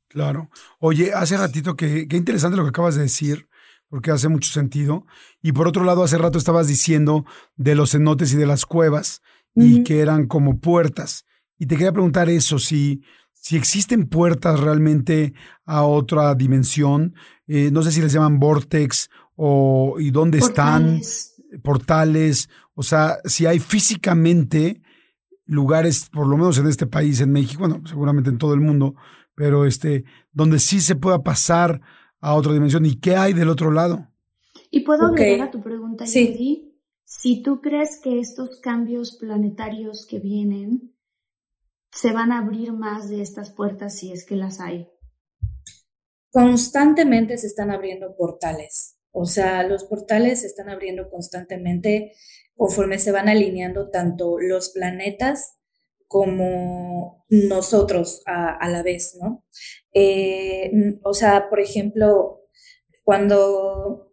[0.08, 0.50] Claro.
[0.80, 3.48] Oye, hace ratito que, qué interesante lo que acabas de decir,
[3.88, 5.06] porque hace mucho sentido.
[5.42, 9.22] Y por otro lado, hace rato estabas diciendo de los cenotes y de las cuevas
[9.54, 11.24] y que eran como puertas.
[11.56, 13.02] Y te quería preguntar eso, si,
[13.32, 15.34] si existen puertas realmente
[15.66, 17.14] a otra dimensión,
[17.48, 21.00] eh, no sé si les llaman vortex o y dónde están,
[21.62, 24.82] portales, o sea, si hay físicamente
[25.46, 28.94] lugares, por lo menos en este país, en México, bueno, seguramente en todo el mundo,
[29.34, 31.80] pero este, donde sí se pueda pasar
[32.20, 34.08] a otra dimensión y qué hay del otro lado.
[34.70, 36.74] ¿Y puedo agregar a tu pregunta, sí.
[37.04, 40.94] si tú crees que estos cambios planetarios que vienen
[41.90, 44.88] se van a abrir más de estas puertas si es que las hay.
[46.30, 48.96] Constantemente se están abriendo portales.
[49.10, 52.12] O sea, los portales se están abriendo constantemente
[52.54, 55.58] conforme se van alineando tanto los planetas
[56.08, 59.44] como nosotros a, la vez, ¿no?
[59.92, 60.70] Eh,
[61.04, 62.48] o sea, por ejemplo,
[63.04, 64.12] cuando,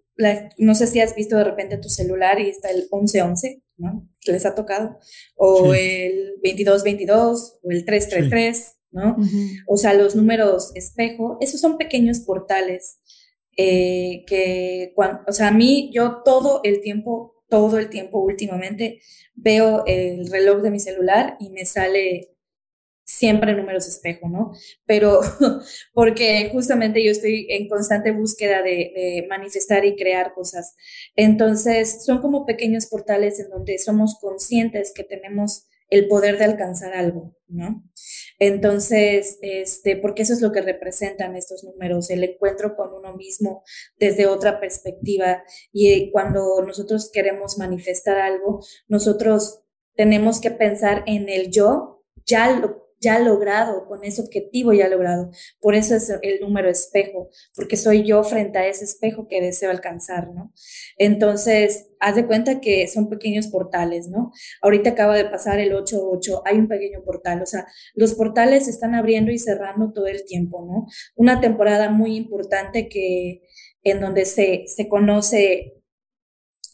[0.57, 4.09] no sé si has visto de repente tu celular y está el 1111, ¿no?
[4.21, 4.99] Que les ha tocado,
[5.35, 9.17] o el 2222 o el 333, ¿no?
[9.67, 12.99] O sea, los números espejo, esos son pequeños portales
[13.57, 14.93] eh, que,
[15.27, 19.01] o sea, a mí yo todo el tiempo, todo el tiempo últimamente
[19.33, 22.35] veo el reloj de mi celular y me sale
[23.05, 24.51] siempre números espejo, ¿no?
[24.85, 25.21] Pero
[25.93, 30.75] porque justamente yo estoy en constante búsqueda de, manifestar y crear cosas.
[31.15, 36.93] Entonces, son como pequeños portales en donde somos conscientes que tenemos el poder de alcanzar
[36.93, 37.83] algo, ¿no?
[38.39, 43.63] Entonces, este, porque eso es lo que representan estos números, el encuentro con uno mismo
[43.97, 45.43] desde otra perspectiva.
[45.71, 49.61] Y cuando nosotros queremos manifestar algo, nosotros
[49.95, 55.30] tenemos que pensar en el yo, ya lo ya logrado, con ese objetivo ya logrado.
[55.59, 59.69] Por eso es el número espejo, porque soy yo frente a ese espejo que deseo
[59.69, 60.51] alcanzar, ¿no?
[60.97, 64.31] Entonces, haz de cuenta que son pequeños portales, ¿no?
[64.61, 68.72] Ahorita acaba de pasar el 8-8, hay un pequeño portal, o sea, los portales se
[68.72, 70.88] están abriendo y cerrando todo el tiempo, ¿no?
[71.15, 73.41] Una temporada muy importante que
[73.84, 75.76] en donde se, se conoce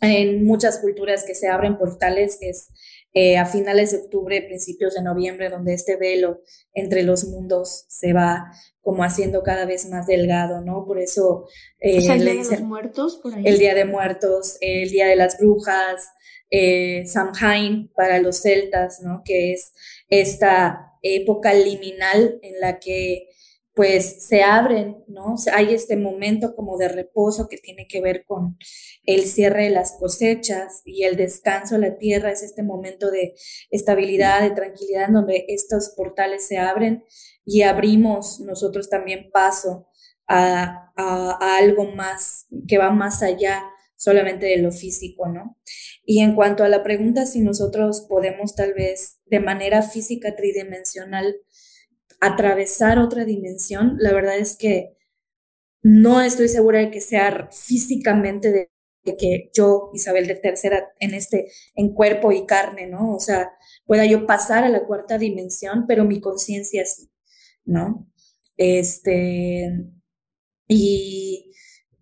[0.01, 2.69] en muchas culturas que se abren portales es
[3.13, 6.41] eh, a finales de octubre, principios de noviembre, donde este velo
[6.73, 8.51] entre los mundos se va
[8.81, 10.85] como haciendo cada vez más delgado, ¿no?
[10.85, 11.47] Por eso
[11.79, 13.43] eh, el Día de los Muertos, por ahí.
[13.45, 16.09] El Día de Muertos, el Día de las Brujas,
[16.49, 19.21] eh, Samhain para los celtas, ¿no?
[19.23, 19.73] Que es
[20.09, 23.27] esta época liminal en la que
[23.73, 25.35] pues se abren, ¿no?
[25.53, 28.57] Hay este momento como de reposo que tiene que ver con
[29.03, 33.33] el cierre de las cosechas y el descanso de la tierra, es este momento de
[33.69, 37.05] estabilidad, de tranquilidad, donde estos portales se abren
[37.45, 39.87] y abrimos nosotros también paso
[40.27, 43.63] a, a algo más que va más allá
[43.95, 45.57] solamente de lo físico, ¿no?
[46.03, 51.35] Y en cuanto a la pregunta si nosotros podemos tal vez de manera física tridimensional
[52.21, 54.95] atravesar otra dimensión, la verdad es que
[55.83, 58.69] no estoy segura de que sea físicamente de,
[59.17, 63.15] que yo, Isabel de Tercera, en este, en cuerpo y carne, ¿no?
[63.15, 63.51] O sea,
[63.85, 67.09] pueda yo pasar a la cuarta dimensión, pero mi conciencia sí,
[67.65, 68.07] ¿no?
[68.57, 69.71] Este,
[70.67, 71.51] y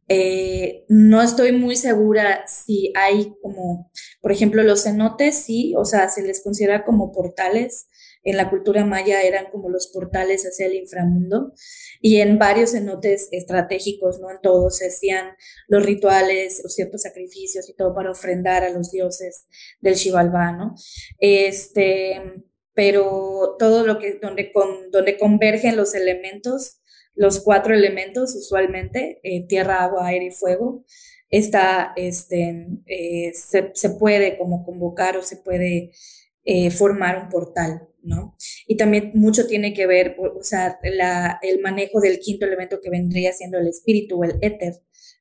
[0.10, 3.90] eh, no estoy muy segura si hay como,
[4.22, 7.88] por ejemplo, los cenotes, sí, o sea, se les considera como portales
[8.24, 11.54] en la cultura maya eran como los portales hacia el inframundo
[12.02, 14.30] y en varios cenotes estratégicos, ¿no?
[14.32, 15.36] En todos se hacían
[15.68, 19.46] los rituales o ciertos sacrificios y todo para ofrendar a los dioses
[19.82, 20.76] del Xibalbá, ¿no?
[21.20, 22.44] Este,
[22.74, 26.80] pero todo lo que, donde, con, donde convergen los elementos,
[27.14, 30.86] los cuatro elementos usualmente, eh, tierra, agua, aire y fuego,
[31.30, 35.92] está, este, eh, se, puede como convocar o se puede
[36.46, 38.36] eh, formar un portal, ¿no?
[38.68, 43.34] Y también mucho tiene que ver, o sea, el manejo del quinto elemento que vendría
[43.34, 44.76] siendo el espíritu el éter,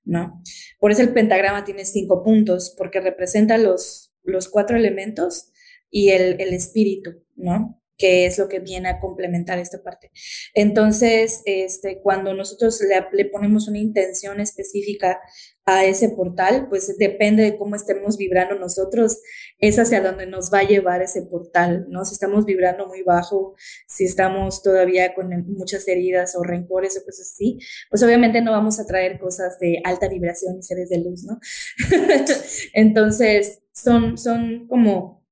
[0.05, 0.43] ¿no?
[0.79, 5.51] Por eso el pentagrama tiene cinco puntos, porque representa los, los cuatro elementos
[5.91, 7.83] y el, el espíritu, ¿no?
[7.99, 10.13] Que es lo que viene a complementar esta parte.
[10.55, 12.81] Entonces, este, cuando nosotros
[13.13, 15.21] le, ponemos una intención específica
[15.67, 19.21] a ese portal, pues depende de cómo estemos vibrando nosotros,
[19.59, 22.05] es hacia donde nos va a llevar ese portal, ¿no?
[22.05, 23.55] Si estamos vibrando muy bajo,
[23.87, 27.59] si estamos todavía con muchas heridas o rencores o cosas así,
[27.91, 31.39] pues obviamente no vamos a traer cosas de alta vibración y seres de luz, ¿no?
[32.73, 35.27] Entonces, son, son como,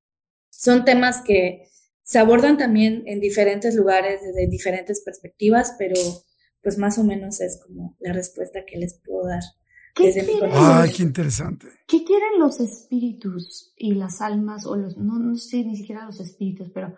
[0.51, 1.68] son temas que
[2.06, 5.96] se abordan también en diferentes lugares, desde diferentes perspectivas, pero
[6.62, 9.42] pues más o menos es como la respuesta que les puedo dar.
[9.92, 11.66] ¿Qué quieren, Ay, qué interesante.
[11.88, 16.20] ¿Qué quieren los espíritus y las almas, o los, no, no sé ni siquiera los
[16.20, 16.94] espíritus, pero,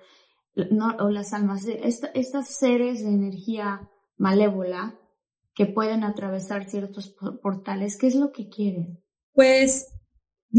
[0.71, 5.01] no, o las almas, esta, estas seres de energía malévola
[5.55, 9.03] que pueden atravesar ciertos portales, ¿qué es lo que quieren?
[9.33, 9.87] Pues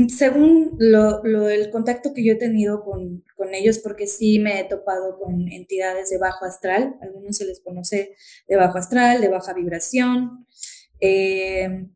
[0.08, 4.60] según lo, lo, el contacto que yo he tenido con, con, ellos, porque sí me
[4.60, 8.16] he topado con entidades de bajo astral, algunos se les conoce
[8.48, 10.46] de bajo astral, de baja vibración.
[11.00, 11.88] Eh,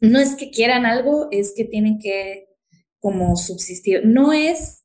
[0.00, 2.48] no es que quieran algo, es que tienen que
[2.98, 4.06] como subsistir.
[4.06, 4.84] No es,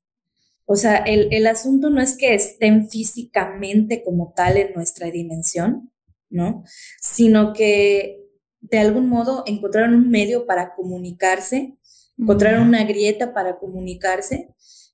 [0.66, 5.92] o sea, el, el asunto no es que estén físicamente como tal en nuestra dimensión,
[6.30, 6.64] ¿no?
[7.02, 8.20] Sino que
[8.62, 11.78] de algún modo encontraron un medio para comunicarse,
[12.20, 14.50] encontraron una grieta para comunicarse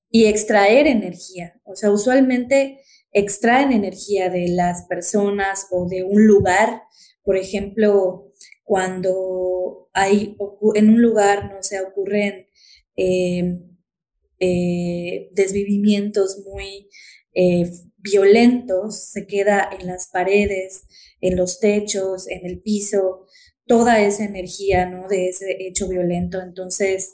[0.10, 1.60] y extraer energía.
[1.64, 2.80] O sea, usualmente
[3.12, 6.84] extraen energía de las personas o de un lugar.
[7.24, 8.32] Por ejemplo,
[8.64, 10.38] cuando hay
[10.76, 12.48] en un lugar, no sé, ocurren
[12.96, 13.78] em,
[14.40, 16.90] eh, desvivimientos muy
[17.34, 20.84] eh, violentos, se queda en las paredes,
[21.22, 23.26] en los techos, en el piso,
[23.66, 25.08] toda esa energía, ¿no?
[25.08, 26.42] De ese hecho violento.
[26.42, 27.14] Entonces,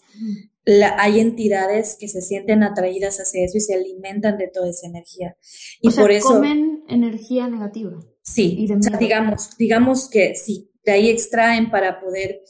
[0.98, 5.36] hay entidades que se sienten atraídas hacia eso y se alimentan de toda esa energía.
[5.82, 6.28] Y o sea, por eso.
[6.28, 8.00] comen energía negativa.
[8.24, 8.68] Sí,
[9.00, 12.42] digamos, digamos que sí, de ahí extraen para poder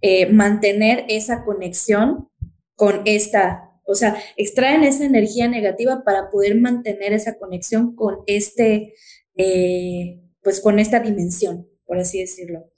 [0.00, 2.28] eh, mantener esa conexión
[2.74, 8.94] con esta, o sea, extraen esa energía negativa para poder mantener esa conexión con este,
[9.36, 12.70] eh, pues con esta dimensión, por así decirlo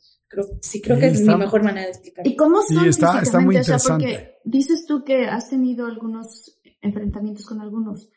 [0.61, 2.27] sí, creo que es mi mejor manera de explicar.
[2.27, 4.05] ¿Y cómo son sí, está, está muy interesante.
[4.05, 8.09] porque dices tú que has tenido algunos enfrentamientos con algunos.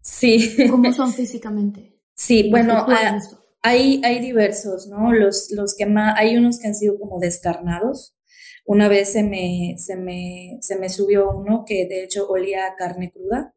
[0.00, 0.56] sí.
[0.70, 1.98] ¿Cómo son físicamente?
[2.14, 3.18] Sí, bueno, ah,
[3.62, 5.12] hay, hay diversos, ¿no?
[5.12, 8.16] Los, los que más, hay unos que han sido como descarnados.
[8.64, 12.76] Una vez se me, se me, se me subió uno que de hecho olía a
[12.76, 13.54] carne cruda.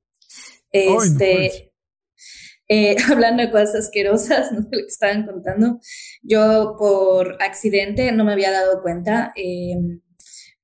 [0.71, 1.73] Este,
[2.67, 4.59] eh, hablando de cosas asquerosas, ¿no?
[4.61, 5.79] Lo que estaban contando,
[6.21, 9.33] yo por accidente no me había dado cuenta.
[9.35, 10.01] Em,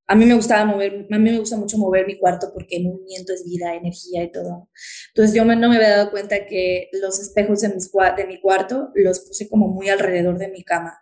[0.06, 2.84] a mí me gustaba mover, a mí me gusta mucho mover mi cuarto porque el
[2.84, 4.68] movimiento es vida, energía y todo.
[5.08, 7.70] Entonces yo no me había dado cuenta que los espejos de,
[8.26, 10.98] mi cuarto los puse como muy alrededor de mi cama.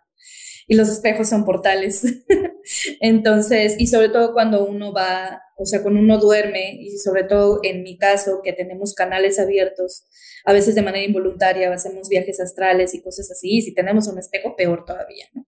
[0.67, 2.03] Y los espejos son portales.
[3.01, 7.59] Entonces, y sobre todo cuando uno va, o sea, cuando uno duerme, y sobre todo
[7.63, 10.05] en mi caso, que tenemos canales abiertos,
[10.45, 14.17] a veces de manera involuntaria hacemos viajes astrales y cosas así, y si tenemos un
[14.17, 15.45] espejo, peor todavía, ¿no?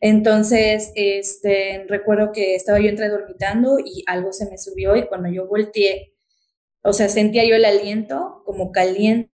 [0.00, 5.30] Entonces, este, recuerdo que estaba yo entre dormitando y algo se me subió y cuando
[5.30, 6.14] yo volteé,
[6.82, 9.30] o sea, sentía yo el aliento como caliente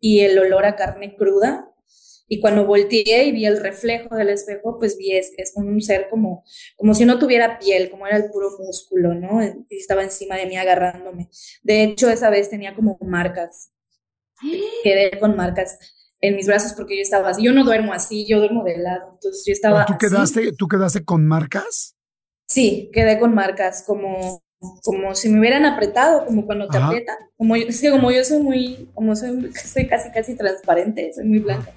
[0.00, 1.74] y el olor a carne cruda.
[2.28, 6.08] Y cuando volteé y vi el reflejo del espejo, pues vi es, es un ser
[6.10, 6.44] como,
[6.76, 9.42] como si no tuviera piel, como era el puro músculo, ¿no?
[9.42, 11.30] Y estaba encima de mí agarrándome.
[11.62, 13.70] De hecho, esa vez tenía como marcas
[14.82, 15.78] quedé con marcas
[16.20, 17.44] en mis brazos porque yo estaba así.
[17.44, 19.12] Yo no duermo así, yo duermo de lado.
[19.14, 19.86] Entonces yo estaba.
[19.86, 21.96] ¿Tú quedaste, ¿Tú quedaste con marcas?
[22.46, 24.42] Sí, quedé con marcas, como,
[24.82, 27.16] como si me hubieran apretado, como cuando te aprietan.
[27.36, 31.24] Como yo, es que como yo soy muy, como soy, soy casi casi transparente, soy
[31.24, 31.72] muy blanca.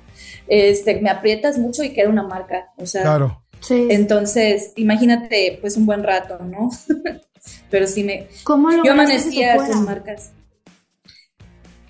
[0.48, 2.72] Este, me aprietas mucho y queda una marca.
[2.78, 3.03] O sea.
[3.03, 3.44] Claro.
[3.60, 3.88] Sí.
[3.90, 6.70] Entonces, imagínate, pues un buen rato, ¿no?
[7.70, 8.28] Pero sí me.
[8.44, 10.32] ¿Cómo lo yo amanecía con marcas.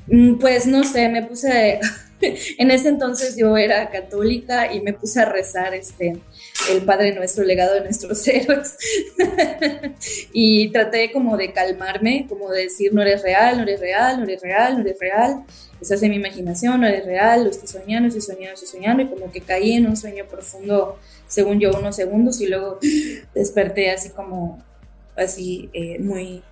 [0.07, 1.79] Mm, pues no sé, me puse,
[2.57, 6.21] en ese entonces yo era católica y me puse a rezar este,
[6.69, 8.77] el Padre Nuestro, legado de nuestros héroes.
[10.33, 14.23] y traté como de calmarme, como de decir, no eres real, no eres real, no
[14.23, 15.43] eres real, no eres real.
[15.81, 19.03] Estás en mi imaginación, no eres real, lo estoy soñando, estoy soñando, estoy soñando.
[19.03, 22.79] Y como que caí en un sueño profundo, según yo, unos segundos y luego
[23.33, 24.63] desperté así como,
[25.15, 26.43] así, eh, muy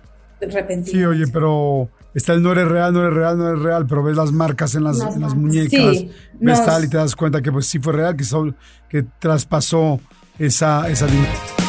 [0.84, 4.02] Sí, oye, pero está el no eres real, no eres real, no eres real, pero
[4.02, 4.98] ves las marcas en las,
[5.36, 6.04] muñecas,
[6.38, 8.24] ves tal y te das cuenta que pues sí fue real, que,
[8.88, 10.00] que traspasó
[10.38, 11.59] esa, esa línea.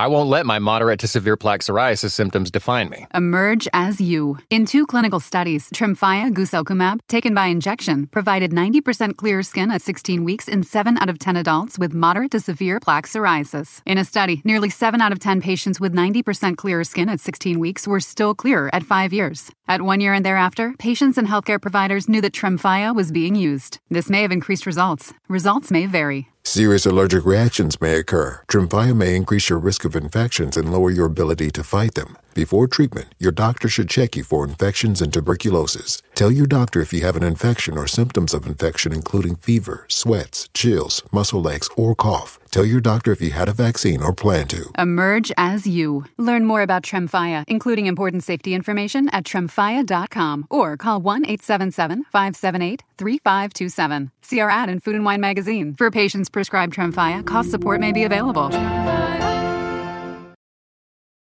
[0.00, 3.08] I won't let my moderate to severe plaque psoriasis symptoms define me.
[3.14, 4.38] Emerge as you.
[4.48, 10.22] In two clinical studies, Trimthia guselkumab, taken by injection, provided 90% clear skin at 16
[10.22, 13.82] weeks in 7 out of 10 adults with moderate to severe plaque psoriasis.
[13.86, 17.58] In a study, nearly 7 out of 10 patients with 90% clear skin at 16
[17.58, 19.50] weeks were still clear at 5 years.
[19.66, 23.80] At 1 year and thereafter, patients and healthcare providers knew that Tremfya was being used.
[23.90, 25.12] This may have increased results.
[25.28, 26.28] Results may vary.
[26.48, 28.40] Serious allergic reactions may occur.
[28.48, 32.16] Tremfya may increase your risk of infections and lower your ability to fight them.
[32.38, 36.00] Before treatment, your doctor should check you for infections and tuberculosis.
[36.14, 40.48] Tell your doctor if you have an infection or symptoms of infection, including fever, sweats,
[40.54, 42.38] chills, muscle aches, or cough.
[42.52, 44.70] Tell your doctor if you had a vaccine or plan to.
[44.78, 46.04] Emerge as you.
[46.16, 52.84] Learn more about Tremfya, including important safety information at tremfya.com or call 1 877 578
[52.96, 54.12] 3527.
[54.22, 55.74] See our ad in Food and Wine magazine.
[55.74, 58.48] For patients prescribed Tremfya, cost support may be available.